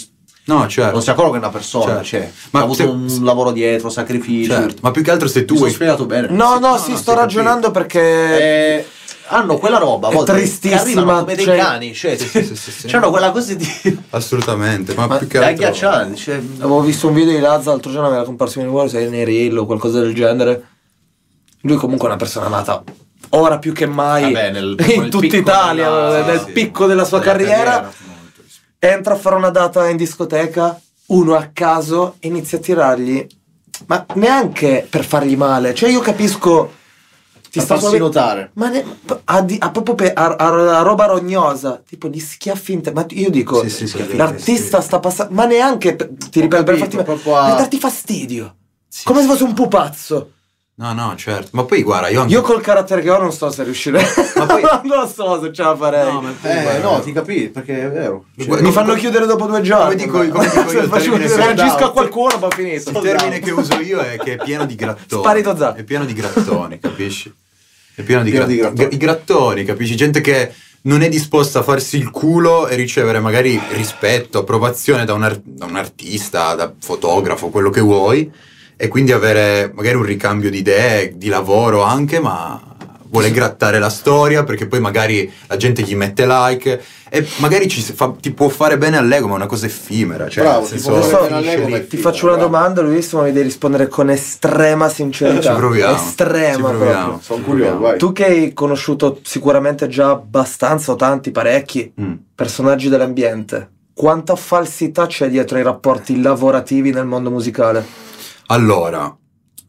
No, 0.46 0.68
certo. 0.68 0.92
non 0.92 1.02
si 1.02 1.10
accorge 1.10 1.30
che 1.32 1.36
è 1.38 1.40
una 1.40 1.50
persona, 1.50 1.86
Certo. 1.86 2.04
cioè, 2.04 2.32
Ma 2.50 2.60
ha 2.60 2.64
avuto 2.64 2.84
se- 2.84 2.90
un 3.18 3.24
lavoro 3.24 3.52
dietro, 3.54 3.90
sacrificio. 3.90 4.52
Certo, 4.52 4.76
ma 4.82 4.92
più 4.92 5.02
che 5.02 5.10
altro 5.12 5.30
se 5.30 5.46
tu 5.46 5.54
Mi 5.54 5.60
vuoi... 5.62 5.72
spiegato 5.72 6.06
bene. 6.06 6.28
No, 6.32 6.60
no, 6.60 6.72
no, 6.72 6.78
sì, 6.78 6.92
no, 6.92 6.98
sto 6.98 7.14
ragionando 7.14 7.72
perché 7.72 8.80
Eh, 8.80 8.86
hanno 9.28 9.58
quella 9.58 9.78
roba 9.78 10.10
a 10.10 10.12
volte 10.12 10.34
che 10.34 10.38
tristissima, 10.40 10.82
arrivano 10.82 11.20
come 11.22 11.36
dei 11.36 11.46
cioè- 11.46 11.58
cani, 11.58 11.94
cioè, 11.94 12.18
Sì, 12.18 12.28
sì, 12.28 12.56
sì, 12.56 12.88
c'hanno 12.88 13.10
quella 13.10 13.32
cosa 13.32 13.54
di 13.54 13.68
Assolutamente, 14.12 14.94
ma, 14.96 15.08
Ma 15.08 15.18
più 15.18 15.28
che 15.28 15.38
altro... 15.38 15.52
agghiacciante, 15.54 16.16
cioè, 16.16 16.36
avevo 16.36 16.82
visto 16.82 17.08
un 17.08 17.14
video 17.14 17.34
di 17.34 17.40
Lazza 17.40 17.70
l'altro 17.72 17.92
giorno, 17.92 18.08
aveva 18.08 18.24
comparso 18.26 18.60
in 18.60 18.68
uguale, 18.68 18.90
sei 18.90 19.24
reel 19.24 19.58
o 19.58 19.66
qualcosa 19.66 20.00
del 20.02 20.14
genere. 20.14 20.68
Lui 21.62 21.78
comunque 21.78 22.08
è 22.08 22.12
una 22.12 22.20
persona 22.20 22.48
nata 22.50 22.84
ora 23.30 23.58
più 23.58 23.72
che 23.74 23.86
mai 23.88 24.32
Vabbè, 24.34 24.52
nel- 24.52 24.76
in 24.94 25.10
tutta 25.10 25.36
Italia, 25.38 25.90
della- 25.90 26.26
nel 26.26 26.52
picco 26.52 26.86
della 26.86 27.06
sua 27.06 27.20
Della 27.20 27.32
carriera. 27.32 27.64
carriera. 27.72 27.92
entra 28.80 29.14
a 29.14 29.18
fare 29.18 29.36
una 29.36 29.50
data 29.50 29.88
in 29.88 29.96
discoteca, 29.98 30.80
uno 31.08 31.36
a 31.36 31.50
caso, 31.54 32.16
inizia 32.22 32.58
a 32.58 32.62
tirargli, 32.62 33.26
ma 33.88 34.06
neanche 34.16 34.86
per 34.90 35.06
fargli 35.06 35.36
male. 35.38 35.74
Cioè 35.74 35.90
io 35.90 36.02
capisco... 36.02 36.82
Ti 37.54 37.60
sta 37.60 37.78
farsi 37.78 37.98
notare. 38.00 38.50
Ma 38.56 38.70
ne- 38.70 38.84
a, 39.26 39.42
di- 39.42 39.58
a 39.60 39.70
proprio 39.70 39.94
per- 39.94 40.14
a- 40.16 40.82
roba 40.82 41.06
rognosa, 41.06 41.80
tipo 41.88 42.08
gli 42.08 42.20
schiaffi 42.20 42.74
in 42.74 42.82
te- 42.82 42.92
Ma 42.92 43.06
io 43.10 43.30
dico, 43.30 43.62
Sì, 43.62 43.70
sì, 43.70 43.86
sì, 43.88 44.16
l'artista 44.16 44.82
sta 44.82 45.00
passando, 45.00 45.36
ma 45.36 45.46
neanche, 45.46 45.96
per- 45.96 46.10
ti 46.32 46.42
ripeto, 46.42 46.64
per 46.64 46.78
farti 46.78 46.98
per 46.98 47.20
darti 47.24 47.78
fastidio. 47.78 48.56
Sì, 48.88 49.04
Come 49.06 49.22
se 49.22 49.28
fosse 49.28 49.44
un 49.44 49.54
pupazzo. 49.54 50.32
No, 50.76 50.92
no, 50.94 51.14
certo. 51.16 51.50
Ma 51.52 51.66
poi 51.66 51.84
guarda, 51.84 52.08
io 52.08 52.22
anche... 52.22 52.34
Io 52.34 52.42
col 52.42 52.60
carattere 52.60 53.04
che 53.04 53.12
ho 53.12 53.20
non 53.22 53.32
so 53.32 53.52
se 53.52 53.64
riuscirei. 53.64 54.04
Ma 54.38 54.46
poi- 54.48 54.62
non 54.86 55.02
lo 55.02 55.08
so 55.08 55.40
se 55.40 55.54
ce 55.54 55.62
la 55.62 55.76
farei. 55.76 56.12
No, 56.12 56.22
ma 56.22 56.34
poi, 56.42 56.50
Eh, 56.52 56.62
guarda, 56.64 56.90
no, 56.90 57.00
ti 57.02 57.12
capisci, 57.12 57.50
perché 57.50 57.84
è 57.84 57.92
vero. 57.92 58.26
Cioè, 58.36 58.48
Mi 58.50 58.56
come- 58.58 58.72
fanno 58.72 58.94
chiudere 58.96 59.28
dopo 59.28 59.46
due 59.46 59.62
giorni. 59.62 59.96
dico- 59.96 60.14
come 60.14 60.26
dico 60.50 60.72
io, 60.72 60.88
Faccio- 60.90 61.12
termine 61.12 61.36
reagisco 61.36 61.86
a 61.86 61.92
qualcuno, 61.92 62.40
ma 62.40 62.50
finito. 62.50 62.90
Il 62.90 62.98
termine 63.00 63.38
che 63.40 63.52
uso 63.52 63.76
io 63.82 64.00
è 64.00 64.18
che 64.18 64.34
è 64.34 64.44
pieno 64.44 64.66
di 64.66 64.74
grattoni. 64.76 65.22
Sparito 65.22 65.56
Zà. 65.56 65.76
È 65.76 65.84
pieno 65.84 66.06
di 66.06 66.14
grattoni, 66.14 66.80
capisci? 66.80 67.32
È 67.96 68.02
pieno 68.02 68.24
di, 68.24 68.32
Pieno 68.32 68.46
di 68.46 68.56
grattoni. 68.56 68.76
grattoni. 68.76 68.94
I 68.94 68.98
grattoni, 68.98 69.64
capisci? 69.66 69.96
Gente 69.96 70.22
che 70.22 70.52
non 70.84 71.02
è 71.02 71.10
disposta 71.10 71.60
a 71.60 71.64
farsi 71.64 71.98
il 71.98 72.10
culo 72.10 72.68
e 72.68 72.76
ricevere 72.76 73.20
magari 73.20 73.60
rispetto, 73.72 74.40
approvazione 74.40 75.06
da 75.06 75.14
un, 75.14 75.24
ar- 75.24 75.42
da 75.44 75.66
un 75.66 75.76
artista, 75.76 76.56
da 76.56 76.74
fotografo, 76.80 77.50
quello 77.50 77.70
che 77.70 77.82
vuoi, 77.82 78.30
e 78.76 78.88
quindi 78.88 79.12
avere 79.12 79.72
magari 79.74 79.96
un 79.96 80.04
ricambio 80.04 80.50
di 80.50 80.58
idee, 80.58 81.14
di 81.16 81.28
lavoro 81.28 81.84
anche, 81.84 82.20
ma 82.20 82.73
vuole 83.14 83.30
grattare 83.30 83.78
la 83.78 83.90
storia 83.92 84.44
perché 84.44 84.66
poi 84.66 84.80
magari 84.80 85.32
la 85.46 85.56
gente 85.56 85.84
gli 85.84 85.94
mette 85.96 86.26
like 86.26 86.82
e 87.10 87.28
magari 87.38 87.68
ci 87.68 87.80
si 87.80 87.94
fa- 87.94 88.12
ti 88.20 88.32
può 88.32 88.50
fare 88.50 88.80
bene 88.80 88.98
all'ego, 88.98 89.28
ma 89.28 89.34
è 89.34 89.36
una 89.36 89.46
cosa 89.46 89.68
effimera. 89.68 90.28
Cioè, 90.28 90.44
Bravo, 90.44 90.62
ti 90.66 90.80
senso, 90.80 90.94
Ti 91.28 91.86
figo, 91.88 92.02
faccio 92.02 92.26
una 92.26 92.36
bravo. 92.38 92.50
domanda, 92.50 92.82
Luis, 92.82 93.14
ma 93.14 93.22
mi 93.22 93.32
devi 93.32 93.46
rispondere 93.46 93.88
con 93.88 94.10
estrema 94.10 94.90
sincerità. 94.90 95.52
Ci 95.52 95.56
proviamo. 95.60 95.96
Estrema 95.96 96.56
Ci 96.56 96.62
proviamo. 96.62 97.04
proprio. 97.04 97.20
Sono 97.22 97.44
curioso, 97.44 97.78
vai. 97.78 97.98
Tu 98.00 98.12
che 98.14 98.26
hai 98.26 98.54
conosciuto 98.54 99.20
sicuramente 99.22 99.88
già 99.88 100.10
abbastanza 100.10 100.92
o 100.92 100.96
tanti, 100.96 101.30
parecchi 101.30 101.94
Mm. 102.02 102.14
personaggi 102.34 102.90
dell'ambiente, 102.90 103.70
quanta 103.94 104.36
falsità 104.36 105.06
c'è 105.06 105.30
dietro 105.30 105.58
ai 105.58 105.64
rapporti 105.64 106.20
lavorativi 106.20 106.90
nel 106.92 107.06
mondo 107.06 107.30
musicale? 107.30 107.86
Allora, 108.48 109.16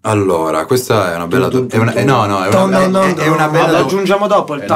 allora, 0.06 0.66
questa 0.66 1.12
è 1.12 1.16
una 1.16 1.26
bella 1.26 1.48
domanda. 1.48 1.76
dun, 1.76 2.04
No, 2.04 2.26
no, 2.26 2.44
è 2.44 2.48
una, 2.62 2.78
è- 3.06 3.14
è 3.14 3.28
una 3.28 3.48
bella 3.48 3.66
Lo 3.66 3.72
do- 3.78 3.84
aggiungiamo 3.84 4.26
dopo 4.26 4.54
il 4.54 4.62
Eh. 4.62 4.66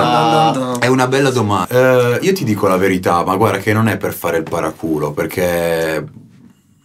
È 0.78 0.86
una 0.86 1.06
bella 1.06 1.30
domanda. 1.30 1.68
Eh, 2.16 2.18
io 2.22 2.32
ti 2.32 2.44
dico 2.44 2.66
la 2.66 2.76
verità, 2.78 3.22
ma 3.24 3.36
guarda 3.36 3.58
che 3.58 3.72
non 3.74 3.88
è 3.88 3.96
per 3.98 4.14
fare 4.14 4.38
il 4.38 4.42
paraculo, 4.44 5.12
perché 5.12 6.02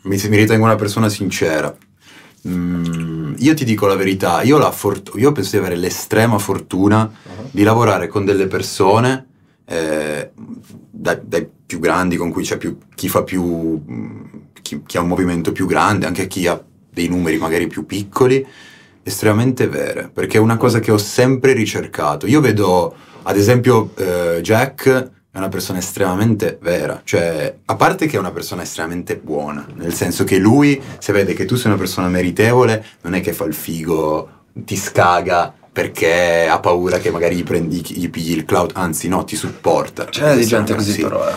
mi, 0.02 0.18
mi 0.28 0.36
ritengo 0.38 0.66
una 0.66 0.76
persona 0.76 1.08
sincera. 1.10 1.74
Mm, 2.46 3.36
io 3.38 3.54
ti 3.54 3.64
dico 3.64 3.88
la 3.88 3.96
verità, 3.96 4.42
io, 4.42 4.58
la 4.58 4.72
fort- 4.72 5.12
io 5.16 5.32
penso 5.32 5.52
di 5.52 5.58
avere 5.58 5.76
l'estrema 5.78 6.38
fortuna 6.38 7.10
di 7.52 7.64
lavorare 7.64 8.08
con 8.08 8.26
delle 8.26 8.48
persone, 8.48 9.26
eh, 9.66 10.32
dai, 10.92 11.20
dai 11.24 11.50
più 11.66 11.80
grandi 11.80 12.18
con 12.18 12.32
cui 12.32 12.44
c'è 12.44 12.58
più, 12.58 12.78
chi 12.94 13.08
fa 13.08 13.24
più, 13.24 13.42
mm, 13.90 14.22
chi, 14.62 14.82
chi 14.86 14.98
ha 14.98 15.02
un 15.02 15.08
movimento 15.08 15.54
più 15.54 15.66
grande, 15.66 16.06
anche 16.06 16.28
chi 16.28 16.46
ha 16.48 16.62
dei 16.94 17.08
numeri 17.08 17.38
magari 17.38 17.68
più 17.68 17.86
piccoli, 17.86 18.46
estremamente 19.04 19.68
vere, 19.68 20.10
perché 20.14 20.38
è 20.38 20.42
una 20.42 20.58
cosa 20.58 20.80
che 20.80 20.92
ho 20.92 20.98
sempre 20.98 21.54
ricercato. 21.54 22.28
Io 22.28 22.40
vedo, 22.40 22.96
ad 23.24 23.38
esempio, 23.38 23.92
eh, 23.96 24.40
Jack 24.42 25.12
è 25.32 25.38
una 25.38 25.50
persona 25.50 25.80
estremamente 25.80 26.60
vera, 26.62 27.02
cioè, 27.04 27.56
a 27.66 27.76
parte 27.76 28.06
che 28.06 28.18
è 28.18 28.20
una 28.20 28.32
persona 28.32 28.62
estremamente 28.62 29.18
buona, 29.18 29.66
nel 29.76 29.94
senso 29.94 30.24
che 30.24 30.38
lui, 30.38 30.80
se 31.00 31.12
vede 31.12 31.34
che 31.34 31.46
tu 31.46 31.56
sei 31.56 31.72
una 31.72 31.80
persona 31.80 32.08
meritevole, 32.08 32.86
non 33.02 33.16
è 33.16 33.22
che 33.22 33.34
fa 33.34 33.46
il 33.46 33.56
figo, 33.56 34.30
ti 34.54 34.78
scaga 34.78 35.52
perché 35.74 36.48
ha 36.48 36.60
paura 36.60 37.00
che 37.00 37.10
magari 37.10 37.36
gli, 37.36 37.44
prendi, 37.44 37.82
gli 37.84 38.10
pigli 38.12 38.38
il 38.38 38.46
cloud, 38.46 38.74
anzi 38.76 39.08
no, 39.08 39.24
ti 39.24 39.36
supporta. 39.36 40.08
Ce 40.08 40.22
n'è 40.22 40.36
di 40.36 40.46
gente 40.46 40.76
così 40.76 40.92
sì. 40.92 41.02
però, 41.02 41.28
eh. 41.28 41.34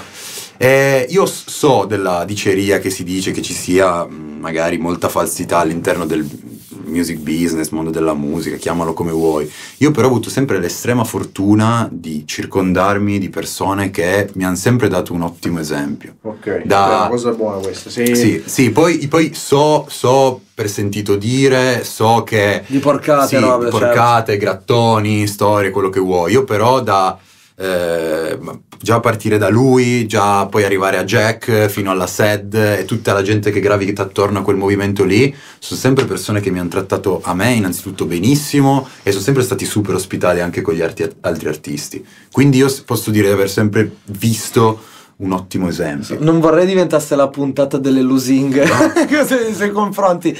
Eh, 0.58 1.06
io 1.10 1.26
so 1.26 1.84
della 1.84 2.24
diceria 2.24 2.78
che 2.78 2.90
si 2.90 3.04
dice 3.04 3.30
che 3.30 3.42
ci 3.42 3.52
sia 3.52 4.04
mh, 4.04 4.38
magari 4.40 4.78
molta 4.78 5.08
falsità 5.08 5.58
all'interno 5.58 6.06
del 6.06 6.26
music 6.86 7.18
business, 7.18 7.70
mondo 7.70 7.90
della 7.90 8.14
musica, 8.14 8.56
chiamalo 8.56 8.92
come 8.92 9.10
vuoi. 9.10 9.50
Io 9.78 9.90
però 9.90 10.06
ho 10.06 10.10
avuto 10.10 10.30
sempre 10.30 10.58
l'estrema 10.58 11.04
fortuna 11.04 11.88
di 11.90 12.22
circondarmi 12.26 13.18
di 13.18 13.28
persone 13.28 13.90
che 13.90 14.30
mi 14.34 14.44
hanno 14.44 14.56
sempre 14.56 14.88
dato 14.88 15.12
un 15.12 15.22
ottimo 15.22 15.58
esempio. 15.58 16.14
Ok, 16.22 16.62
Da- 16.64 16.86
è 16.92 16.96
una 17.00 17.08
cosa 17.08 17.30
buona 17.32 17.58
questa. 17.58 17.90
Sì, 17.90 18.14
Sì, 18.14 18.42
sì, 18.46 18.70
poi, 18.70 19.06
poi 19.08 19.34
so, 19.34 19.86
so 19.90 20.40
per 20.54 20.70
sentito 20.70 21.16
dire, 21.16 21.84
so 21.84 22.22
che 22.22 22.62
Di 22.66 22.78
porcate, 22.78 23.36
sì, 23.36 23.42
robe, 23.42 23.64
certo. 23.64 23.78
porcate, 23.78 24.36
grattoni, 24.36 25.26
storie, 25.26 25.70
quello 25.70 25.90
che 25.90 26.00
vuoi. 26.00 26.32
Io 26.32 26.44
però 26.44 26.80
da 26.80 27.18
eh, 27.58 28.38
già 28.78 28.96
a 28.96 29.00
partire 29.00 29.38
da 29.38 29.48
lui, 29.48 30.06
già 30.06 30.46
poi 30.46 30.64
arrivare 30.64 30.98
a 30.98 31.04
Jack 31.04 31.66
fino 31.68 31.90
alla 31.90 32.06
SED 32.06 32.54
e 32.54 32.84
tutta 32.84 33.12
la 33.12 33.22
gente 33.22 33.50
che 33.50 33.60
gravita 33.60 34.02
attorno 34.02 34.40
a 34.40 34.42
quel 34.42 34.56
movimento 34.56 35.04
lì, 35.04 35.34
sono 35.58 35.80
sempre 35.80 36.04
persone 36.04 36.40
che 36.40 36.50
mi 36.50 36.58
hanno 36.58 36.68
trattato 36.68 37.20
a 37.24 37.34
me 37.34 37.52
innanzitutto 37.52 38.04
benissimo 38.04 38.86
e 39.02 39.10
sono 39.10 39.22
sempre 39.24 39.42
stati 39.42 39.64
super 39.64 39.94
ospitali 39.94 40.40
anche 40.40 40.60
con 40.60 40.74
gli 40.74 40.82
arti- 40.82 41.10
altri 41.20 41.48
artisti. 41.48 42.04
Quindi 42.30 42.58
io 42.58 42.72
posso 42.84 43.10
dire 43.10 43.28
di 43.28 43.32
aver 43.32 43.50
sempre 43.50 43.90
visto 44.04 44.80
un 45.18 45.32
ottimo 45.32 45.68
esempio. 45.68 46.18
Non 46.20 46.40
vorrei 46.40 46.66
diventasse 46.66 47.16
la 47.16 47.28
puntata 47.28 47.78
delle 47.78 48.02
lusinghe 48.02 48.66
se, 49.26 49.54
se 49.54 49.70
confronti. 49.70 50.36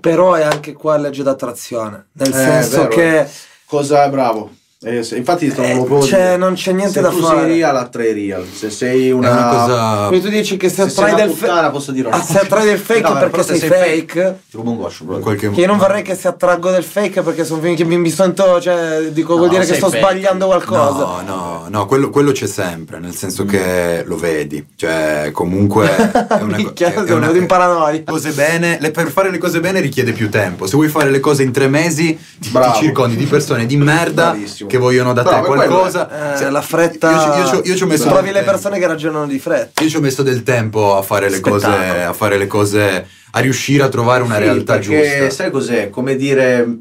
Però 0.00 0.34
è 0.34 0.42
anche 0.42 0.72
qua 0.72 0.96
legge 0.96 1.22
d'attrazione. 1.22 2.08
Nel 2.14 2.28
Eh, 2.28 2.32
senso 2.32 2.76
vero, 2.78 2.88
che 2.88 3.26
Cosa 3.64 4.08
bravo. 4.08 4.50
Eh, 4.84 5.04
se- 5.04 5.16
infatti 5.16 5.46
eh, 5.46 5.52
proprio 5.52 5.98
c'è- 6.00 6.36
non 6.36 6.54
c'è 6.54 6.72
niente 6.72 6.94
se 6.94 7.00
da 7.02 7.10
tu 7.10 7.20
fare. 7.20 7.42
sei 7.42 7.54
real, 7.58 7.76
attrai 7.76 8.12
real. 8.12 8.44
Se 8.52 8.68
sei 8.68 9.12
una, 9.12 9.28
È 9.28 9.32
una 9.32 9.46
cosa... 9.48 10.06
Quindi 10.08 10.24
tu 10.26 10.32
dici 10.32 10.56
che 10.56 10.68
se 10.68 10.74
se 10.82 10.88
sei 10.90 11.04
attrai 11.04 11.12
una 11.14 11.24
del 11.24 11.34
fake. 11.36 11.70
posso 11.70 11.92
dire 11.92 12.08
Ah, 12.10 12.20
se 12.20 12.38
attrai 12.40 12.64
del 12.64 12.78
fake 12.78 13.00
No, 13.00 13.12
perché 13.12 13.30
però 13.30 13.42
se 13.44 13.56
sei 13.58 13.68
fake. 13.68 14.38
Ti 14.50 14.56
rubo 14.56 14.70
un 14.72 14.76
goscio, 14.78 15.04
bro. 15.04 15.18
qualche 15.20 15.50
Che 15.50 15.60
io 15.60 15.66
non 15.68 15.78
vorrei 15.78 16.02
che 16.02 16.16
si 16.16 16.26
attraggo 16.26 16.70
del 16.72 16.82
fake 16.82 17.22
perché 17.22 17.44
sono 17.44 17.60
che 17.60 17.84
mi, 17.84 17.96
mi 17.96 18.10
sento, 18.10 18.60
cioè, 18.60 19.02
dico, 19.12 19.34
vuol 19.36 19.46
No, 19.46 19.52
dire 19.52 19.60
che 19.64 19.68
sei 19.68 19.76
sto 19.76 19.88
fake. 19.88 20.00
sbagliando 20.02 20.46
qualcosa. 20.46 20.98
No, 21.04 21.22
no, 21.24 21.66
no, 21.68 21.86
quello, 21.86 22.10
quello 22.10 22.32
c'è 22.32 22.48
sempre, 22.48 22.98
nel 22.98 23.10
Mm. 23.10 23.14
senso 23.14 23.44
che 23.44 24.02
lo 24.04 24.16
vedi, 24.16 24.66
cioè 24.74 25.30
comunque 25.32 25.86
è 25.94 26.42
una, 26.42 26.56
co- 26.56 26.56
Minchia, 26.56 26.88
è- 26.88 26.90
è 26.90 26.94
sono 26.94 27.06
una- 27.16 27.20
venuto 27.20 27.38
in 27.38 27.46
paranoia. 27.46 28.02
cose 28.04 28.30
bene, 28.32 28.78
le- 28.80 28.90
per 28.90 29.08
fare 29.10 29.30
le 29.30 29.38
cose 29.38 29.60
bene 29.60 29.78
richiede 29.78 30.10
più 30.10 30.28
tempo, 30.28 30.66
se 30.66 30.74
vuoi 30.74 30.88
fare 30.88 31.10
le 31.10 31.20
cose 31.20 31.44
in 31.44 31.52
tre 31.52 31.68
mesi 31.68 32.18
ti, 32.40 32.50
ti 32.50 32.58
circondi 32.74 33.14
di 33.14 33.26
persone 33.26 33.64
di 33.66 33.76
merda 33.76 34.30
Bravissimo. 34.30 34.70
Che 34.72 34.78
vogliono 34.78 35.12
da 35.12 35.22
No, 35.22 35.28
te 35.30 35.36
quello 35.40 35.64
qualcosa. 35.66 36.32
Eh, 36.32 36.36
Se- 36.38 36.50
la 36.50 36.62
fretta. 36.62 37.10
Io, 37.10 37.46
ci- 37.46 37.54
io 37.56 37.62
io 37.64 37.76
ci 37.76 37.82
ho 37.82 37.86
messo 37.86 38.08
Trovi 38.08 38.32
le 38.32 38.42
persone 38.42 38.78
che 38.78 38.86
ragionano 38.86 39.26
di 39.26 39.38
fretta. 39.38 39.82
Io 39.82 39.88
ci 39.90 39.96
ho 39.96 40.00
messo 40.00 40.22
del 40.22 40.42
tempo 40.42 40.96
a 40.96 41.02
fare 41.02 41.28
le 41.28 41.40
cose, 41.40 41.66
Spettacolo. 41.66 42.08
a 42.08 42.12
fare 42.14 42.38
le 42.38 42.46
cose, 42.46 43.06
a 43.32 43.38
riuscire 43.40 43.82
a 43.82 43.88
trovare 43.88 44.22
una 44.22 44.36
Sì, 44.36 44.40
realtà 44.40 44.78
perché 44.78 45.18
giusta. 45.18 45.30
sai 45.30 45.50
cos'è? 45.50 45.90
Come 45.90 46.16
dire. 46.16 46.78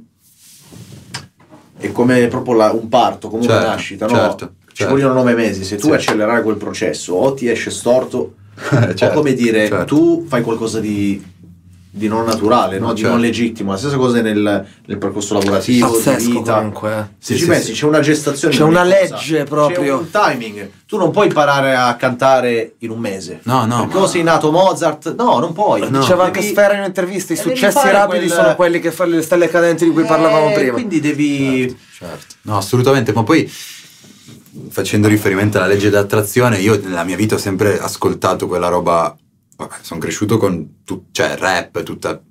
È 1.77 1.91
come 1.91 2.27
proprio 2.27 2.53
la- 2.55 2.71
un 2.71 2.87
parto, 2.89 3.27
come 3.27 3.43
Certo, 3.43 3.57
una 3.65 3.67
nascita, 3.73 4.05
no? 4.05 4.13
certo, 4.13 4.53
Ci 4.67 4.75
certo. 4.75 4.93
vogliono 4.93 5.13
nove 5.13 5.33
mesi. 5.33 5.63
Se 5.63 5.75
tu 5.77 5.87
Sì. 5.87 5.93
accelerare 5.93 6.43
quel 6.43 6.55
processo, 6.57 7.13
o 7.15 7.33
ti 7.33 7.49
esce 7.49 7.71
storto, 7.71 8.35
Certo, 8.69 9.05
o 9.05 9.09
come 9.11 9.33
dire, 9.33 9.67
certo. 9.67 9.85
tu 9.85 10.25
fai 10.29 10.43
qualcosa 10.43 10.79
di, 10.79 11.21
di 11.93 12.07
non 12.07 12.23
naturale, 12.23 12.79
no? 12.79 12.93
Di 12.93 12.99
certo. 13.01 13.11
non 13.15 13.21
legittimo. 13.21 13.71
La 13.71 13.77
stessa 13.77 13.97
cosa 13.97 14.19
è 14.19 14.21
nel, 14.21 14.65
nel 14.85 14.97
percorso 14.97 15.33
lavorativo, 15.33 15.87
di 15.87 15.93
Pazzesco 15.93 16.29
vita. 16.39 16.55
comunque. 16.55 16.91
eh. 16.97 17.03
Se 17.19 17.33
Sì, 17.33 17.35
ci 17.35 17.43
sì, 17.43 17.49
pensi, 17.49 17.65
sì. 17.67 17.73
c'è 17.73 17.85
una 17.85 17.99
gestazione. 17.99 18.53
C'è 18.55 18.63
di 18.63 18.69
una 18.69 18.83
cosa. 18.83 18.95
legge 18.99 19.43
proprio. 19.43 19.81
C'è 19.81 19.93
un 19.93 20.09
timing. 20.09 20.69
Tu 20.87 20.97
non 20.97 21.11
puoi 21.11 21.27
imparare 21.27 21.75
a 21.75 21.93
cantare 21.95 22.75
in 22.79 22.91
un 22.91 22.99
mese. 22.99 23.41
No, 23.43 23.65
no, 23.65 23.81
Perché 23.81 23.95
ma- 23.97 24.01
o 24.03 24.07
sei 24.07 24.23
nato 24.23 24.51
Mozart? 24.51 25.15
No, 25.15 25.39
non 25.39 25.51
puoi. 25.53 25.89
No. 25.89 25.99
Diceva 25.99 26.23
anche 26.25 26.39
Devi- 26.39 26.51
Sfera 26.53 26.73
in 26.73 26.79
un'intervista, 26.79 27.33
i 27.33 27.37
successi 27.37 27.89
rapidi 27.89 28.25
quel- 28.27 28.37
sono 28.39 28.55
quelli 28.55 28.79
che 28.79 28.91
fanno 28.91 29.15
le 29.15 29.21
stelle 29.21 29.49
cadenti 29.49 29.83
di 29.83 29.91
cui 29.91 30.03
parlavamo 30.05 30.49
Eh, 30.49 30.53
prima. 30.53 30.71
Quindi 30.73 30.99
devi. 31.01 31.77
Certo. 31.97 32.35
No, 32.43 32.57
assolutamente, 32.57 33.11
ma 33.13 33.23
poi 33.23 33.51
facendo 34.69 35.07
riferimento 35.07 35.57
alla 35.57 35.67
legge 35.67 35.89
d'attrazione, 35.89 36.57
io 36.59 36.79
nella 36.83 37.03
mia 37.03 37.15
vita 37.15 37.35
ho 37.35 37.37
sempre 37.37 37.79
ascoltato 37.79 38.47
quella 38.47 38.67
roba, 38.67 39.15
sono 39.81 39.99
cresciuto 39.99 40.37
con 40.37 40.83
tu- 40.83 41.05
cioè 41.11 41.35
rap, 41.37 41.83
tutta 41.83 42.21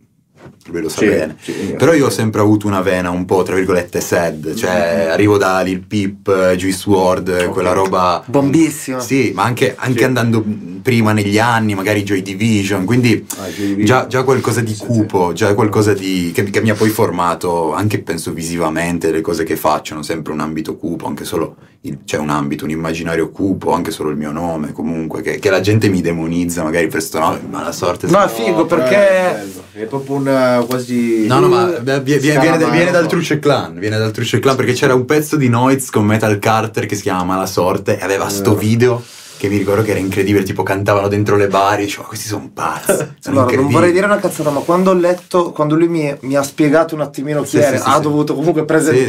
lui 0.67 0.83
lo 0.83 0.89
sa 0.89 0.99
Sì, 1.01 1.07
bene. 1.07 1.37
sì. 1.41 1.53
Però 1.77 1.93
io 1.95 2.07
ho 2.07 2.11
sempre 2.11 2.41
avuto 2.41 2.67
una 2.67 2.81
vena 2.83 3.11
un 3.11 3.25
po', 3.25 3.43
tra 3.43 3.55
virgolette, 3.55 4.01
sad, 4.01 4.55
cioè 4.55 5.09
arrivo 5.11 5.37
da 5.39 5.61
Lil 5.63 5.81
Peep, 5.81 6.55
Juice 6.55 6.89
WRLD, 6.89 7.47
quella 7.49 7.73
roba... 7.73 8.23
Bombissima. 8.27 9.01
Sì, 9.01 9.33
ma 9.35 9.43
anche, 9.45 9.75
anche 9.77 9.99
Sì. 9.99 10.05
andando 10.05 10.45
prima 10.83 11.13
negli 11.13 11.39
anni, 11.39 11.75
magari 11.75 12.03
Joy 12.03 12.23
Division, 12.23 12.85
quindi 12.85 13.27
Ah, 13.39 13.47
Joy 13.47 13.55
Division. 13.69 13.85
già, 13.85 14.07
già 14.07 14.23
qualcosa 14.23 14.61
di 14.61 14.75
Sì, 14.75 14.85
cupo, 14.85 15.33
già 15.33 15.55
qualcosa 15.55 15.93
di, 15.95 16.31
che, 16.35 16.45
che 16.45 16.61
mi 16.61 16.71
ha 16.71 16.75
poi 16.75 16.91
formato, 16.91 17.73
anche 17.75 18.01
penso 18.01 18.33
visivamente, 18.33 19.11
le 19.11 19.21
cose 19.23 19.45
che 19.45 19.57
faccio 19.57 19.95
hanno 19.95 20.03
sempre 20.03 20.33
un 20.33 20.41
ambito 20.41 20.77
cupo, 20.77 21.07
anche 21.07 21.25
solo 21.25 21.57
c'è 22.05 22.19
un 22.19 22.29
ambito, 22.29 22.65
un 22.65 22.71
immaginario 22.71 23.31
cupo, 23.31 23.73
anche 23.73 23.91
solo 23.91 24.11
il 24.11 24.17
mio 24.17 24.31
nome 24.33 24.73
comunque, 24.73 25.23
che, 25.23 25.39
che 25.39 25.49
la 25.51 25.61
gente 25.61 25.89
mi 25.89 26.03
demonizza 26.03 26.63
magari 26.63 26.89
per 26.89 27.01
sto 27.03 27.19
nome, 27.19 27.41
ma 27.49 27.63
la 27.63 27.73
sorte... 27.73 28.07
No, 28.09 28.23
è 28.23 28.29
figo 28.29 28.67
però 28.67 28.83
perché- 28.83 28.97
È, 28.97 29.33
bello. 29.33 29.63
È 29.73 29.85
proprio 29.87 30.17
un 30.17 30.29
quasi. 30.67 31.27
No, 31.27 31.39
no, 31.41 31.49
ma 31.49 31.67
vie- 31.67 32.01
viene, 32.19 32.41
Scaramano. 32.43 32.71
viene 32.71 32.91
dal 32.91 33.07
Truce 33.07 33.39
Clan, 33.39 33.79
viene 33.79 33.99
dal 33.99 34.11
Truce 34.11 34.39
Clan 34.39 34.57
perché 34.57 34.73
c'era 34.73 34.95
un 34.95 35.05
pezzo 35.05 35.37
di 35.37 35.49
Noiz 35.49 35.91
con 35.91 36.05
Metal 36.05 36.39
Carter 36.39 36.87
che 36.87 36.95
si 36.95 37.03
chiama 37.03 37.37
La 37.37 37.47
Sorte 37.47 37.99
e 37.99 38.03
aveva 38.03 38.29
sto 38.29 38.55
Eh. 38.57 38.59
video 38.61 39.03
che 39.41 39.49
mi 39.49 39.57
ricordo 39.57 39.81
che 39.81 39.93
era 39.93 39.99
incredibile, 40.01 40.45
tipo 40.45 40.63
cantavano 40.63 41.09
dentro 41.09 41.35
le 41.37 41.49
bar 41.49 41.79
e 41.81 41.85
dicevo, 41.85 42.03
"Ma 42.03 42.09
questi 42.09 42.29
sono 42.29 42.51
pazzi, 42.53 42.93
sono 42.93 43.07
Allora, 43.25 43.33
non 43.33 43.41
incredibili". 43.45 43.73
vorrei 43.73 43.93
dire 43.93 44.05
una 44.05 44.19
cazzata, 44.19 44.51
ma 44.51 44.61
quando 44.61 44.91
ho 44.91 44.95
letto, 44.95 45.53
quando 45.53 45.77
lui 45.77 45.89
mi, 45.89 46.15
mi 46.21 46.37
ha 46.37 46.43
spiegato 46.43 46.95
un 46.95 47.01
attimino 47.01 47.41
chi 47.41 47.49
Sì, 47.49 47.59
era, 47.59 47.79
sì, 47.79 47.83
ha 47.89 47.95
sì. 47.95 48.01
dovuto 48.03 48.35
comunque 48.35 48.61
sì, 48.61 48.67
sì. 48.99 49.07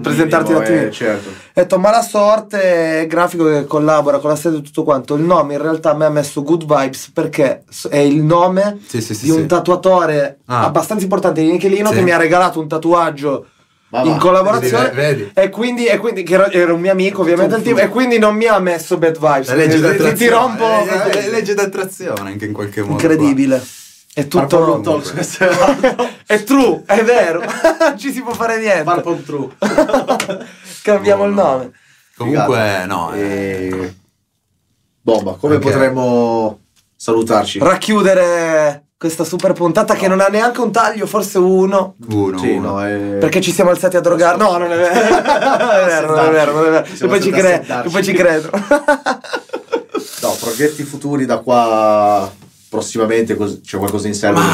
presentarti 0.00 0.52
un 0.52 0.56
attimino. 0.58 0.82
eh, 0.86 0.90
certo. 0.92 1.28
Ho 1.28 1.32
detto, 1.52 1.78
ma 1.80 1.90
la 1.90 2.02
sorte 2.02 3.00
è 3.00 3.06
grafico 3.08 3.46
che 3.46 3.64
collabora 3.64 4.18
con 4.18 4.30
la 4.30 4.36
sede 4.36 4.58
e 4.58 4.62
tutto 4.62 4.84
quanto. 4.84 5.14
Il 5.16 5.22
nome 5.22 5.54
in 5.54 5.62
realtà 5.62 5.90
a 5.90 5.94
me 5.94 6.04
ha 6.04 6.10
messo 6.10 6.42
Good 6.44 6.64
Vibes 6.66 7.10
perché 7.12 7.64
è 7.90 7.98
il 7.98 8.22
nome 8.22 8.78
Sì, 8.86 9.00
sì, 9.00 9.12
sì, 9.14 9.24
di 9.24 9.30
un 9.30 9.46
tatuatore 9.48 10.38
Ah. 10.46 10.64
abbastanza 10.66 11.02
importante 11.02 11.42
di 11.42 11.50
Michelino 11.50 11.88
Sì. 11.88 11.96
che 11.96 12.02
mi 12.02 12.12
ha 12.12 12.16
regalato 12.16 12.60
un 12.60 12.68
tatuaggio 12.68 13.46
Ma 13.94 14.02
in 14.02 14.12
va, 14.12 14.18
collaborazione. 14.18 14.90
vedi, 14.90 15.20
vedi. 15.22 15.30
E 15.34 15.48
quindi, 15.50 15.86
e 15.86 15.96
quindi 15.98 16.22
che 16.22 16.34
era, 16.34 16.50
era 16.50 16.72
un 16.72 16.80
mio 16.80 16.90
amico, 16.92 17.20
ovviamente, 17.22 17.56
il 17.56 17.62
team, 17.62 17.78
e 17.78 17.88
quindi 17.88 18.18
non 18.18 18.34
mi 18.34 18.46
ha 18.46 18.58
messo 18.58 18.96
bad 18.98 19.18
vibes. 19.18 19.48
La 19.48 19.54
legge 19.54 19.78
d'attrazione, 19.80 20.14
ti 20.14 20.26
rompo. 20.28 20.64
la 20.66 21.04
legge- 21.04 21.22
la 21.26 21.36
legge 21.36 21.54
d'attrazione 21.54 22.30
anche 22.30 22.44
in 22.44 22.52
qualche 22.52 22.80
modo. 22.80 22.92
Incredibile. 22.92 23.64
È 24.12 24.26
Purple 24.26 24.48
tutto. 24.48 24.64
Room 24.64 24.82
Talks, 24.82 25.12
questo 25.12 25.44
è- 25.44 26.12
è 26.26 26.44
true, 26.44 26.82
è 26.86 27.02
vero. 27.02 27.40
non 27.40 27.96
ci 27.98 28.12
si 28.12 28.20
può 28.22 28.32
fare 28.32 28.58
niente. 28.60 28.84
Purple 29.00 29.22
True. 29.24 29.48
Cambiamo 30.82 31.24
No, 31.24 31.28
il 31.28 31.34
no. 31.34 31.42
nome. 31.42 31.70
Comunque, 32.16 32.84
no, 32.86 33.12
eh, 33.14 33.20
E... 33.20 33.94
Bomba, 35.00 35.32
come 35.34 35.54
Anche- 35.56 35.68
potremmo 35.70 36.60
salutarci? 36.96 37.58
Racchiudere 37.58 38.83
questa 38.96 39.24
super 39.24 39.52
puntata 39.52 39.94
che 39.94 40.08
non 40.08 40.20
ha 40.20 40.26
neanche 40.28 40.60
un 40.60 40.70
taglio, 40.72 41.06
forse 41.06 41.38
uno. 41.38 41.96
uno, 42.08 42.38
Sì, 42.38 42.50
uno. 42.52 42.70
no, 42.70 42.84
è... 42.84 42.94
Perché 43.18 43.40
ci 43.40 43.52
siamo 43.52 43.70
alzati 43.70 43.96
a 43.96 44.00
drogare. 44.00 44.36
No, 44.38 44.56
non 44.56 44.70
è 44.72 44.76
vero. 44.76 44.94
non 45.10 45.70
è 45.70 45.84
vero, 45.84 46.14
non 46.16 46.24
è 46.26 46.30
vero, 46.30 46.52
non 46.52 46.66
è 46.66 46.70
vero. 46.70 46.86
Ci 46.86 47.04
E 47.04 47.06
poi 47.06 47.20
ci 47.22 47.28
alzati 47.30 47.34
a 47.34 47.42
credo. 47.42 47.56
sentarci. 47.64 47.88
E 47.88 47.90
poi 47.90 48.04
ci 48.04 48.12
credo. 48.12 48.50
No, 50.22 50.36
progetti 50.40 50.82
futuri 50.84 51.26
da 51.26 51.38
qua 51.38 52.32
prossimamente 52.68 53.36
cos- 53.36 53.60
c'è 53.62 53.78
qualcosa 53.78 54.08
in 54.08 54.14
serbo 54.14 54.40
che 54.40 54.52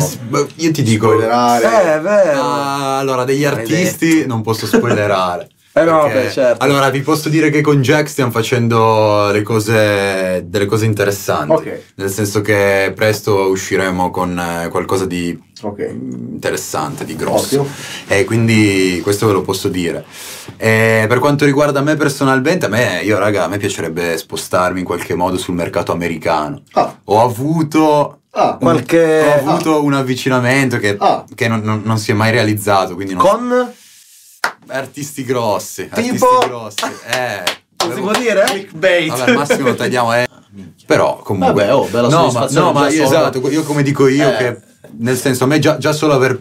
si 0.00 0.18
può 0.28 0.46
io 0.56 0.70
ti 0.72 0.82
dico, 0.82 1.06
spoilerare? 1.06 1.64
Eh, 1.64 1.94
è 1.94 2.00
vero. 2.00 2.40
Ah, 2.42 2.98
allora, 2.98 3.24
degli 3.24 3.44
artisti 3.44 4.26
non 4.26 4.42
posso 4.42 4.66
spoilerare. 4.66 5.48
Eh 5.74 5.84
no, 5.84 6.06
beh, 6.06 6.30
certo. 6.30 6.62
Allora, 6.62 6.90
vi 6.90 7.00
posso 7.00 7.30
dire 7.30 7.48
che 7.48 7.62
con 7.62 7.80
Jack 7.80 8.06
stiamo 8.08 8.30
facendo 8.30 9.30
le 9.30 9.40
cose, 9.42 10.42
delle 10.46 10.66
cose 10.66 10.84
interessanti. 10.84 11.52
Ok. 11.52 11.80
Nel 11.94 12.10
senso 12.10 12.42
che 12.42 12.92
presto 12.94 13.48
usciremo 13.48 14.10
con 14.10 14.38
eh, 14.38 14.68
qualcosa 14.68 15.06
di 15.06 15.38
Ok. 15.62 15.90
mm, 15.92 16.34
interessante, 16.34 17.06
di 17.06 17.16
grosso. 17.16 17.66
E 18.06 18.24
quindi 18.24 19.00
questo 19.02 19.26
ve 19.26 19.32
lo 19.32 19.40
posso 19.40 19.68
dire. 19.68 20.04
E 20.58 21.06
per 21.08 21.18
quanto 21.18 21.46
riguarda 21.46 21.80
me 21.80 21.96
personalmente, 21.96 22.66
a 22.66 22.68
me, 22.68 23.00
io 23.02 23.18
raga, 23.18 23.44
a 23.44 23.48
me 23.48 23.56
piacerebbe 23.56 24.18
spostarmi 24.18 24.80
in 24.80 24.84
qualche 24.84 25.14
modo 25.14 25.38
sul 25.38 25.54
mercato 25.54 25.90
americano. 25.92 26.62
Ah, 26.72 26.98
Ho 27.04 27.22
avuto 27.22 28.18
ah, 28.32 28.58
Qualche- 28.60 29.22
ho 29.22 29.48
avuto 29.50 29.82
un 29.82 29.94
avvicinamento 29.94 30.76
che, 30.78 30.96
Ah. 30.98 31.24
che 31.34 31.48
non, 31.48 31.60
non- 31.62 31.80
non 31.82 31.96
si 31.98 32.10
è 32.10 32.14
mai 32.14 32.30
realizzato, 32.30 32.94
quindi 32.94 33.14
non 33.14 33.22
Con. 33.26 33.72
Artisti 34.68 35.24
grossi, 35.24 35.88
artisti 35.90 36.12
Tipo? 36.12 36.38
grossi. 36.46 36.84
Eh, 37.06 37.42
Non 37.84 37.94
si 37.94 38.00
può 38.00 38.12
dire? 38.12 38.42
clickbait. 38.44 39.08
Vabbè, 39.08 39.30
al 39.30 39.36
massimo 39.36 39.68
lo 39.68 39.74
tagliamo, 39.74 40.14
eh. 40.14 40.26
Però 40.86 41.18
comunque 41.22 41.62
Vabbè, 41.64 41.74
oh, 41.74 41.86
bella 41.90 42.08
no, 42.08 42.30
ma, 42.30 42.46
no, 42.50 42.72
ma 42.72 42.88
io, 42.90 43.04
esatto, 43.04 43.48
io 43.50 43.62
come 43.62 43.82
dico 43.82 44.06
io 44.08 44.28
Eh. 44.30 44.36
che 44.36 44.56
nel 44.98 45.16
senso 45.16 45.44
a 45.44 45.46
me 45.46 45.58
già, 45.58 45.78
già 45.78 45.92
solo 45.92 46.12
aver 46.12 46.38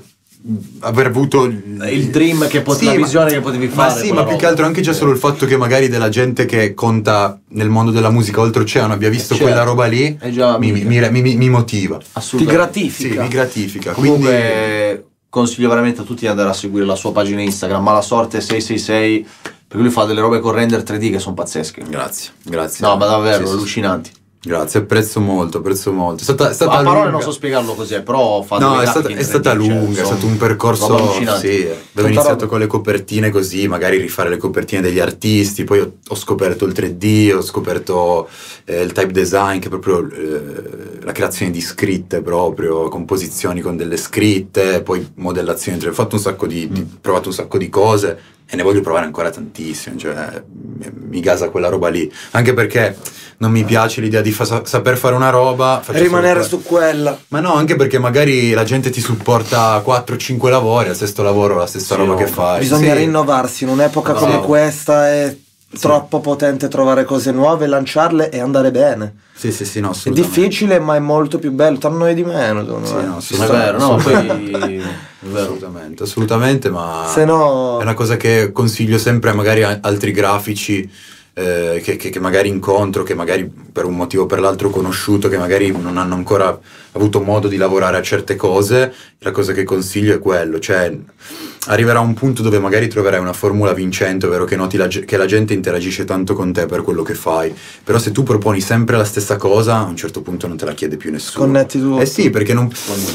aver 0.79 1.05
avuto 1.05 1.43
il 1.43 2.09
dream 2.09 2.47
che 2.47 2.61
pot- 2.61 2.75
Sì, 2.75 2.85
la 2.85 2.93
ma- 2.93 2.97
visione 2.97 3.31
che 3.31 3.39
potevi 3.41 3.67
ma 3.67 3.73
fare. 3.89 4.01
sì, 4.01 4.07
quella 4.07 4.21
ma 4.23 4.27
più 4.27 4.31
che 4.37 4.41
roba. 4.41 4.47
altro 4.49 4.65
anche 4.65 4.81
già 4.81 4.91
solo 4.91 5.11
il 5.11 5.19
fatto 5.19 5.45
che 5.45 5.55
magari 5.55 5.87
della 5.87 6.09
gente 6.09 6.45
che 6.45 6.73
conta 6.73 7.39
nel 7.49 7.69
mondo 7.69 7.91
della 7.91 8.09
musica 8.09 8.41
oltreoceano 8.41 8.91
abbia 8.91 9.09
visto 9.09 9.35
Certo. 9.35 9.43
quella 9.43 9.61
roba 9.63 9.85
lì 9.85 10.17
già 10.31 10.57
mi, 10.57 10.71
mi, 10.71 10.83
mi- 10.83 11.21
mi- 11.21 11.35
mi 11.35 11.49
motiva. 11.49 11.97
Ti 11.99 12.05
Assolutamente. 12.13 12.73
Sì, 12.73 12.81
gratifica. 12.89 13.21
mi 13.21 13.27
gratifica. 13.29 13.91
Comunque 13.91 14.29
Quindi 14.89 15.09
consiglio 15.31 15.69
veramente 15.69 16.01
a 16.01 16.03
tutti 16.03 16.21
di 16.21 16.27
andare 16.27 16.49
a 16.49 16.53
seguire 16.53 16.85
la 16.85 16.95
sua 16.95 17.13
pagina 17.13 17.41
Instagram, 17.41 17.81
Malasorte 17.81 18.41
666, 18.41 19.27
perché 19.65 19.81
lui 19.81 19.89
fa 19.89 20.03
delle 20.03 20.19
robe 20.19 20.41
con 20.41 20.51
render 20.51 20.81
3D 20.81 21.09
che 21.09 21.19
sono 21.19 21.33
pazzesche. 21.33 21.83
grazie, 21.87 22.31
grazie. 22.43 22.85
No, 22.85 22.97
ma 22.97 23.05
davvero, 23.05 23.45
sì, 23.47 23.53
allucinanti. 23.53 24.11
Grazie, 24.43 24.79
apprezzo 24.79 25.19
molto, 25.19 25.59
apprezzo 25.59 25.91
molto. 25.91 26.21
È 26.21 26.23
stata, 26.23 26.49
è 26.49 26.53
stata 26.53 26.71
a 26.71 26.75
parole 26.77 26.95
lunga. 26.95 27.11
non 27.11 27.21
so 27.21 27.31
spiegarlo 27.31 27.75
così, 27.75 27.93
eh, 27.93 28.01
però 28.01 28.43
No, 28.57 28.81
è 28.81 28.87
stata, 28.87 29.07
è 29.09 29.21
stata 29.21 29.53
3D, 29.53 29.63
cioè, 29.63 29.69
lunga, 29.69 30.01
è 30.01 30.05
stato 30.05 30.25
un 30.25 30.37
percorso. 30.37 31.11
Sì, 31.13 31.21
avevo 31.21 31.75
Tanta 31.93 32.07
iniziato 32.07 32.47
con 32.47 32.57
le 32.57 32.65
copertine 32.65 33.29
così, 33.29 33.67
magari 33.67 33.97
rifare 33.97 34.29
le 34.29 34.37
copertine 34.37 34.81
degli 34.81 34.99
artisti, 34.99 35.63
poi 35.63 35.81
ho, 35.81 35.97
ho 36.07 36.15
scoperto 36.15 36.65
il 36.65 36.73
3D, 36.73 37.35
ho 37.35 37.41
scoperto 37.41 38.27
eh, 38.65 38.81
il 38.81 38.91
type 38.93 39.11
design, 39.11 39.59
che 39.59 39.67
è 39.67 39.69
proprio 39.69 40.09
eh, 40.09 41.03
la 41.03 41.11
creazione 41.11 41.51
di 41.51 41.61
scritte 41.61 42.23
proprio, 42.23 42.87
composizioni 42.89 43.61
con 43.61 43.77
delle 43.77 43.97
scritte, 43.97 44.81
poi 44.81 45.07
modellazioni. 45.17 45.85
Ho 45.85 45.93
fatto 45.93 46.15
un 46.15 46.21
sacco 46.21 46.47
di, 46.47 46.67
di- 46.67 46.83
provato 46.99 47.27
un 47.27 47.35
sacco 47.35 47.59
di 47.59 47.69
cose 47.69 48.19
e 48.51 48.55
ne 48.57 48.63
voglio 48.63 48.81
provare 48.81 49.05
ancora 49.05 49.29
tantissime, 49.29 49.97
cioè 49.97 50.13
mi- 50.77 50.91
mi 51.09 51.19
gasa 51.21 51.49
quella 51.49 51.69
roba 51.69 51.87
lì. 51.87 52.11
Anche 52.31 52.53
perché 52.53 52.97
non 53.37 53.49
mi 53.49 53.63
piace 53.63 54.01
l'idea 54.01 54.19
di 54.21 54.31
fa- 54.31 54.65
saper 54.65 54.97
fare 54.97 55.15
una 55.15 55.29
roba, 55.29 55.81
solo 55.83 55.97
Rimanere 55.97 56.43
su 56.43 56.61
quella. 56.61 57.17
Ma 57.29 57.39
no, 57.39 57.53
anche 57.55 57.77
perché 57.77 57.97
magari 57.97 58.51
la 58.51 58.63
gente 58.65 58.89
ti 58.89 58.99
supporta 58.99 59.81
4-5 59.83 60.49
lavori, 60.49 60.89
al 60.89 60.95
sesto 60.97 61.23
lavoro 61.23 61.55
la 61.55 61.65
stessa 61.65 61.93
Sì, 61.95 62.01
roba 62.01 62.11
no. 62.11 62.17
che 62.17 62.27
fai. 62.27 62.59
Bisogna 62.59 62.91
Sì. 62.93 62.99
rinnovarsi 62.99 63.63
in 63.63 63.69
un'epoca 63.69 64.11
No. 64.13 64.19
come 64.19 64.39
questa 64.41 65.07
è 65.71 65.77
troppo 65.77 66.19
potente 66.19 66.67
trovare 66.67 67.05
cose 67.05 67.31
nuove, 67.31 67.65
lanciarle 67.67 68.29
e 68.29 68.39
andare 68.39 68.71
bene. 68.71 69.13
Sì, 69.33 69.51
sì, 69.51 69.65
sì, 69.65 69.79
no, 69.79 69.91
È 70.03 70.09
difficile, 70.11 70.79
ma 70.79 70.95
è 70.95 70.99
molto 70.99 71.39
più 71.39 71.51
bello. 71.51 71.77
Tra 71.77 71.89
noi 71.89 72.13
di 72.13 72.23
meno, 72.23 72.63
secondo 72.65 72.87
Sì, 72.87 72.93
me. 72.95 73.05
no, 73.05 73.19
sì, 73.19 73.33
è 73.41 73.45
vero, 73.47 73.77
no, 73.79 73.95
poi 73.95 74.81
assolutamente. 75.33 76.03
Assolutamente, 76.03 76.69
ma 76.69 77.09
Se 77.11 77.25
no, 77.25 77.79
è 77.79 77.81
una 77.83 77.93
cosa 77.93 78.17
che 78.17 78.51
consiglio 78.51 78.97
sempre 78.97 79.29
a 79.31 79.33
magari 79.33 79.63
a 79.63 79.79
altri 79.81 80.11
grafici 80.11 80.89
eh, 81.33 81.81
che, 81.83 81.95
che- 81.95 82.09
che 82.09 82.19
magari 82.19 82.49
incontro, 82.49 83.03
che 83.03 83.13
magari 83.13 83.49
per 83.71 83.85
un 83.85 83.95
motivo 83.95 84.23
o 84.23 84.25
per 84.25 84.39
l'altro 84.39 84.67
ho 84.67 84.71
conosciuto, 84.71 85.29
che 85.29 85.37
magari 85.37 85.71
non 85.71 85.97
hanno 85.97 86.15
ancora 86.15 86.59
avuto 86.93 87.21
modo 87.21 87.47
di 87.47 87.55
lavorare 87.57 87.97
a 87.97 88.01
certe 88.01 88.35
cose, 88.35 88.93
la 89.19 89.31
cosa 89.31 89.53
che 89.53 89.63
consiglio 89.63 90.13
è 90.13 90.19
quello, 90.19 90.59
cioè 90.59 90.93
arriverà 91.67 91.99
un 91.99 92.13
punto 92.15 92.41
dove 92.41 92.59
magari 92.59 92.87
troverai 92.87 93.19
una 93.19 93.33
formula 93.33 93.71
vincente, 93.73 94.25
ovvero 94.25 94.45
che 94.45 94.55
noti 94.55 94.77
la 94.77 94.87
che 94.87 95.15
la 95.15 95.25
gente 95.25 95.53
interagisce 95.53 96.05
tanto 96.05 96.33
con 96.33 96.51
te 96.51 96.65
per 96.65 96.81
quello 96.81 97.03
che 97.03 97.13
fai, 97.13 97.53
però 97.83 97.97
se 97.97 98.11
tu 98.11 98.23
proponi 98.23 98.59
sempre 98.59 98.97
la 98.97 99.05
stessa 99.05 99.37
cosa, 99.37 99.77
a 99.77 99.83
un 99.83 99.95
certo 99.95 100.21
punto 100.21 100.47
non 100.47 100.57
te 100.57 100.65
la 100.65 100.73
chiede 100.73 100.97
più 100.97 101.11
nessuno. 101.11 101.45
Sconnetti 101.45 101.79
tu. 101.79 101.97
Eh 101.99 102.05
sì, 102.05 102.29
perché 102.29 102.53
non... 102.53 102.69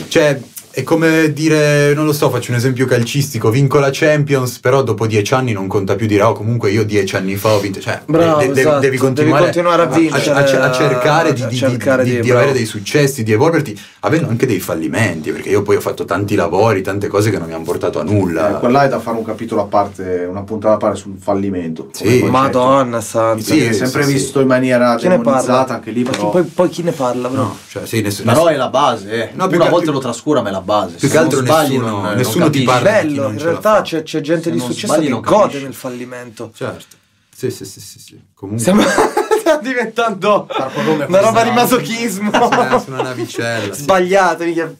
Cioè, 0.08 0.40
è 0.76 0.82
come 0.82 1.32
dire, 1.32 1.94
non 1.94 2.04
lo 2.04 2.12
so, 2.12 2.28
faccio 2.28 2.50
un 2.50 2.58
esempio 2.58 2.84
calcistico, 2.84 3.48
vinco 3.48 3.78
la 3.78 3.88
Champions, 3.90 4.58
però 4.58 4.82
dopo 4.82 5.06
dieci 5.06 5.32
anni 5.32 5.52
non 5.52 5.68
conta 5.68 5.94
più 5.94 6.06
dire, 6.06 6.22
oh 6.22 6.34
comunque 6.34 6.70
io 6.70 6.84
dieci 6.84 7.16
anni 7.16 7.36
fa 7.36 7.54
ho 7.54 7.60
vinto, 7.60 7.80
cioè 7.80 8.02
Bravo, 8.04 8.40
de- 8.40 8.52
de- 8.52 8.60
esatto. 8.60 8.80
devi 8.80 8.98
continuare, 8.98 9.44
Devi 9.46 9.52
continuare 9.54 9.82
a 9.82 9.86
vincere, 9.86 10.30
a, 10.58 10.64
a 10.68 10.72
cercare 10.72 11.32
di, 11.32 11.42
a 11.42 11.46
di- 11.46 11.56
cercare 11.56 12.04
di- 12.04 12.20
di- 12.20 12.30
avere 12.30 12.52
dei 12.52 12.66
successi, 12.66 13.22
di 13.22 13.32
evolverti, 13.32 13.80
avendo 14.00 14.28
anche 14.28 14.44
dei 14.44 14.60
fallimenti, 14.60 15.30
perché 15.32 15.48
io 15.48 15.62
poi 15.62 15.76
ho 15.76 15.80
fatto 15.80 16.04
tanti 16.04 16.34
lavori, 16.34 16.82
tante 16.82 17.08
cose 17.08 17.30
che 17.30 17.38
non 17.38 17.48
mi 17.48 17.54
hanno 17.54 17.64
portato 17.64 17.98
a 17.98 18.02
nulla. 18.02 18.56
Eh, 18.56 18.58
quella 18.58 18.84
è 18.84 18.88
da 18.88 19.00
fare 19.00 19.16
un 19.16 19.24
capitolo 19.24 19.62
a 19.62 19.66
parte, 19.66 20.26
una 20.28 20.42
puntata 20.42 20.74
a 20.74 20.76
parte 20.76 20.98
sul 20.98 21.16
fallimento. 21.18 21.88
Sì. 21.92 22.22
Madonna 22.28 23.00
santa. 23.00 23.42
Sì, 23.42 23.64
è 23.64 23.72
Sì, 23.72 23.78
sempre 23.78 24.02
sì, 24.02 24.08
sì. 24.08 24.14
visto 24.14 24.40
in 24.40 24.46
maniera 24.46 24.94
Chi 24.96 25.08
demonizzata 25.08 25.72
anche 25.72 25.90
lì, 25.90 26.02
però. 26.02 26.28
poi, 26.28 26.42
poi 26.42 26.68
chi 26.68 26.82
ne 26.82 26.92
parla, 26.92 27.28
bro? 27.30 27.40
No, 27.40 27.56
cioè, 27.66 27.86
sì, 27.86 28.02
ness- 28.02 28.20
Però 28.20 28.44
è 28.48 28.56
la 28.56 28.68
base, 28.68 29.10
eh. 29.10 29.30
No, 29.32 29.46
più 29.46 29.56
Una 29.58 29.70
volta 29.70 29.84
più- 29.84 29.92
lo 29.94 30.00
trascura, 30.00 30.42
è 30.46 30.50
la 30.50 30.60
base. 30.66 30.96
più 30.96 31.08
che 31.08 31.16
altro 31.18 31.38
non 31.38 31.46
sbagli, 31.46 31.70
nessuno- 31.72 31.88
non, 31.90 32.02
non 32.02 32.14
nessuno 32.16 32.50
ti 32.50 32.64
capisci. 32.64 32.64
parla 32.84 32.90
Bello, 33.02 33.22
non 33.22 33.32
in 33.32 33.38
realtà 33.42 33.82
c'è, 33.82 34.02
c'è 34.02 34.20
gente 34.20 34.42
Se 34.44 34.50
di 34.50 34.58
non 34.58 34.66
successo 34.70 34.98
che 35.00 35.08
non 35.08 35.20
gode 35.20 35.60
nel 35.60 35.74
fallimento. 35.74 36.50
Certo. 36.54 36.96
Sì, 37.34 37.50
sì, 37.50 37.64
sì, 37.64 37.80
sì, 37.80 37.98
sì. 37.98 38.20
Comunque 38.34 38.60
Stiamo, 38.62 38.82
diventando 39.62 40.48
è 40.48 41.04
una 41.06 41.20
roba 41.20 41.42
di 41.42 41.50
masochismo. 41.50 42.30
Eh, 42.32 42.80
su 42.80 42.90
una 42.90 43.02
navicella. 43.02 43.72
sì. 43.74 43.80
Sbagliate, 43.82 44.44
mica. 44.46 44.74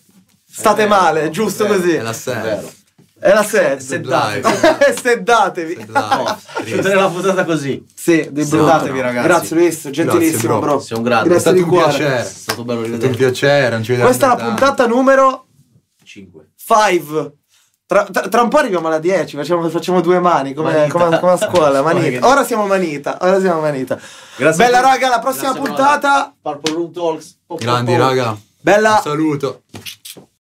State 0.51 0.84
È 0.84 0.89
vero, 0.89 1.01
male, 1.01 1.20
è 1.22 1.24
è 1.26 1.30
giusto 1.30 1.64
Eh, 1.64 1.68
così. 1.68 1.93
È 1.95 2.03
la 2.03 2.11
È 2.11 2.14
serie. 2.14 2.43
vero. 2.43 2.72
È 3.18 3.32
la 3.32 3.43
sed. 3.43 3.78
Seddatevi. 3.80 4.49
Seddatevi. 5.03 5.87
Chiudere 6.64 6.95
la 6.95 7.09
puntata 7.09 7.45
così. 7.45 7.84
Sì, 7.95 8.28
brutto. 8.30 9.03
ragazzi. 9.03 9.26
Grazie 9.26 9.57
Luis, 9.57 9.89
gentilissimo, 9.91 10.59
bro. 10.59 10.70
bro. 10.74 10.80
Sei 10.80 10.97
un 10.99 11.03
grande. 11.03 11.24
È 11.24 11.28
Grazie 11.32 11.41
stato 11.41 11.57
di 11.57 11.62
un 11.62 11.68
cuore. 11.68 11.87
piacere. 11.89 12.20
È 12.20 12.24
stato 12.24 12.64
bello 12.64 12.82
È 12.82 12.87
stato 12.89 13.07
un 13.07 13.14
piacere. 13.16 13.70
non 13.70 13.82
Questa 14.05 14.26
è 14.26 14.28
la 14.28 14.45
puntata 14.45 14.87
numero 14.87 15.45
5. 16.20 16.50
5. 16.56 17.32
Tra, 17.86 18.02
tra- 18.04 18.28
tra 18.28 18.42
un 18.42 18.48
po' 18.48 18.58
arriviamo 18.58 18.88
alla 18.88 18.98
10, 18.98 19.36
facciamo, 19.36 19.68
facciamo 19.68 20.00
due 20.00 20.18
mani 20.18 20.54
come, 20.54 20.88
come- 20.88 21.20
come 21.20 21.32
a 21.32 21.36
scuola. 21.36 21.82
Manita. 21.84 22.26
Ora 22.26 22.42
siamo 22.44 22.66
manita, 22.66 23.18
ora 23.20 23.38
siamo 23.38 23.60
manita. 23.60 23.98
Grazie 24.36 24.64
Bella 24.64 24.80
raga, 24.80 25.08
la 25.08 25.18
prossima 25.20 25.52
Grazie, 25.52 25.60
puntata. 25.68 26.34
Purple 26.40 26.72
Room 26.74 26.92
Talks. 26.92 27.38
Po- 27.46 27.54
po- 27.54 27.64
Grandi 27.64 27.92
Oh. 27.92 27.96
po- 27.96 28.02
raga. 28.02 28.36
Bella. 28.60 28.94
Un 28.96 29.02
saluto. 29.02 29.62